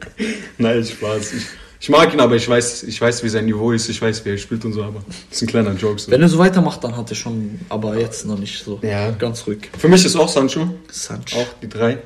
Nein, 0.58 0.84
Spaß. 0.84 1.32
Ich, 1.34 1.42
ich 1.86 1.90
mag 1.90 2.12
ihn, 2.12 2.18
aber 2.18 2.34
ich 2.34 2.48
weiß, 2.48 2.82
ich 2.82 3.00
weiß, 3.00 3.22
wie 3.22 3.28
sein 3.28 3.44
Niveau 3.44 3.70
ist. 3.70 3.88
Ich 3.88 4.02
weiß, 4.02 4.24
wie 4.24 4.30
er 4.30 4.38
spielt 4.38 4.64
und 4.64 4.72
so, 4.72 4.82
aber 4.82 5.04
das 5.30 5.36
ist 5.36 5.42
ein 5.42 5.46
kleiner 5.46 5.72
Joke. 5.74 6.00
So. 6.00 6.10
wenn 6.10 6.20
er 6.20 6.28
so 6.28 6.36
weitermacht, 6.36 6.82
dann 6.82 6.96
hat 6.96 7.08
er 7.10 7.14
schon, 7.14 7.60
aber 7.68 7.96
jetzt 7.96 8.26
noch 8.26 8.36
nicht 8.40 8.64
so. 8.64 8.80
Ja. 8.82 9.12
Ganz 9.12 9.46
ruhig. 9.46 9.70
Für 9.78 9.86
mich 9.86 10.04
ist 10.04 10.16
auch 10.16 10.28
Sancho, 10.28 10.66
Sancho. 10.90 11.38
auch 11.38 11.46
die 11.62 11.68
drei. 11.68 11.98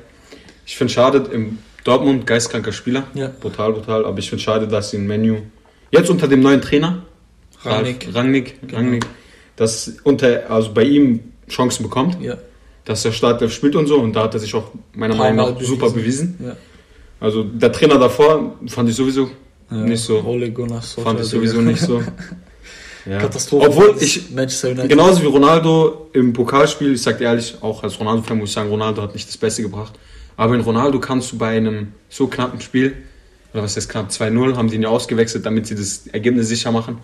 Ich 0.67 0.77
finde 0.77 0.93
schade, 0.93 1.27
im 1.33 1.57
Dortmund 1.83 2.27
geistkranker 2.27 2.71
Spieler. 2.71 3.05
Ja. 3.15 3.31
Brutal, 3.41 3.73
brutal. 3.73 4.05
Aber 4.05 4.19
ich 4.19 4.29
finde 4.29 4.43
schade, 4.43 4.67
dass 4.67 4.93
ihn 4.93 5.07
Menu 5.07 5.37
jetzt 5.89 6.11
unter 6.11 6.27
dem 6.27 6.41
neuen 6.41 6.61
Trainer 6.61 7.01
Rangnick. 7.63 8.05
Ralf 8.05 8.15
Rangnick, 8.15 8.61
Genau. 8.61 8.75
Rangnick 8.77 9.05
dass 9.55 9.93
unter, 10.03 10.47
also 10.47 10.71
bei 10.75 10.83
ihm 10.83 11.21
Chancen 11.49 11.81
bekommt, 11.81 12.21
Ja. 12.21 12.37
dass 12.85 13.03
er 13.03 13.13
Startelf 13.13 13.51
spielt 13.51 13.75
und 13.75 13.87
so. 13.87 13.95
Und 13.99 14.13
da 14.15 14.25
hat 14.25 14.35
er 14.35 14.39
sich 14.39 14.53
auch 14.53 14.65
meiner 14.93 15.15
Meinung 15.15 15.37
nach 15.55 15.59
super 15.59 15.89
bewiesen. 15.89 16.37
Ja. 16.39 16.55
Also 17.19 17.43
der 17.43 17.71
Trainer 17.71 17.97
davor 17.97 18.53
fand 18.67 18.87
ich 18.87 18.95
sowieso 18.95 19.31
Ja. 19.71 19.77
nicht 19.77 20.03
so. 20.03 20.21
Ole 20.23 20.51
Gunnar 20.51 20.81
Solskjaer, 20.81 21.05
Fand 21.05 21.19
ich 21.21 21.25
sowieso 21.27 21.61
nicht 21.61 21.81
so. 21.81 22.01
Ja. 23.05 23.17
Katastrophe. 23.17 23.67
Obwohl 23.67 23.95
ich, 23.99 24.29
Manchester 24.29 24.69
United. 24.69 24.89
genauso 24.89 25.23
wie 25.23 25.25
Ronaldo 25.25 26.09
im 26.13 26.33
Pokalspiel, 26.33 26.93
ich 26.93 27.01
sag 27.01 27.17
dir 27.17 27.23
ehrlich, 27.25 27.55
auch 27.61 27.81
als 27.81 27.99
Ronaldo-Fan 27.99 28.37
muss 28.37 28.49
ich 28.49 28.53
sagen, 28.53 28.69
Ronaldo 28.69 29.01
hat 29.01 29.15
nicht 29.15 29.27
das 29.27 29.37
Beste 29.37 29.63
gebracht. 29.63 29.93
Aber 30.37 30.53
in 30.53 30.61
Ronaldo 30.61 30.99
kannst 30.99 31.31
du 31.31 31.37
bei 31.39 31.57
einem 31.57 31.93
so 32.09 32.27
knappen 32.27 32.61
Spiel, 32.61 32.95
oder 33.53 33.63
was 33.63 33.75
heißt 33.75 33.89
knapp, 33.89 34.09
2-0, 34.11 34.55
haben 34.55 34.69
die 34.69 34.75
ihn 34.75 34.83
ja 34.83 34.89
ausgewechselt, 34.89 35.45
damit 35.45 35.65
sie 35.67 35.73
das 35.75 36.07
Ergebnis 36.11 36.47
sicher 36.47 36.71
machen. 36.71 36.99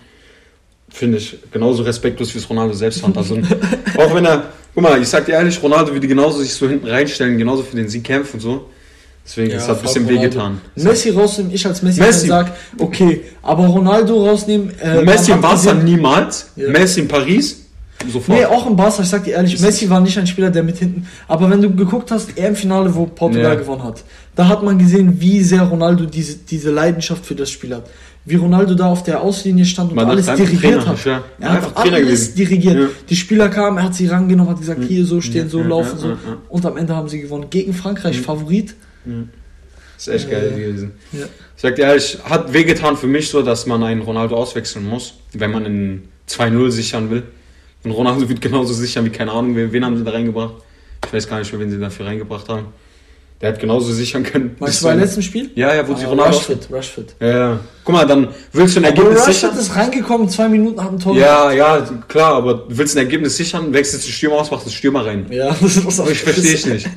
finde 0.89 1.17
ich 1.17 1.37
genauso 1.51 1.81
respektlos, 1.81 2.33
wie 2.35 2.37
es 2.37 2.47
Ronaldo 2.49 2.73
selbst 2.73 3.01
fand. 3.01 3.17
Also, 3.17 3.35
auch 3.97 4.13
wenn 4.13 4.25
er, 4.25 4.53
guck 4.75 4.83
mal, 4.83 5.01
ich 5.01 5.07
sag 5.07 5.25
dir 5.25 5.33
ehrlich, 5.33 5.61
Ronaldo 5.63 5.93
würde 5.93 6.07
genauso 6.07 6.39
sich 6.39 6.53
so 6.53 6.69
hinten 6.69 6.87
reinstellen, 6.87 7.39
genauso 7.39 7.63
für 7.63 7.75
den 7.75 7.89
Sieg 7.89 8.03
kämpfen 8.03 8.35
und 8.35 8.41
so. 8.41 8.69
Deswegen, 9.27 9.51
Ja, 9.51 9.57
es 9.57 9.67
hat 9.67 9.77
ein 9.77 9.81
bisschen 9.83 10.07
wehgetan. 10.07 10.61
Messi 10.75 11.09
rausnehmen, 11.09 11.53
ich 11.53 11.65
als 11.67 11.81
Messi, 11.81 11.99
Messi. 11.99 12.27
sag, 12.27 12.53
okay, 12.79 13.21
aber 13.43 13.65
Ronaldo 13.67 14.25
rausnehmen. 14.25 14.71
Äh, 14.81 15.01
Messi 15.03 15.31
im 15.31 15.41
Barca 15.41 15.73
niemals, 15.73 16.51
Ja. 16.55 16.69
Messi 16.69 17.01
in 17.01 17.09
Paris, 17.09 17.63
sofort. 18.11 18.37
Nee, 18.37 18.45
auch 18.45 18.65
im 18.67 18.75
Barca, 18.77 19.03
ich 19.03 19.09
sag 19.09 19.25
dir 19.25 19.31
ehrlich, 19.33 19.55
Ist 19.55 19.61
Messi 19.61 19.89
war 19.89 19.99
nicht 19.99 20.17
ein 20.17 20.25
Spieler, 20.27 20.49
der 20.49 20.63
mit 20.63 20.77
hinten. 20.77 21.05
Aber 21.27 21.49
wenn 21.49 21.61
du 21.61 21.69
geguckt 21.75 22.09
hast, 22.09 22.37
EM-Finale, 22.37 22.95
wo 22.95 23.05
Portugal 23.05 23.53
Ja. 23.53 23.55
gewonnen 23.55 23.83
hat, 23.83 24.01
da 24.35 24.47
hat 24.47 24.63
man 24.63 24.77
gesehen, 24.77 25.19
wie 25.19 25.43
sehr 25.43 25.63
Ronaldo 25.63 26.05
diese, 26.05 26.37
diese 26.37 26.71
Leidenschaft 26.71 27.25
für 27.25 27.35
das 27.35 27.49
Spiel 27.51 27.75
hat. 27.75 27.83
Wie 28.23 28.35
Ronaldo 28.35 28.75
da 28.75 28.87
auf 28.87 29.03
der 29.03 29.21
Auslinie 29.21 29.65
stand 29.65 29.89
und 29.91 29.95
Man 29.97 30.09
alles 30.09 30.25
dirigiert 30.25 30.61
Trainer, 30.83 30.85
hat. 30.85 31.05
ja. 31.05 31.23
Er 31.39 31.51
hat 31.53 31.71
alles 31.77 31.99
gewesen. 32.01 32.35
dirigiert. 32.35 32.75
Ja. 32.77 32.87
Die 33.09 33.15
Spieler 33.15 33.49
kamen, 33.49 33.77
er 33.77 33.83
hat 33.85 33.95
sie 33.95 34.07
rangenommen, 34.07 34.51
hat 34.51 34.59
gesagt, 34.59 34.81
hier 34.87 35.05
so 35.05 35.19
stehen, 35.21 35.49
so 35.49 35.61
laufen, 35.63 35.97
so. 35.97 36.17
Und 36.49 36.65
am 36.65 36.75
Ende 36.77 36.95
haben 36.95 37.07
sie 37.09 37.21
gewonnen. 37.21 37.47
Gegen 37.49 37.73
Frankreich, 37.73 38.19
Favorit. 38.21 38.73
Ist 39.97 40.07
echt 40.07 40.29
geil 40.29 40.49
Ja. 40.51 40.57
gewesen. 40.57 40.91
Ja. 41.11 41.25
Ich 41.55 41.61
sag 41.61 41.75
dir 41.75 41.83
ehrlich, 41.85 42.17
hat 42.23 42.53
wehgetan 42.53 42.97
für 42.97 43.07
mich 43.07 43.29
so, 43.29 43.41
dass 43.41 43.65
man 43.65 43.83
einen 43.83 44.01
Ronaldo 44.01 44.35
auswechseln 44.35 44.85
muss, 44.85 45.13
wenn 45.33 45.51
man 45.51 45.65
einen 45.65 46.09
2-0 46.29 46.69
sichern 46.71 47.09
will. 47.09 47.23
Und 47.83 47.91
Ronaldo 47.91 48.27
wird 48.29 48.41
genauso 48.41 48.73
sichern 48.73 49.05
wie 49.05 49.09
keine 49.09 49.31
Ahnung, 49.31 49.55
wen, 49.55 49.71
wen 49.71 49.85
haben 49.85 49.97
sie 49.97 50.03
da 50.03 50.11
reingebracht? 50.11 50.55
Ich 51.05 51.13
weiß 51.13 51.27
gar 51.27 51.39
nicht 51.39 51.51
mehr, 51.51 51.61
wen 51.61 51.69
sie 51.71 51.79
dafür 51.79 52.05
reingebracht 52.05 52.49
haben. 52.49 52.67
Der 53.39 53.49
hat 53.49 53.59
genauso 53.59 53.93
sichern 53.93 54.23
können. 54.23 54.55
Meinst 54.59 54.81
du 54.81 54.87
beim 54.87 54.99
letzten 54.99 55.21
Spiel? 55.21 55.51
Ja, 55.53 55.73
ja, 55.73 55.87
wo 55.87 55.93
sie 55.95 56.05
Ah, 56.05 56.09
Ronaldo. 56.09 56.35
Rashford, 56.37 56.67
Rashford. 56.71 57.15
Ja, 57.19 57.27
ja. 57.27 57.59
Guck 57.83 57.93
mal, 57.93 58.05
dann 58.07 58.29
willst 58.51 58.75
du 58.75 58.79
ein 58.79 58.85
Aber 58.85 58.95
Ergebnis 58.97 59.19
Rashford 59.27 59.35
sichern. 59.53 59.57
ist 59.59 59.75
reingekommen, 59.75 60.29
zwei 60.29 60.49
Minuten 60.49 60.83
hat 60.83 60.91
ein 60.91 60.99
Tor 60.99 61.15
Ja, 61.15 61.51
ja, 61.51 61.87
klar, 62.07 62.33
aber 62.33 62.53
du 62.67 62.77
willst 62.77 62.95
ein 62.97 63.03
Ergebnis 63.03 63.37
sichern, 63.37 63.71
wechselst 63.73 64.07
du 64.07 64.11
Stürmer 64.11 64.37
aus, 64.37 64.49
machst 64.49 64.65
du 64.65 64.71
Stürmer 64.71 65.05
rein. 65.05 65.27
Ja, 65.29 65.55
das 65.61 65.77
ist 65.77 65.99
Aber 65.99 66.09
ich 66.09 66.17
verstehe 66.23 66.53
ich 66.53 66.65
nicht. 66.65 66.89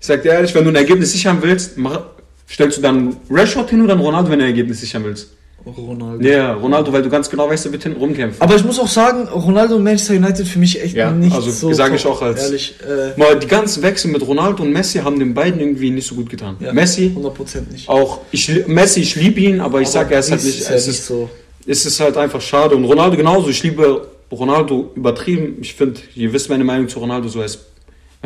Ich 0.00 0.06
sag 0.06 0.22
dir 0.22 0.32
ehrlich, 0.32 0.54
wenn 0.54 0.64
du 0.64 0.70
ein 0.70 0.76
Ergebnis 0.76 1.12
sichern 1.12 1.38
willst, 1.40 1.76
mach, 1.78 2.00
stellst 2.48 2.78
du 2.78 2.82
dann 2.82 3.16
Rashford 3.30 3.70
hin 3.70 3.80
oder 3.82 3.94
dann 3.94 4.00
Ronaldo, 4.04 4.30
wenn 4.30 4.38
du 4.38 4.44
ein 4.44 4.50
Ergebnis 4.50 4.80
sichern 4.80 5.04
willst? 5.04 5.30
Ronaldo. 5.66 6.24
Ja, 6.24 6.52
Ronaldo, 6.54 6.92
weil 6.92 7.02
du 7.02 7.08
ganz 7.10 7.28
genau 7.28 7.48
weißt, 7.50 7.66
er 7.66 7.72
wird 7.72 7.82
hinten 7.82 7.98
rumkämpfen. 7.98 8.40
Aber 8.40 8.54
ich 8.54 8.62
muss 8.62 8.78
auch 8.78 8.86
sagen, 8.86 9.26
Ronaldo 9.26 9.74
und 9.74 9.82
Manchester 9.82 10.14
United 10.14 10.46
für 10.46 10.60
mich 10.60 10.80
echt 10.80 10.94
Ja, 10.94 11.10
nicht 11.10 11.34
also 11.34 11.50
so. 11.50 11.72
sag 11.72 11.88
top, 11.88 11.96
ich 11.96 12.06
auch 12.06 12.22
als- 12.22 12.44
Ehrlich, 12.44 12.76
äh, 12.88 13.18
Mal 13.18 13.36
die 13.40 13.48
ganzen 13.48 13.82
Wechsel 13.82 14.12
mit 14.12 14.24
Ronaldo 14.24 14.62
und 14.62 14.72
Messi 14.72 14.98
haben 15.00 15.18
den 15.18 15.34
beiden 15.34 15.58
irgendwie 15.60 15.90
nicht 15.90 16.06
so 16.06 16.14
gut 16.14 16.30
getan. 16.30 16.56
ja, 16.60 16.72
Messi 16.72 17.10
100% 17.16 17.72
nicht. 17.72 17.88
auch, 17.88 18.20
ich, 18.30 18.64
Messi, 18.68 19.00
ich 19.00 19.16
liebe 19.16 19.40
ihn, 19.40 19.60
aber 19.60 19.80
ich 19.80 19.88
Aber 19.88 19.92
sag, 19.94 20.12
er 20.12 20.20
ist 20.20 20.30
halt 20.30 20.44
nicht, 20.44 20.60
ist 20.60 20.68
ja 20.68 20.76
es 20.76 20.86
nicht 20.86 20.98
ist, 21.00 21.06
so. 21.08 21.28
es 21.66 21.84
ist 21.84 21.98
halt 21.98 22.16
einfach 22.16 22.40
schade. 22.40 22.76
Und 22.76 22.84
Ronaldo 22.84 23.16
genauso, 23.16 23.48
ich 23.50 23.60
liebe 23.64 24.06
Ronaldo 24.30 24.92
übertrieben. 24.94 25.56
Ich 25.62 25.74
finde, 25.74 26.00
ihr 26.14 26.32
wisst 26.32 26.48
meine 26.48 26.62
Meinung 26.62 26.88
zu 26.88 27.00
Ronaldo, 27.00 27.26
so 27.26 27.40
er 27.40 27.46
ist 27.46 27.58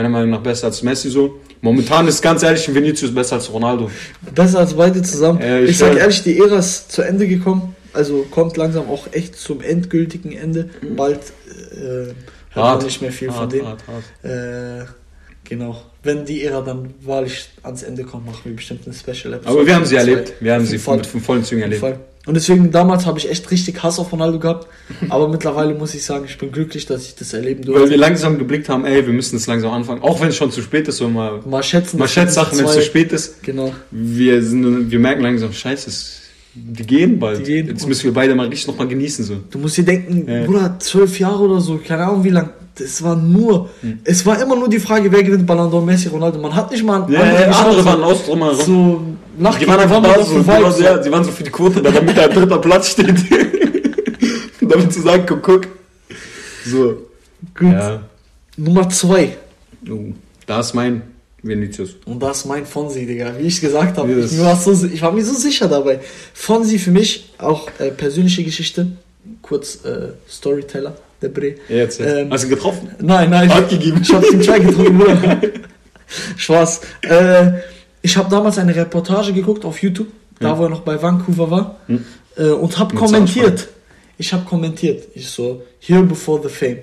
meiner 0.01 0.09
Meinung 0.09 0.31
nach 0.31 0.41
besser 0.41 0.67
als 0.69 0.83
Messi 0.83 1.11
so. 1.11 1.41
Momentan 1.61 2.09
ist 2.09 2.23
ganz 2.23 2.43
ehrlich 2.43 2.73
Vinicius 2.75 3.15
besser 3.15 3.37
als 3.37 3.53
Ronaldo. 3.53 3.91
Besser 4.35 4.61
als 4.61 4.75
beide 4.75 5.03
zusammen. 5.03 5.41
Ja, 5.43 5.59
ich 5.59 5.71
ich 5.71 5.79
sag 5.79 5.97
ehrlich, 5.97 6.23
die 6.23 6.39
Ära 6.39 6.59
ist 6.59 6.91
zu 6.91 7.03
Ende 7.03 7.29
gekommen. 7.29 7.75
Also 7.93 8.27
kommt 8.31 8.57
langsam 8.57 8.89
auch 8.89 9.13
echt 9.13 9.37
zum 9.37 9.61
endgültigen 9.61 10.33
Ende. 10.33 10.71
Bald 10.97 11.19
äh, 11.19 12.15
hört 12.51 12.55
man 12.55 12.85
nicht 12.85 13.03
mehr 13.03 13.13
viel 13.13 13.29
von 13.29 13.41
Hart, 13.41 13.53
denen. 13.53 13.67
hart, 13.67 13.83
hart. 13.87 14.25
Äh, 14.25 14.87
genau. 15.45 15.83
Wenn 16.03 16.25
die 16.25 16.45
Ära 16.45 16.63
dann 16.63 16.95
wahrlich 17.03 17.51
ans 17.63 17.83
Ende 17.83 18.05
kommt, 18.05 18.25
machen 18.27 18.41
wir 18.45 18.57
bestimmt 18.57 18.87
eine 18.87 18.95
Special 18.95 19.35
Episode. 19.35 19.49
Aber 19.49 19.67
wir 19.67 19.75
haben 19.75 19.85
sie 19.85 19.97
erlebt. 19.97 20.33
Wir 20.41 20.55
haben 20.55 20.65
sie 20.65 20.73
jeden 20.73 20.85
Fall. 20.85 20.97
mit 20.99 21.07
von 21.07 21.21
vollen 21.21 21.45
Zügen 21.45 21.63
erlebt. 21.63 21.81
Fall. 21.81 21.99
Und 22.27 22.35
deswegen, 22.35 22.71
damals 22.71 23.07
habe 23.07 23.19
ich 23.19 23.31
echt 23.31 23.51
richtig 23.51 23.83
Hass 23.83 23.99
auf 23.99 24.13
Ronaldo 24.13 24.39
gehabt. 24.39 24.67
Aber 25.09 25.29
mittlerweile 25.29 25.75
muss 25.75 25.95
ich 25.95 26.05
sagen, 26.05 26.27
ich 26.29 26.37
bin 26.37 26.53
glücklich, 26.53 26.85
dass 26.85 27.07
ich 27.07 27.15
das 27.15 27.33
erleben 27.33 27.65
durfte. 27.65 27.83
Weil 27.83 27.91
wir 27.91 27.97
langsam 27.97 28.39
geblickt 28.39 28.69
haben, 28.69 28.85
ey, 28.85 29.07
wir 29.07 29.15
müssen 29.15 29.37
es 29.37 29.47
langsam 29.47 29.73
anfangen. 29.73 30.03
Auch 30.03 30.21
wenn 30.21 30.29
es 30.29 30.37
schon 30.37 30.51
zu 30.53 30.61
spät 30.61 30.87
ist, 30.87 30.99
so 30.99 31.09
mal, 31.09 31.41
mal 31.47 31.63
schätzen. 31.63 31.99
mal 31.99 32.09
schätzt 32.09 32.35
Sachen, 32.35 32.59
wenn 32.59 32.67
es 32.67 32.75
zu 32.75 32.83
spät 32.83 33.11
ist. 33.13 33.43
Genau. 33.43 33.73
Wir, 33.91 34.43
sind, 34.43 34.91
wir 34.91 34.99
merken 34.99 35.23
langsam, 35.23 35.53
scheiße, 35.53 35.91
die 36.55 36.83
gehen 36.83 37.19
bald. 37.19 37.39
Die 37.41 37.45
gehen. 37.45 37.69
Jetzt 37.69 37.89
müssen 37.89 38.05
wir 38.05 38.13
beide 38.13 38.35
mal 38.35 38.49
richtig 38.49 38.67
nochmal 38.67 38.89
genießen. 38.89 39.25
So. 39.25 39.37
Du 39.51 39.59
musst 39.59 39.79
dir 39.79 39.85
denken, 39.85 40.31
Ja. 40.31 40.45
Bruder, 40.45 40.77
zwölf 40.79 41.19
Jahre 41.19 41.45
oder 41.45 41.61
so, 41.61 41.79
keine 41.79 42.05
Ahnung 42.05 42.25
wie 42.25 42.31
lang. 42.31 42.51
Das 42.77 43.03
war 43.03 43.17
nur, 43.17 43.69
Hm. 43.83 43.99
es 44.05 44.25
war 44.25 44.41
immer 44.41 44.57
nur 44.57 44.69
die 44.69 44.79
Frage, 44.81 45.11
wer 45.13 45.23
gewinnt 45.23 45.47
Ballon 45.47 45.71
d'Or, 45.71 45.85
Messi, 45.85 46.09
Ronaldo. 46.09 46.39
Man 46.39 46.55
hat 46.55 46.71
nicht 46.71 46.83
mal 46.85 47.05
Ja, 47.11 47.21
andere 47.21 47.43
ja, 47.43 47.51
andere 47.51 47.85
waren 47.85 48.03
aus 48.05 48.25
drumherum. 48.25 48.57
So, 48.65 49.01
nach 49.37 49.59
Die 49.59 49.67
waren 49.67 49.81
einfach 49.81 50.03
da, 50.03 50.25
so, 50.25 50.39
die, 50.39 50.47
waren, 50.47 50.73
so, 50.73 50.83
ja, 50.83 50.97
die 50.99 51.11
waren 51.13 51.25
so 51.25 51.31
für 51.31 51.43
die 51.43 51.51
Quote 51.51 51.83
da, 51.83 51.91
damit 51.91 52.17
der 52.17 52.29
dritter 52.29 52.59
Platz 52.59 52.91
steht. 52.91 53.15
damit 54.61 54.93
zu 54.93 55.03
sagen, 55.03 55.25
guck, 55.29 55.43
guck. 55.43 55.69
So. 56.65 57.07
Gut. 57.59 57.73
Ja. 57.73 58.03
Nummer 58.57 58.89
zwei. 58.89 59.37
Oh, 59.91 60.13
da 60.47 60.61
ist 60.61 60.75
mein 60.75 61.03
Vinicius. 61.43 61.97
Und 62.05 62.23
das 62.23 62.39
ist 62.39 62.45
mein 62.47 62.67
Fonsi, 62.67 63.07
Digga. 63.07 63.33
Wie 63.39 63.45
ich 63.47 63.61
gesagt 63.61 63.97
habe, 63.99 64.13
Yes. 64.13 64.33
ich, 64.33 64.41
war 64.41 64.57
so, 64.57 64.73
ich 64.87 65.01
war 65.03 65.13
mir 65.13 65.25
so 65.25 65.35
sicher 65.35 65.69
dabei. 65.69 66.01
Fonsi 66.35 66.79
für 66.79 66.91
mich, 66.91 67.31
auch 67.39 67.69
äh, 67.79 67.91
persönliche 67.91 68.45
Geschichte. 68.45 68.89
Kurz 69.43 69.85
äh, 69.85 70.09
Storyteller, 70.29 70.95
der 71.23 71.29
Bre. 71.29 71.55
Ja, 71.69 71.77
jetzt. 71.77 72.01
Ähm, 72.01 72.31
Hast 72.31 72.45
du 72.45 72.49
ihn 72.49 72.55
getroffen? 72.55 72.89
Nein, 73.01 73.31
nein. 73.31 73.53
Hat 73.53 73.69
gegeben. 73.69 74.01
Ich 74.03 74.13
hab's 74.13 74.31
ihm 74.33 74.41
getrunken, 74.41 74.99
Bruder. 74.99 75.41
Spaß. 76.37 76.81
Äh, 77.03 77.53
ich 78.03 78.17
habe 78.17 78.31
damals 78.31 78.59
eine 78.59 78.75
Reportage 78.75 79.33
geguckt 79.33 79.65
auf 79.65 79.81
YouTube, 79.83 80.09
da 80.39 80.53
Hm. 80.53 80.59
wo 80.59 80.63
er 80.65 80.71
noch 80.71 80.81
bei 80.81 81.01
Vancouver 81.01 81.51
war, 81.51 81.77
Hm. 81.87 82.05
äh, 82.37 82.45
und 82.49 82.79
habe 82.79 82.95
kommentiert. 82.97 83.69
Ich 84.19 84.33
habe 84.33 84.45
kommentiert. 84.45 85.05
Ich 85.15 85.29
so, 85.29 85.63
here 85.81 86.03
before 86.03 86.41
the 86.43 86.49
fame. 86.49 86.79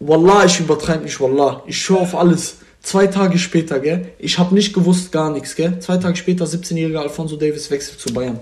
Wallah, 0.00 0.44
ich 0.46 0.58
übertreibe 0.60 1.04
nicht, 1.04 1.20
Wallah. 1.20 1.62
Ich 1.66 1.78
schwör 1.80 2.00
auf 2.00 2.14
alles. 2.16 2.56
Zwei 2.82 3.06
Tage 3.06 3.38
später, 3.38 3.78
gell? 3.80 4.08
Ich 4.18 4.38
habe 4.38 4.54
nicht 4.54 4.72
gewusst, 4.72 5.12
gar 5.12 5.30
nichts, 5.30 5.54
gell? 5.54 5.78
Zwei 5.80 5.98
Tage 5.98 6.16
später, 6.16 6.46
17-jähriger 6.46 7.00
Alfonso 7.00 7.36
Davis 7.36 7.70
wechselt 7.70 8.00
zu 8.00 8.12
Bayern. 8.14 8.40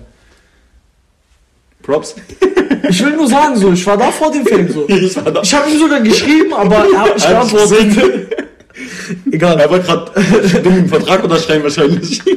Props. 1.89 2.15
Ich 2.87 3.03
will 3.03 3.15
nur 3.15 3.27
sagen, 3.27 3.57
so, 3.57 3.73
ich 3.73 3.85
war 3.87 3.97
da 3.97 4.11
vor 4.11 4.31
dem 4.31 4.45
Film, 4.45 4.71
so. 4.71 4.87
Ich 4.89 5.15
war 5.15 5.31
da. 5.31 5.41
Ich 5.41 5.53
habe 5.53 5.69
ihm 5.71 5.79
sogar 5.79 6.01
geschrieben, 6.01 6.53
aber 6.53 6.85
er 6.93 6.99
hat 6.99 7.15
nicht 7.15 7.27
geantwortet. 7.27 8.27
Egal. 9.31 9.59
Er 9.59 9.69
wollte 9.69 9.85
gerade 9.87 10.61
den 10.61 10.87
Vertrag 10.87 11.23
unterschreiben 11.23 11.63
wahrscheinlich. 11.63 12.21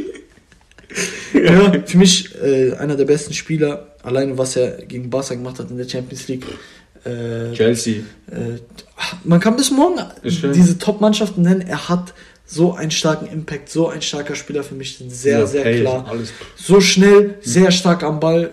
Ja, 1.35 1.73
für 1.87 1.97
mich 1.97 2.35
äh, 2.45 2.75
einer 2.75 2.95
der 2.95 3.07
besten 3.07 3.33
Spieler, 3.33 3.95
alleine 4.03 4.37
was 4.37 4.55
er 4.55 4.83
gegen 4.85 5.09
Barca 5.09 5.35
gemacht 5.35 5.59
hat 5.59 5.71
in 5.71 5.79
der 5.79 5.89
Champions 5.89 6.29
League. 6.29 6.45
Äh, 7.05 7.55
Chelsea. 7.55 8.03
äh, 8.31 8.59
man 9.25 9.41
kann 9.41 9.57
bis 9.57 9.71
morgen 9.71 9.99
schön. 10.29 10.53
diese 10.53 10.77
Top-Mannschaften 10.79 11.41
nennen. 11.41 11.63
Er 11.63 11.89
hat 11.89 12.13
so 12.45 12.75
einen 12.75 12.91
starken 12.91 13.27
Impact, 13.27 13.71
so 13.71 13.89
ein 13.89 14.03
starker 14.03 14.35
Spieler 14.35 14.63
für 14.63 14.75
mich, 14.75 14.99
sehr, 14.99 15.39
Dieser 15.39 15.47
sehr 15.47 15.63
Pace, 15.65 15.81
klar. 15.81 16.13
So 16.55 16.81
schnell, 16.83 17.39
sehr 17.41 17.71
stark 17.71 18.03
am 18.03 18.21
Ball. 18.21 18.51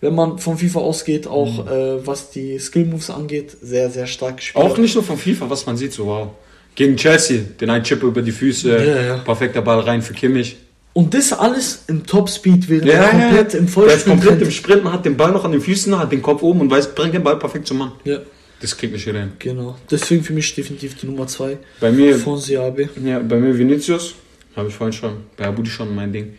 Wenn 0.00 0.14
man 0.14 0.38
von 0.38 0.56
FIFA 0.56 0.80
ausgeht, 0.80 1.26
auch 1.26 1.66
äh, 1.66 2.06
was 2.06 2.30
die 2.30 2.58
Skill-Moves 2.58 3.10
angeht, 3.10 3.56
sehr, 3.60 3.90
sehr 3.90 4.06
stark 4.06 4.38
gespielt. 4.38 4.64
Auch 4.64 4.78
nicht 4.78 4.94
nur 4.94 5.04
von 5.04 5.18
FIFA, 5.18 5.50
was 5.50 5.66
man 5.66 5.76
sieht, 5.76 5.92
so 5.92 6.06
wow. 6.06 6.28
Gegen 6.74 6.96
Chelsea, 6.96 7.40
den 7.60 7.68
einen 7.68 7.84
Chip 7.84 8.02
über 8.02 8.22
die 8.22 8.32
Füße, 8.32 8.70
Ja, 8.70 9.02
ja. 9.02 9.16
perfekter 9.18 9.60
Ball 9.60 9.80
rein 9.80 10.00
für 10.00 10.14
Kimmich. 10.14 10.56
Und 10.92 11.12
das 11.14 11.32
alles 11.32 11.84
im 11.88 12.04
Top-Speed, 12.06 12.68
während 12.68 12.88
er 12.88 13.08
komplett 13.10 13.54
im 13.54 13.60
Der 13.60 13.60
ist 13.66 13.72
Vollsprint 13.74 14.04
komplett 14.06 14.32
im 14.36 14.42
rennt. 14.44 14.52
Sprint, 14.54 14.84
man 14.84 14.92
hat 14.94 15.04
den 15.04 15.16
Ball 15.16 15.30
noch 15.32 15.44
an 15.44 15.52
den 15.52 15.60
Füßen, 15.60 15.96
hat 15.98 16.10
den 16.10 16.22
Kopf 16.22 16.42
oben 16.42 16.62
und 16.62 16.70
weiß, 16.70 16.94
bringt 16.94 17.14
den 17.14 17.22
Ball 17.22 17.38
perfekt 17.38 17.66
zum 17.68 17.78
Mann. 17.78 17.92
Ja, 18.04 18.18
Das 18.60 18.76
kriegt 18.76 18.92
nicht 18.94 19.04
jeder 19.06 19.20
hin. 19.20 19.32
genau. 19.38 19.76
Deswegen 19.90 20.24
für 20.24 20.32
mich 20.32 20.52
definitiv 20.54 20.96
die 20.98 21.06
Nummer 21.06 21.26
2 21.26 21.58
Bei 21.80 21.92
mir, 21.92 22.16
von 22.18 22.38
Siabe. 22.38 22.88
ja, 23.04 23.18
bei 23.20 23.36
mir 23.36 23.56
Vinicius, 23.56 24.14
habe 24.56 24.68
ich 24.68 24.74
vorhin 24.74 24.92
schon, 24.92 25.12
bei 25.36 25.44
Abudi 25.46 25.70
schon 25.70 25.94
mein 25.94 26.12
Ding. 26.12 26.34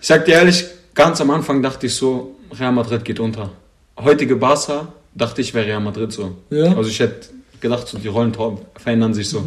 Ich 0.00 0.06
sag 0.08 0.24
dir 0.26 0.32
ehrlich, 0.34 0.64
ganz 0.94 1.20
am 1.20 1.30
Anfang 1.30 1.62
dachte 1.62 1.86
ich 1.86 1.94
so, 1.94 2.34
Real 2.58 2.72
Madrid 2.72 3.04
geht 3.04 3.20
unter. 3.20 3.50
Heutige 3.98 4.36
Barca 4.36 4.88
dachte 5.14 5.40
ich, 5.40 5.52
wäre 5.54 5.66
Real 5.66 5.80
Madrid 5.80 6.12
so. 6.12 6.36
Ja. 6.50 6.74
Also 6.76 6.88
ich 6.90 6.98
hätte 7.00 7.28
gedacht, 7.60 7.86
so 7.88 7.98
die 7.98 8.08
Rollen 8.08 8.32
verändern 8.76 9.14
sich 9.14 9.28
so. 9.28 9.44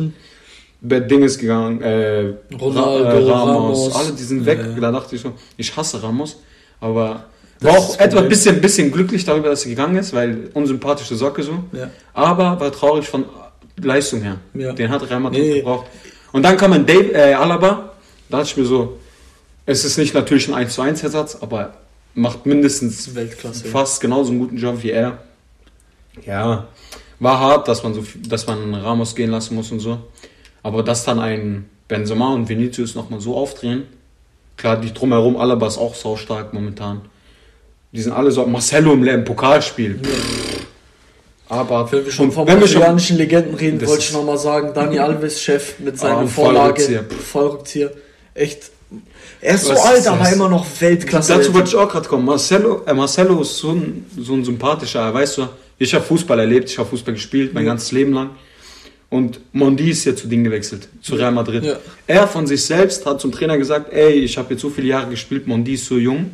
Der 0.81 1.01
Ding 1.01 1.23
ist 1.23 1.39
gegangen, 1.39 1.81
äh, 1.81 2.33
Ronaldo, 2.59 3.03
äh, 3.05 3.31
Ramos, 3.31 3.85
Ramos. 3.89 3.95
alle 3.95 4.11
die 4.11 4.23
sind 4.23 4.45
weg. 4.45 4.59
Ja. 4.59 4.79
Da 4.79 4.91
dachte 4.91 5.15
ich 5.15 5.21
so, 5.21 5.31
ich 5.57 5.75
hasse 5.75 6.01
Ramos, 6.03 6.37
aber 6.79 7.25
Das 7.59 7.71
war 7.73 7.79
auch 7.79 7.99
etwa 7.99 8.19
ein 8.19 8.29
bisschen, 8.29 8.61
bisschen 8.61 8.91
glücklich 8.91 9.25
darüber, 9.25 9.49
dass 9.49 9.63
er 9.65 9.69
gegangen 9.69 9.95
ist, 9.97 10.13
weil 10.13 10.49
unsympathische 10.53 11.15
Socke 11.15 11.41
so. 11.43 11.63
Ja. 11.71 11.89
Aber 12.13 12.59
war 12.59 12.71
traurig 12.71 13.07
von 13.07 13.25
Leistung 13.81 14.21
her. 14.21 14.37
Ja. 14.53 14.73
Den 14.73 14.89
hat 14.91 15.09
Real 15.09 15.19
Madrid 15.19 15.41
Nee. 15.41 15.59
gebraucht. 15.59 15.87
Und 16.31 16.43
dann 16.43 16.55
kam 16.57 16.73
ein 16.73 16.85
Dave, 16.85 17.13
äh, 17.13 17.33
Alaba, 17.33 17.91
da 18.29 18.37
dachte 18.37 18.51
ich 18.51 18.57
mir 18.57 18.65
so, 18.65 18.97
es 19.65 19.83
ist 19.85 19.97
nicht 19.97 20.13
natürlich 20.13 20.47
ein 20.49 20.53
1 20.53 20.73
zu 20.75 20.81
1 20.81 21.01
Ersatz, 21.01 21.37
aber 21.41 21.73
macht 22.15 22.45
mindestens 22.45 23.13
Weltklasse. 23.13 23.65
fast 23.67 24.01
genauso 24.01 24.31
einen 24.31 24.39
guten 24.39 24.57
Job 24.57 24.81
wie 24.81 24.91
er. 24.91 25.19
Ja, 26.25 26.67
war 27.19 27.39
hart, 27.39 27.67
dass 27.67 27.83
man 27.83 27.93
so, 27.93 28.03
dass 28.27 28.47
man 28.47 28.73
Ramos 28.73 29.15
gehen 29.15 29.29
lassen 29.31 29.55
muss 29.55 29.71
und 29.71 29.79
so. 29.79 29.99
Aber 30.63 30.81
dass 30.81 31.03
dann 31.03 31.19
ein 31.19 31.69
Benzema 31.87 32.33
und 32.33 32.49
Vinicius 32.49 32.95
nochmal 32.95 33.21
so 33.21 33.35
aufdrehen, 33.35 33.83
klar, 34.57 34.77
die 34.79 34.93
drumherum, 34.93 35.37
Alaba 35.37 35.67
ist 35.67 35.77
auch 35.77 35.93
saustark 35.93 36.53
momentan. 36.53 37.01
Die 37.91 38.01
sind 38.01 38.13
alle 38.13 38.31
so, 38.31 38.45
Marcelo 38.45 38.93
im, 38.93 39.23
Pokalspiel. 39.23 39.99
Aber 41.47 41.89
Wenn 41.91 42.05
wir 42.05 42.11
schon 42.11 42.31
von 42.31 42.45
brasilianischen 42.45 43.17
Legenden 43.17 43.53
reden, 43.55 43.85
wollte 43.85 44.03
ich 44.03 44.13
nochmal 44.13 44.37
sagen, 44.37 44.73
Dani 44.73 44.99
Alves, 44.99 45.41
Chef 45.41 45.79
mit 45.79 45.93
Ah, 45.95 45.97
seiner 45.97 46.17
ein 46.19 46.27
Vorlage, 46.27 46.81
Vollrückzieher. 46.81 47.05
Vollrückzieher. 47.31 47.91
Echt. 48.33 48.71
Er 49.41 49.55
ist 49.55 49.65
so 49.65 49.71
Was 49.73 49.85
alt, 49.85 49.99
ist 49.99 50.07
aber 50.07 50.19
das? 50.19 50.33
immer 50.33 50.49
noch 50.49 50.65
Weltklasse. 50.79 51.33
dazu 51.37 51.53
wollte 51.53 51.69
ich 51.69 51.75
auch 51.75 51.89
gerade 51.89 52.07
kommen. 52.07 52.25
Marcelo, 52.25 52.83
äh, 52.85 52.93
Marcelo 52.93 53.41
ist 53.41 53.57
so 53.57 53.71
ein, 53.71 54.05
so 54.17 54.33
ein 54.33 54.43
sympathischer, 54.43 55.13
weißt 55.13 55.37
du, 55.39 55.47
ich 55.77 55.93
habe 55.93 56.03
Fußball 56.03 56.39
erlebt, 56.39 56.69
ich 56.69 56.77
habe 56.77 56.89
Fußball 56.89 57.13
gespielt, 57.13 57.53
mein 57.53 57.65
Ja. 57.65 57.71
ganzes 57.71 57.91
Leben 57.91 58.13
lang. 58.13 58.31
Und 59.09 59.39
Mondi 59.53 59.91
ist 59.91 60.03
ja 60.05 60.15
zu 60.15 60.27
Ding 60.27 60.43
gewechselt, 60.43 60.87
zu 61.01 61.15
Real 61.15 61.31
Madrid. 61.31 61.63
Ja. 61.63 61.77
Er 62.07 62.27
von 62.27 62.47
sich 62.47 62.63
selbst 62.65 63.05
hat 63.05 63.21
zum 63.21 63.31
Trainer 63.31 63.57
gesagt, 63.57 63.93
ey, 63.93 64.13
ich 64.13 64.37
habe 64.37 64.53
jetzt 64.53 64.61
so 64.61 64.69
viele 64.69 64.87
Jahre 64.87 65.09
gespielt, 65.09 65.47
Mondi 65.47 65.73
ist 65.75 65.85
so 65.85 65.97
jung, 65.97 66.31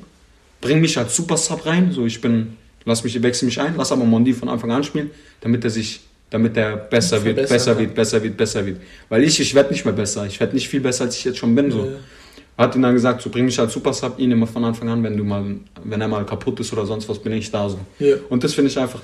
bring 0.61 0.79
mich 0.79 0.97
als 0.97 1.15
Supersub 1.15 1.65
rein, 1.65 1.91
so 1.91 2.05
ich 2.05 2.21
bin, 2.21 2.55
lass 2.85 3.03
mich, 3.03 3.21
wechsel 3.21 3.45
mich 3.45 3.59
ein, 3.59 3.75
lass 3.77 3.91
aber 3.91 4.05
Mondi 4.05 4.33
von 4.33 4.47
Anfang 4.47 4.71
an 4.71 4.83
spielen, 4.83 5.11
damit 5.41 5.63
er 5.65 5.69
sich, 5.69 5.99
damit 6.29 6.55
er 6.55 6.77
besser 6.77 7.23
wird, 7.25 7.35
besser 7.49 7.73
kann. 7.73 7.81
wird, 7.81 7.93
besser 7.95 8.23
wird, 8.23 8.37
besser 8.37 8.65
wird. 8.65 8.77
Weil 9.09 9.23
ich, 9.25 9.39
ich 9.39 9.53
werde 9.53 9.71
nicht 9.73 9.83
mehr 9.83 9.93
besser, 9.93 10.25
ich 10.25 10.39
werde 10.39 10.55
nicht 10.55 10.69
viel 10.69 10.79
besser, 10.81 11.03
als 11.03 11.17
ich 11.17 11.25
jetzt 11.25 11.37
schon 11.39 11.53
bin, 11.53 11.71
so. 11.71 11.85
Ja. 11.85 11.91
Hat 12.57 12.75
ihn 12.75 12.81
dann 12.81 12.93
gesagt, 12.93 13.21
so 13.21 13.29
bring 13.29 13.45
mich 13.45 13.59
als 13.59 13.73
Supersub 13.73 14.19
ihn 14.19 14.31
immer 14.31 14.45
von 14.47 14.63
Anfang 14.65 14.89
an, 14.89 15.03
wenn 15.03 15.17
du 15.17 15.23
mal, 15.23 15.43
wenn 15.83 16.01
er 16.01 16.07
mal 16.07 16.25
kaputt 16.25 16.59
ist 16.59 16.71
oder 16.73 16.85
sonst 16.85 17.07
was, 17.09 17.17
bin 17.19 17.33
ich 17.33 17.49
da 17.49 17.67
so. 17.69 17.79
Ja. 17.99 18.15
Und 18.29 18.43
das 18.43 18.53
finde 18.53 18.69
ich 18.69 18.77
einfach, 18.77 18.99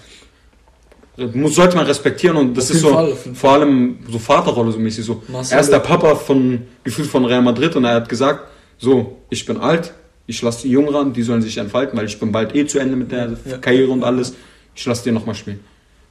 muss, 1.33 1.55
sollte 1.55 1.75
man 1.75 1.85
respektieren 1.87 2.37
und 2.37 2.55
das 2.55 2.69
ist 2.69 2.81
so, 2.81 2.89
Fall, 2.89 3.13
vor 3.33 3.51
allem 3.53 3.97
so 4.07 4.19
Vaterrolle 4.19 4.71
so 4.71 4.77
mäßig 4.77 5.03
so. 5.03 5.23
Marcelo. 5.27 5.57
Er 5.57 5.61
ist 5.61 5.71
der 5.71 5.79
Papa 5.79 6.15
von, 6.15 6.61
gefühlt 6.83 7.07
von 7.07 7.25
Real 7.25 7.41
Madrid 7.41 7.75
und 7.75 7.85
er 7.85 7.95
hat 7.95 8.09
gesagt, 8.09 8.47
so, 8.77 9.17
ich 9.31 9.43
bin 9.45 9.57
alt, 9.57 9.93
ich 10.27 10.39
lasse 10.43 10.63
die 10.63 10.69
Jungen 10.69 10.89
ran, 10.89 11.13
die 11.13 11.23
sollen 11.23 11.41
sich 11.41 11.57
entfalten, 11.57 11.97
weil 11.97 12.05
ich 12.05 12.19
bin 12.19 12.31
bald 12.31 12.53
eh 12.55 12.67
zu 12.67 12.77
Ende 12.77 12.95
mit 12.95 13.11
der 13.11 13.35
Ja. 13.49 13.57
Karriere 13.57 13.89
und 13.89 14.03
alles. 14.03 14.35
Ich 14.75 14.85
lasse 14.85 15.05
dir 15.05 15.11
nochmal 15.13 15.33
spielen. 15.33 15.61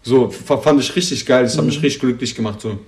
So, 0.02 0.30
fand 0.30 0.80
ich 0.80 0.96
richtig 0.96 1.24
geil, 1.24 1.44
das 1.44 1.56
hat 1.56 1.62
Mhm. 1.62 1.66
mich 1.70 1.82
richtig 1.82 2.00
glücklich 2.00 2.34
gemacht, 2.34 2.60
so. 2.60 2.78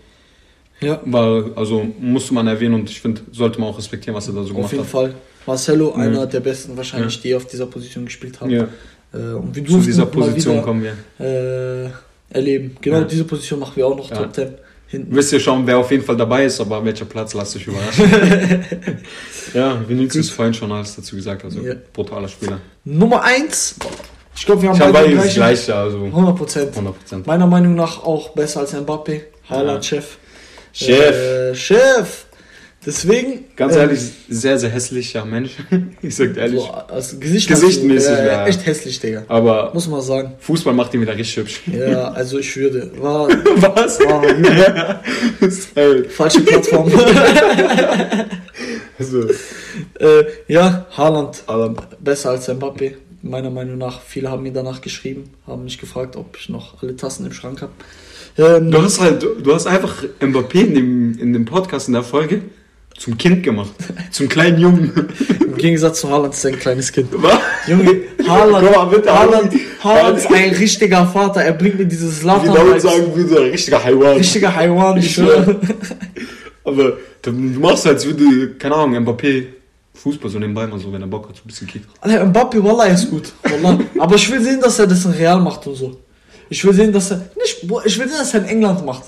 Ja, 0.80 1.00
Weil, 1.04 1.52
also, 1.56 1.86
musste 2.00 2.34
man 2.34 2.46
erwähnen 2.46 2.74
und 2.74 2.90
ich 2.90 3.00
finde, 3.00 3.20
sollte 3.32 3.60
man 3.60 3.70
auch 3.70 3.78
respektieren, 3.78 4.14
was 4.16 4.28
er 4.28 4.34
da 4.34 4.42
so 4.42 4.50
auf 4.50 4.54
gemacht 4.54 4.72
jeden 4.72 4.84
hat. 4.84 4.90
Fall. 4.90 5.14
Marcelo, 5.46 5.92
einer 5.94 6.26
der 6.26 6.40
besten 6.40 6.76
wahrscheinlich, 6.76 7.16
Ja. 7.16 7.20
die 7.22 7.34
auf 7.34 7.46
dieser 7.46 7.66
Position 7.66 8.04
gespielt 8.04 8.40
haben. 8.40 8.50
Ja, 8.50 8.68
Äh, 9.14 9.16
und 9.34 9.54
wir 9.56 9.64
zu 9.64 9.78
dieser 9.78 10.04
Position 10.06 10.56
wieder, 10.56 10.62
kommen 10.64 10.82
wir. 10.84 10.92
äh, 11.26 11.90
erleben. 12.30 12.76
Genau 12.82 12.98
Ja. 12.98 13.04
diese 13.04 13.24
Position 13.24 13.58
machen 13.60 13.72
wir 13.76 13.86
auch 13.86 13.96
noch 13.96 14.10
Ja. 14.10 14.16
Top 14.18 14.34
10 14.34 14.48
hinten. 14.88 15.16
Wisst 15.16 15.32
ihr 15.32 15.40
schon, 15.40 15.66
wer 15.66 15.78
auf 15.78 15.90
jeden 15.90 16.04
Fall 16.04 16.16
dabei 16.18 16.44
ist, 16.44 16.60
aber 16.60 16.84
welcher 16.84 17.06
Platz, 17.06 17.32
lasst 17.32 17.56
euch 17.56 17.66
überraschen. 17.66 18.04
ja, 19.54 19.80
Vinicius 19.88 20.30
vorhin 20.30 20.52
schon 20.54 20.70
alles 20.72 20.96
dazu 20.96 21.16
gesagt, 21.16 21.44
also 21.44 21.60
Ja. 21.60 21.74
brutaler 21.92 22.28
Spieler. 22.28 22.58
Nummer 22.84 23.22
1. 23.24 23.76
Ich 24.36 24.46
glaube, 24.46 24.62
wir 24.62 24.68
haben 24.68 24.76
Ich 24.76 24.82
beide 24.82 24.92
beide 24.92 25.14
das 25.16 25.34
gleiche, 25.34 25.74
also 25.74 26.04
100 26.04 26.36
Prozent. 26.36 26.76
100%. 26.76 27.26
Meiner 27.26 27.46
Meinung 27.46 27.74
nach 27.74 28.02
auch 28.04 28.30
besser 28.30 28.60
als 28.60 28.74
Mbappé. 28.74 29.22
Haaland, 29.48 29.84
Chef. 30.72 30.96
Chef. 30.96 31.14
Äh, 31.14 31.54
Chef. 31.54 32.24
Deswegen. 32.86 33.44
Ganz 33.56 33.74
äh, 33.74 33.80
ehrlich, 33.80 34.00
sehr, 34.28 34.58
sehr 34.58 34.70
hässlicher 34.70 35.24
Mensch. 35.24 35.56
ich 36.02 36.14
sag 36.14 36.36
ehrlich. 36.36 36.60
So, 36.60 36.70
als 36.70 37.18
Gesicht 37.18 37.48
Gesichtmäßig, 37.48 38.10
äh, 38.16 38.26
ja. 38.26 38.46
Echt 38.46 38.64
hässlich, 38.64 39.00
Digga. 39.00 39.24
Aber 39.28 39.72
Muss 39.74 39.88
man 39.88 40.00
sagen. 40.00 40.34
Fußball 40.38 40.72
macht 40.72 40.94
ihn 40.94 41.00
wieder 41.00 41.16
richtig 41.16 41.36
hübsch. 41.38 41.60
Ja, 41.66 42.12
also 42.12 42.38
ich 42.38 42.56
würde. 42.56 42.90
War, 42.98 43.28
Was? 43.56 43.98
war 44.00 45.02
falsche 46.08 46.40
Plattform. 46.40 46.90
also, 48.98 49.28
äh, 49.98 50.24
ja, 50.46 50.86
Haaland. 50.96 51.42
aber 51.46 51.74
Besser 52.00 52.30
als 52.30 52.48
Mbappé. 52.48 52.94
Meiner 53.20 53.50
Meinung 53.50 53.78
nach. 53.78 54.00
Viele 54.00 54.30
haben 54.30 54.44
mir 54.44 54.52
danach 54.52 54.80
geschrieben, 54.80 55.24
haben 55.46 55.64
mich 55.64 55.78
gefragt, 55.78 56.14
ob 56.14 56.36
ich 56.38 56.48
noch 56.48 56.80
alle 56.82 56.94
Tassen 56.94 57.26
im 57.26 57.32
Schrank 57.32 57.60
habe. 57.62 57.72
Ähm, 58.38 58.70
du 58.70 58.82
hast 58.82 59.00
halt, 59.00 59.22
du, 59.22 59.54
hast 59.54 59.66
einfach 59.66 60.04
Mbappé 60.20 60.60
in 60.60 60.74
dem, 60.74 61.18
in 61.18 61.32
dem 61.32 61.44
Podcast 61.44 61.88
in 61.88 61.94
der 61.94 62.04
Folge 62.04 62.42
zum 62.96 63.18
Kind 63.18 63.42
gemacht. 63.42 63.70
Zum 64.10 64.28
kleinen 64.28 64.58
Jungen. 64.60 64.92
Im 65.40 65.56
Gegensatz 65.56 66.00
zu 66.00 66.10
Haaland 66.10 66.34
ist 66.34 66.44
er 66.44 66.52
ein 66.52 66.58
kleines 66.58 66.90
Kind. 66.90 67.08
Was? 67.12 67.38
Junge, 67.68 68.00
Haaland, 68.26 68.70
mal, 68.72 68.84
bitte, 68.86 69.16
Haaland, 69.16 69.52
Haaland. 69.84 70.18
Ist 70.18 70.32
ein 70.32 70.50
richtiger 70.50 71.06
Vater. 71.06 71.42
Er 71.42 71.52
bringt 71.52 71.78
mir 71.78 71.86
dieses 71.86 72.22
Wie 72.22 72.26
David 72.26 72.54
Latan 72.54 72.80
sagen 72.80 73.14
würde, 73.14 73.44
ein 73.44 73.50
richtiger 73.50 73.84
Haiwan. 73.84 74.16
Richtiger 74.16 74.54
Haiwan, 74.54 74.98
ich 74.98 75.14
schwöre. 75.14 75.60
Aber 76.64 76.96
du 77.22 77.32
machst 77.32 77.86
als 77.86 78.04
würde, 78.04 78.54
keine 78.58 78.74
Ahnung, 78.74 78.96
Mbappé 79.04 79.44
Fußball 79.94 80.30
so 80.30 80.38
nebenbei 80.38 80.66
mal 80.66 80.78
so, 80.78 80.92
wenn 80.92 81.00
er 81.00 81.08
Bock 81.08 81.28
hat, 81.28 81.36
so 81.36 81.42
ein 81.44 81.48
bisschen 81.48 81.66
kickt. 81.68 81.88
Alter, 82.00 82.24
Mbappé, 82.24 82.62
Wallah, 82.62 82.86
ist 82.86 83.10
gut. 83.10 83.32
Wallah. 83.44 83.78
Aber 83.98 84.14
ich 84.16 84.30
will 84.30 84.42
sehen, 84.42 84.60
dass 84.60 84.78
er 84.78 84.86
das 84.88 85.04
in 85.04 85.12
Real 85.12 85.40
macht 85.40 85.66
und 85.66 85.74
so. 85.74 85.96
Ich 86.50 86.64
will 86.64 86.72
sehen, 86.74 86.92
dass 86.92 87.10
er. 87.10 87.18
Nicht, 87.36 87.62
ich 87.84 87.98
will 87.98 88.08
sehen, 88.08 88.18
dass 88.18 88.34
er 88.34 88.40
in 88.40 88.46
England 88.46 88.84
macht. 88.84 89.04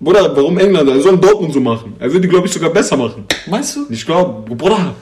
Bruder, 0.00 0.34
warum 0.36 0.58
England? 0.58 0.88
Er 0.90 1.00
soll 1.00 1.16
Dortmund 1.18 1.52
so 1.54 1.60
machen. 1.60 1.94
Er 1.98 2.12
würde, 2.12 2.28
glaube 2.28 2.46
ich, 2.46 2.52
sogar 2.52 2.70
besser 2.70 2.96
machen. 2.96 3.24
Meinst 3.46 3.76
du? 3.76 3.86
Ich 3.90 4.04
glaube, 4.04 4.54
Bruder. 4.54 4.94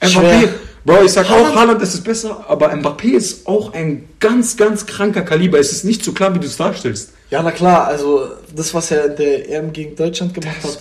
Mbappé. 0.00 0.48
Bro, 0.84 1.04
ich 1.04 1.12
sag 1.12 1.28
Haaland- 1.28 1.50
auch, 1.50 1.54
Haaland 1.54 1.82
ist 1.82 1.94
es 1.94 2.00
besser, 2.02 2.44
aber 2.48 2.72
Mbappé 2.74 3.12
ist 3.12 3.46
auch 3.46 3.72
ein 3.72 4.08
ganz, 4.18 4.56
ganz 4.56 4.84
kranker 4.84 5.22
Kaliber. 5.22 5.58
Es 5.60 5.70
ist 5.70 5.84
nicht 5.84 6.04
so 6.04 6.12
klar, 6.12 6.34
wie 6.34 6.40
du 6.40 6.46
es 6.46 6.56
darstellst. 6.56 7.12
Ja, 7.30 7.40
na 7.42 7.52
klar, 7.52 7.86
also 7.86 8.26
das, 8.54 8.74
was 8.74 8.90
er 8.90 9.06
in 9.06 9.16
der 9.16 9.48
EM 9.50 9.72
gegen 9.72 9.94
Deutschland 9.94 10.34
gemacht 10.34 10.56
hat, 10.62 10.78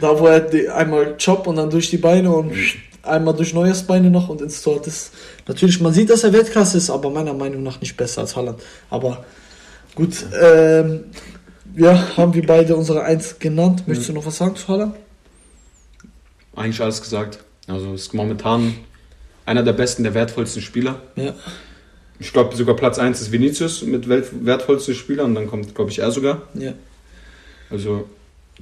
da 0.00 0.18
wo 0.18 0.26
er 0.26 0.40
die, 0.40 0.68
einmal 0.68 1.16
Chop 1.22 1.46
und 1.46 1.56
dann 1.56 1.68
durch 1.68 1.90
die 1.90 1.98
Beine 1.98 2.32
und 2.32 2.50
einmal 3.02 3.34
durch 3.34 3.52
Neues 3.52 3.82
Beine 3.82 4.10
noch 4.10 4.28
und 4.30 4.40
ins 4.40 4.62
Tor. 4.62 4.80
Das 4.82 5.10
natürlich, 5.46 5.80
man 5.82 5.92
sieht, 5.92 6.08
dass 6.08 6.24
er 6.24 6.32
Weltklasse 6.32 6.78
ist, 6.78 6.88
aber 6.88 7.10
meiner 7.10 7.34
Meinung 7.34 7.62
nach 7.62 7.78
nicht 7.80 7.96
besser 7.96 8.22
als 8.22 8.34
Haaland. 8.34 8.58
Aber 8.88 9.22
gut, 9.96 10.24
ähm, 10.40 11.04
ja, 11.74 12.16
haben 12.16 12.32
wir 12.32 12.46
beide 12.46 12.76
unsere 12.76 13.02
Eins 13.02 13.38
genannt. 13.40 13.88
Möchtest 13.88 14.08
du 14.08 14.12
noch 14.12 14.24
was 14.24 14.36
sagen 14.36 14.54
zu 14.54 14.68
Haaland? 14.68 14.94
Eigentlich 16.54 16.80
alles 16.80 17.02
gesagt. 17.02 17.40
Also 17.66 17.94
ist 17.94 18.14
momentan 18.14 18.74
einer 19.44 19.62
der 19.62 19.72
besten, 19.72 20.04
der 20.04 20.14
wertvollsten 20.14 20.62
Spieler. 20.62 21.00
Ja. 21.16 21.34
Ich 22.18 22.32
glaube 22.32 22.56
sogar 22.56 22.76
Platz 22.76 22.98
1 22.98 23.20
ist 23.20 23.32
Vinicius 23.32 23.82
mit 23.82 24.08
wertvollsten 24.08 24.94
Spieler 24.94 25.24
und 25.24 25.34
dann 25.34 25.48
kommt, 25.48 25.74
glaube 25.74 25.90
ich, 25.90 25.98
er 25.98 26.10
sogar. 26.10 26.42
Ja, 26.54 26.72
Also 27.70 28.08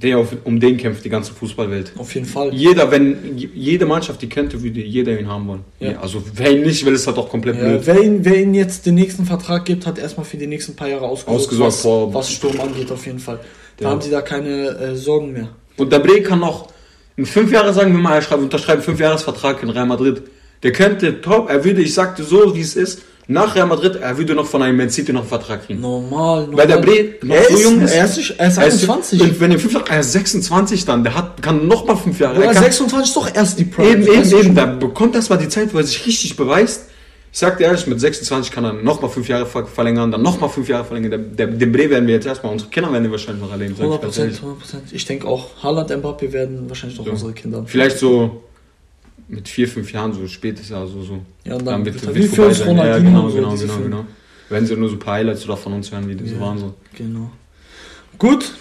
der, 0.01 0.17
auf- 0.17 0.35
um 0.43 0.59
den 0.59 0.75
kämpft 0.77 1.05
die 1.05 1.09
ganze 1.09 1.33
Fußballwelt. 1.33 1.93
auf 1.97 2.13
jeden 2.15 2.25
Fall. 2.27 2.53
Jeder, 2.53 2.91
wenn 2.91 3.37
jede 3.37 3.85
Mannschaft 3.85 4.21
die 4.21 4.27
könnte, 4.29 4.61
würde 4.61 4.81
jeder 4.81 5.17
ihn 5.19 5.27
haben 5.29 5.47
wollen. 5.47 5.61
Ja. 5.79 5.91
Ja. 5.91 5.99
Also 6.01 6.21
wer 6.33 6.51
ihn 6.51 6.63
nicht 6.63 6.85
will, 6.85 6.93
ist 6.93 7.07
halt 7.07 7.17
auch 7.17 7.29
komplett 7.29 7.55
Ja, 7.57 7.63
blöd. 7.63 7.81
wer, 7.85 8.01
ihn, 8.03 8.25
wer 8.25 8.41
ihn 8.41 8.53
jetzt 8.53 8.85
den 8.85 8.95
nächsten 8.95 9.25
Vertrag 9.25 9.63
gibt, 9.65 9.85
hat 9.85 9.97
erstmal 9.97 10.25
für 10.25 10.37
die 10.37 10.47
nächsten 10.47 10.75
paar 10.75 10.89
Jahre 10.89 11.05
ausgesorgt, 11.05 11.39
Ausgesorgt 11.41 11.73
was, 11.73 11.81
vor- 11.81 12.13
was 12.13 12.31
Sturm 12.31 12.59
angeht, 12.59 12.91
auf 12.91 13.05
jeden 13.05 13.19
Fall. 13.19 13.39
Da 13.77 13.89
haben 13.89 14.01
sie 14.01 14.09
da 14.09 14.21
keine 14.21 14.67
äh, 14.69 14.95
Sorgen 14.95 15.31
mehr. 15.33 15.49
Und 15.77 15.91
der 15.91 15.99
Bre 15.99 16.21
kann 16.21 16.39
noch 16.39 16.69
in 17.17 17.25
fünf 17.25 17.51
Jahren 17.51 17.73
sagen 17.73 17.93
er 18.05 18.21
schreibt, 18.21 18.41
unterschreibt 18.41 18.83
fünf 18.83 18.99
Jahresvertrag 18.99 19.63
in 19.63 19.69
Real 19.69 19.85
Madrid. 19.85 20.23
Der 20.63 20.71
könnte 20.71 21.21
top, 21.21 21.49
er 21.49 21.63
würde, 21.63 21.81
ich 21.81 21.93
sagte 21.93 22.23
so, 22.23 22.55
wie 22.55 22.61
es 22.61 22.75
ist, 22.75 23.01
nach 23.27 23.55
Real 23.55 23.65
Madrid, 23.67 23.95
er 23.95 24.17
würde 24.17 24.35
noch 24.35 24.45
von 24.45 24.61
einem 24.61 24.77
Man 24.77 24.89
City 24.89 25.11
noch 25.11 25.21
einen 25.21 25.29
Vertrag 25.29 25.65
kriegen. 25.65 25.81
Normal, 25.81 26.41
normal. 26.47 26.57
Weil 26.57 26.67
der 26.67 26.77
Bre 26.77 27.15
er 27.27 27.43
so 27.49 27.55
ist, 27.55 27.63
jung 27.63 27.81
ist. 27.81 27.91
Er 27.91 28.05
ist, 28.05 28.17
er 28.17 28.47
ist 28.47 28.57
Er 28.57 28.67
ist- 28.67 28.83
21. 28.89 29.21
und 29.21 29.39
wenn 29.39 29.51
er 29.51 29.59
fünf 29.59 29.73
Jahre, 29.73 29.85
er 29.89 29.99
ist 30.01 30.11
26 30.11 30.85
dann, 30.85 31.03
der 31.03 31.15
hat, 31.15 31.41
kann 31.41 31.67
noch 31.67 31.85
mal 31.87 31.95
fünf 31.95 32.19
Jahre. 32.19 32.37
Oder 32.37 32.45
er 32.47 32.53
kann, 32.53 32.63
26 32.63 33.09
ist 33.09 33.15
doch 33.15 33.33
erst 33.35 33.57
die 33.59 33.65
Prime. 33.65 33.89
eben, 33.89 34.03
eben, 34.03 34.39
eben, 34.39 34.55
da 34.55 34.65
bekommt 34.65 35.15
erst 35.15 35.29
mal 35.29 35.37
die 35.37 35.49
Zeit, 35.49 35.73
wo 35.73 35.77
er 35.79 35.83
sich 35.83 36.05
richtig 36.05 36.35
beweist. 36.35 36.85
Ich 37.33 37.39
sag 37.39 37.57
dir 37.57 37.65
ehrlich, 37.65 37.85
mit 37.87 37.99
26 37.99 38.49
kann 38.49 38.63
er 38.63 38.71
noch 38.71 39.01
mal 39.01 39.09
fünf 39.09 39.27
Jahre 39.27 39.45
ver- 39.45 39.65
verlängern, 39.67 40.09
dann 40.09 40.21
noch 40.21 40.39
mal 40.39 40.47
fünf 40.47 40.69
Jahre 40.69 40.85
verlängern. 40.85 41.09
Der, 41.11 41.17
der, 41.19 41.47
den 41.47 41.71
Bre 41.71 41.89
werden 41.89 42.07
wir 42.07 42.13
jetzt 42.13 42.25
erstmal, 42.27 42.53
unsere 42.53 42.69
Kinder 42.69 42.89
werden 42.93 43.03
wir 43.03 43.11
wahrscheinlich 43.11 43.43
noch 43.43 43.51
erleben. 43.51 43.75
sag 43.77 43.79
ich 43.85 43.91
100 43.91 44.01
ganz 44.01 44.15
Prozent, 44.15 44.25
ehrlich. 44.27 44.41
100 44.41 44.59
Prozent. 44.61 44.83
Ich 44.93 45.05
denke 45.05 45.27
auch, 45.27 45.49
Haaland, 45.61 45.91
Mbappé 45.91 46.31
werden 46.31 46.69
wahrscheinlich 46.69 46.97
noch 46.97 47.05
So. 47.05 47.11
unsere 47.11 47.33
Kinder. 47.33 47.63
Vielleicht 47.65 47.97
so 47.99 48.41
mit 49.27 49.47
vier, 49.49 49.67
fünf 49.67 49.91
Jahren, 49.91 50.13
so 50.13 50.27
spätestens, 50.27 50.71
also 50.75 51.01
so. 51.01 51.19
Ja, 51.43 51.53
und 51.55 51.65
Dann 51.65 51.83
dann, 51.83 51.85
wird, 51.85 52.01
wird, 52.01 52.15
wird 52.15 52.25
für 52.29 52.35
vorbei 52.35 52.53
sein. 52.53 52.77
Ja, 52.77 52.97
genau, 52.99 53.29
so, 53.29 53.35
genau, 53.35 53.55
genau, 53.55 53.77
genau. 53.77 54.05
Wenn 54.49 54.65
sie 54.65 54.75
nur 54.75 54.89
so 54.89 54.95
ein 54.95 54.99
paar 54.99 55.15
Highlights 55.15 55.43
oder 55.45 55.57
von 55.57 55.73
uns 55.73 55.91
hören, 55.91 56.07
wie 56.07 56.15
die 56.15 56.27
so 56.27 56.35
Ja. 56.35 56.41
waren. 56.41 56.57
So. 56.59 56.73
Genau. 56.95 57.31
Gut, 58.17 58.53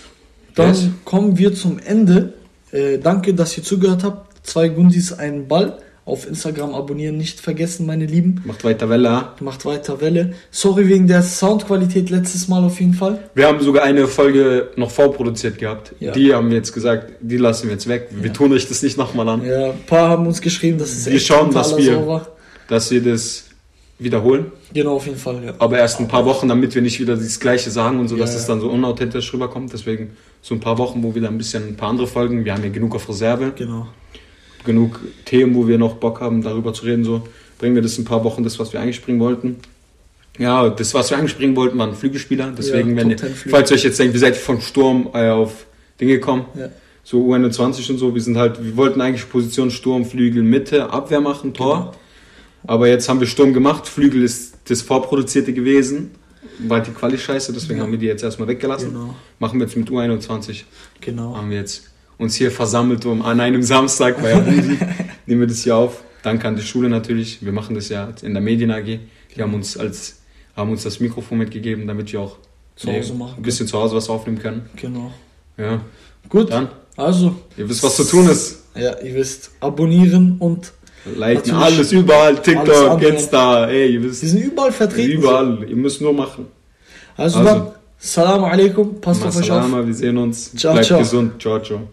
dann 0.54 0.68
Yes. 0.68 0.88
kommen 1.04 1.36
wir 1.38 1.54
zum 1.54 1.78
Ende. 1.78 2.32
Äh, 2.72 2.98
danke, 2.98 3.34
dass 3.34 3.56
ihr 3.56 3.62
zugehört 3.62 4.02
habt. 4.02 4.46
Zwei 4.46 4.68
Gundis, 4.68 5.12
einen 5.12 5.46
Ball. 5.48 5.78
Auf 6.06 6.28
Instagram 6.28 6.74
abonnieren 6.74 7.16
nicht 7.16 7.40
vergessen, 7.40 7.86
meine 7.86 8.04
Lieben. 8.04 8.42
Macht 8.44 8.62
weiter 8.62 8.90
Welle. 8.90 9.08
ja. 9.08 9.34
Macht 9.40 9.64
weiter 9.64 10.02
Welle. 10.02 10.34
Sorry 10.50 10.86
wegen 10.88 11.06
der 11.06 11.22
Soundqualität 11.22 12.10
letztes 12.10 12.46
Mal 12.46 12.62
auf 12.62 12.78
jeden 12.78 12.92
Fall. 12.92 13.30
Wir 13.34 13.46
haben 13.46 13.58
sogar 13.62 13.84
eine 13.84 14.06
Folge 14.06 14.68
noch 14.76 14.90
vorproduziert 14.90 15.56
gehabt. 15.56 15.94
Ja. 16.00 16.12
Die 16.12 16.34
haben 16.34 16.50
wir 16.50 16.58
jetzt 16.58 16.72
gesagt, 16.74 17.12
die 17.22 17.38
lassen 17.38 17.68
wir 17.68 17.72
jetzt 17.72 17.88
weg. 17.88 18.08
Wir 18.10 18.26
Ja. 18.26 18.32
tun 18.34 18.52
euch 18.52 18.68
das 18.68 18.82
nicht 18.82 18.98
nochmal 18.98 19.28
an. 19.30 19.46
Ja, 19.46 19.70
ein 19.70 19.80
paar 19.86 20.10
haben 20.10 20.26
uns 20.26 20.42
geschrieben, 20.42 20.76
dass 20.76 20.92
es 20.92 21.06
Wir 21.06 21.18
schauen, 21.18 21.50
dass 21.54 21.74
wir- 21.76 21.94
Sau 21.94 22.06
war. 22.06 22.28
Dass 22.68 22.90
wir 22.90 23.02
das 23.02 23.44
wiederholen. 23.98 24.52
Genau, 24.74 24.96
auf 24.96 25.06
jeden 25.06 25.18
Fall, 25.18 25.42
ja. 25.42 25.54
Aber 25.58 25.78
erst 25.78 26.00
ein 26.00 26.08
paar 26.08 26.26
Wochen, 26.26 26.48
damit 26.48 26.74
wir 26.74 26.82
nicht 26.82 27.00
wieder 27.00 27.16
das 27.16 27.40
Gleiche 27.40 27.70
sagen 27.70 27.98
und 28.00 28.08
so, 28.08 28.16
dass 28.16 28.34
es 28.34 28.42
ja. 28.42 28.48
dann 28.48 28.60
so 28.60 28.68
unauthentisch 28.68 29.32
rüberkommt. 29.32 29.72
Deswegen 29.72 30.10
so 30.42 30.54
ein 30.54 30.60
paar 30.60 30.76
Wochen, 30.76 31.02
wo 31.02 31.14
wir 31.14 31.22
dann 31.22 31.34
ein 31.34 31.38
bisschen 31.38 31.66
ein 31.68 31.76
paar 31.76 31.88
andere 31.88 32.06
Folgen. 32.06 32.44
Wir 32.44 32.52
haben 32.52 32.62
ja 32.64 32.68
genug 32.70 32.94
auf 32.94 33.08
Reserve. 33.08 33.52
Genau. 33.56 33.86
Genug 34.64 35.00
Themen, 35.24 35.54
wo 35.54 35.66
wir 35.68 35.78
noch 35.78 35.94
Bock 35.96 36.20
haben, 36.20 36.42
darüber 36.42 36.72
zu 36.72 36.84
reden. 36.84 37.04
So. 37.04 37.22
bringen 37.58 37.74
wir 37.74 37.82
das 37.82 37.96
in 37.98 38.02
ein 38.02 38.06
paar 38.06 38.24
Wochen, 38.24 38.42
das, 38.44 38.58
was 38.58 38.72
wir 38.72 38.80
eigentlich 38.80 39.02
bringen 39.02 39.20
wollten. 39.20 39.56
Ja, 40.38 40.68
das, 40.68 40.92
was 40.94 41.10
wir 41.10 41.18
eigentlich 41.18 41.36
bringen 41.36 41.54
wollten, 41.54 41.78
waren 41.78 41.94
Flügelspieler. 41.94 42.52
Deswegen, 42.58 42.90
Ja, 42.90 42.96
wenn 42.96 43.10
ihr, 43.10 43.16
10 43.16 43.34
Flügel. 43.34 43.50
falls 43.52 43.70
ihr 43.70 43.76
euch 43.76 43.84
jetzt 43.84 43.98
denkt, 43.98 44.12
wir 44.14 44.20
seid 44.20 44.36
vom 44.36 44.60
Sturm 44.60 45.08
äh, 45.14 45.28
auf 45.30 45.66
Dinge 46.00 46.14
gekommen, 46.14 46.46
Ja. 46.58 46.68
so 47.04 47.24
U21 47.32 47.90
und 47.92 47.98
so, 47.98 48.12
wir 48.14 48.20
sind 48.20 48.36
halt, 48.36 48.62
wir 48.62 48.76
wollten 48.76 49.00
eigentlich 49.00 49.28
Position 49.30 49.70
Sturm, 49.70 50.04
Flügel, 50.04 50.42
Mitte, 50.42 50.90
Abwehr 50.90 51.20
machen, 51.20 51.54
Tor. 51.54 51.76
Genau. 51.78 51.92
Aber 52.66 52.88
jetzt 52.88 53.08
haben 53.08 53.20
wir 53.20 53.26
Sturm 53.28 53.52
gemacht, 53.52 53.86
Flügel 53.86 54.22
ist 54.24 54.54
das 54.68 54.82
Vorproduzierte 54.82 55.52
gewesen. 55.52 56.10
War 56.66 56.80
die 56.80 56.90
Quali 56.92 57.18
scheiße, 57.18 57.52
deswegen 57.52 57.78
Ja. 57.78 57.84
haben 57.84 57.92
wir 57.92 57.98
die 57.98 58.06
jetzt 58.06 58.24
erstmal 58.24 58.48
weggelassen. 58.48 58.90
Genau, 58.92 59.14
Machen 59.38 59.60
wir 59.60 59.66
jetzt 59.66 59.76
mit 59.76 59.88
U21 59.90 60.64
genau. 61.00 61.36
haben 61.36 61.50
wir 61.50 61.58
jetzt 61.58 61.84
uns 62.18 62.34
hier 62.36 62.50
versammelt 62.50 63.04
um 63.06 63.22
an 63.22 63.40
einem 63.40 63.62
Samstag 63.62 64.20
bei 64.22 64.34
Abudi. 64.34 64.78
nehmen 65.26 65.40
wir 65.40 65.46
das 65.48 65.62
hier 65.64 65.76
auf. 65.76 66.02
Danke 66.22 66.48
an 66.48 66.56
die 66.56 66.62
Schule 66.62 66.88
natürlich. 66.88 67.44
Wir 67.44 67.52
machen 67.52 67.74
das 67.74 67.88
ja 67.88 68.08
in 68.22 68.32
der 68.34 68.42
Medien 68.42 68.70
AG. 68.70 68.84
Die 68.84 69.42
haben 69.42 69.54
uns 69.54 69.76
als 69.76 70.20
haben 70.56 70.70
uns 70.70 70.84
das 70.84 71.00
Mikrofon 71.00 71.38
mitgegeben, 71.38 71.86
damit 71.86 72.12
wir 72.12 72.20
auch 72.20 72.36
Zu 72.76 72.92
Hause 72.92 73.14
machen 73.14 73.34
ein 73.38 73.42
bisschen 73.42 73.66
zu 73.66 73.78
Hause 73.78 73.96
was 73.96 74.08
aufnehmen 74.08 74.38
können. 74.38 74.68
Genau. 74.76 75.12
Ja, 75.58 75.80
Gut, 76.28 76.50
dann 76.50 76.68
also, 76.96 77.34
ihr 77.56 77.68
wisst, 77.68 77.82
was 77.82 77.96
zu 77.96 78.04
tun 78.04 78.28
ist. 78.28 78.62
ja, 78.76 78.98
ihr 79.00 79.14
wisst, 79.14 79.50
abonnieren 79.60 80.36
und 80.38 80.72
Liken 81.16 81.52
alles 81.52 81.92
überall, 81.92 82.40
TikTok, 82.40 82.90
Alles. 83.02 83.08
Insta, 83.10 83.66
ey, 83.68 83.92
ihr 83.94 84.02
wir 84.02 84.10
wisst 84.10 84.20
sind 84.22 84.40
überall 84.42 84.72
vertreten. 84.72 85.10
überall. 85.12 85.66
Ihr 85.68 85.76
müsst 85.76 86.00
nur 86.00 86.12
machen. 86.14 86.46
Also, 87.16 87.40
Also. 87.40 87.50
dann, 87.50 87.66
Salam 87.98 88.44
alaikum, 88.44 89.00
passt 89.00 89.24
auf 89.24 89.36
euch 89.36 89.50
auf. 89.50 89.86
Wir 89.86 89.94
sehen 89.94 90.16
uns. 90.18 90.54
Ciao, 90.54 90.72
Bleibt 90.72 90.86
ciao. 90.86 90.98
gesund. 91.00 91.40
Ciao, 91.40 91.58
ciao. 91.60 91.88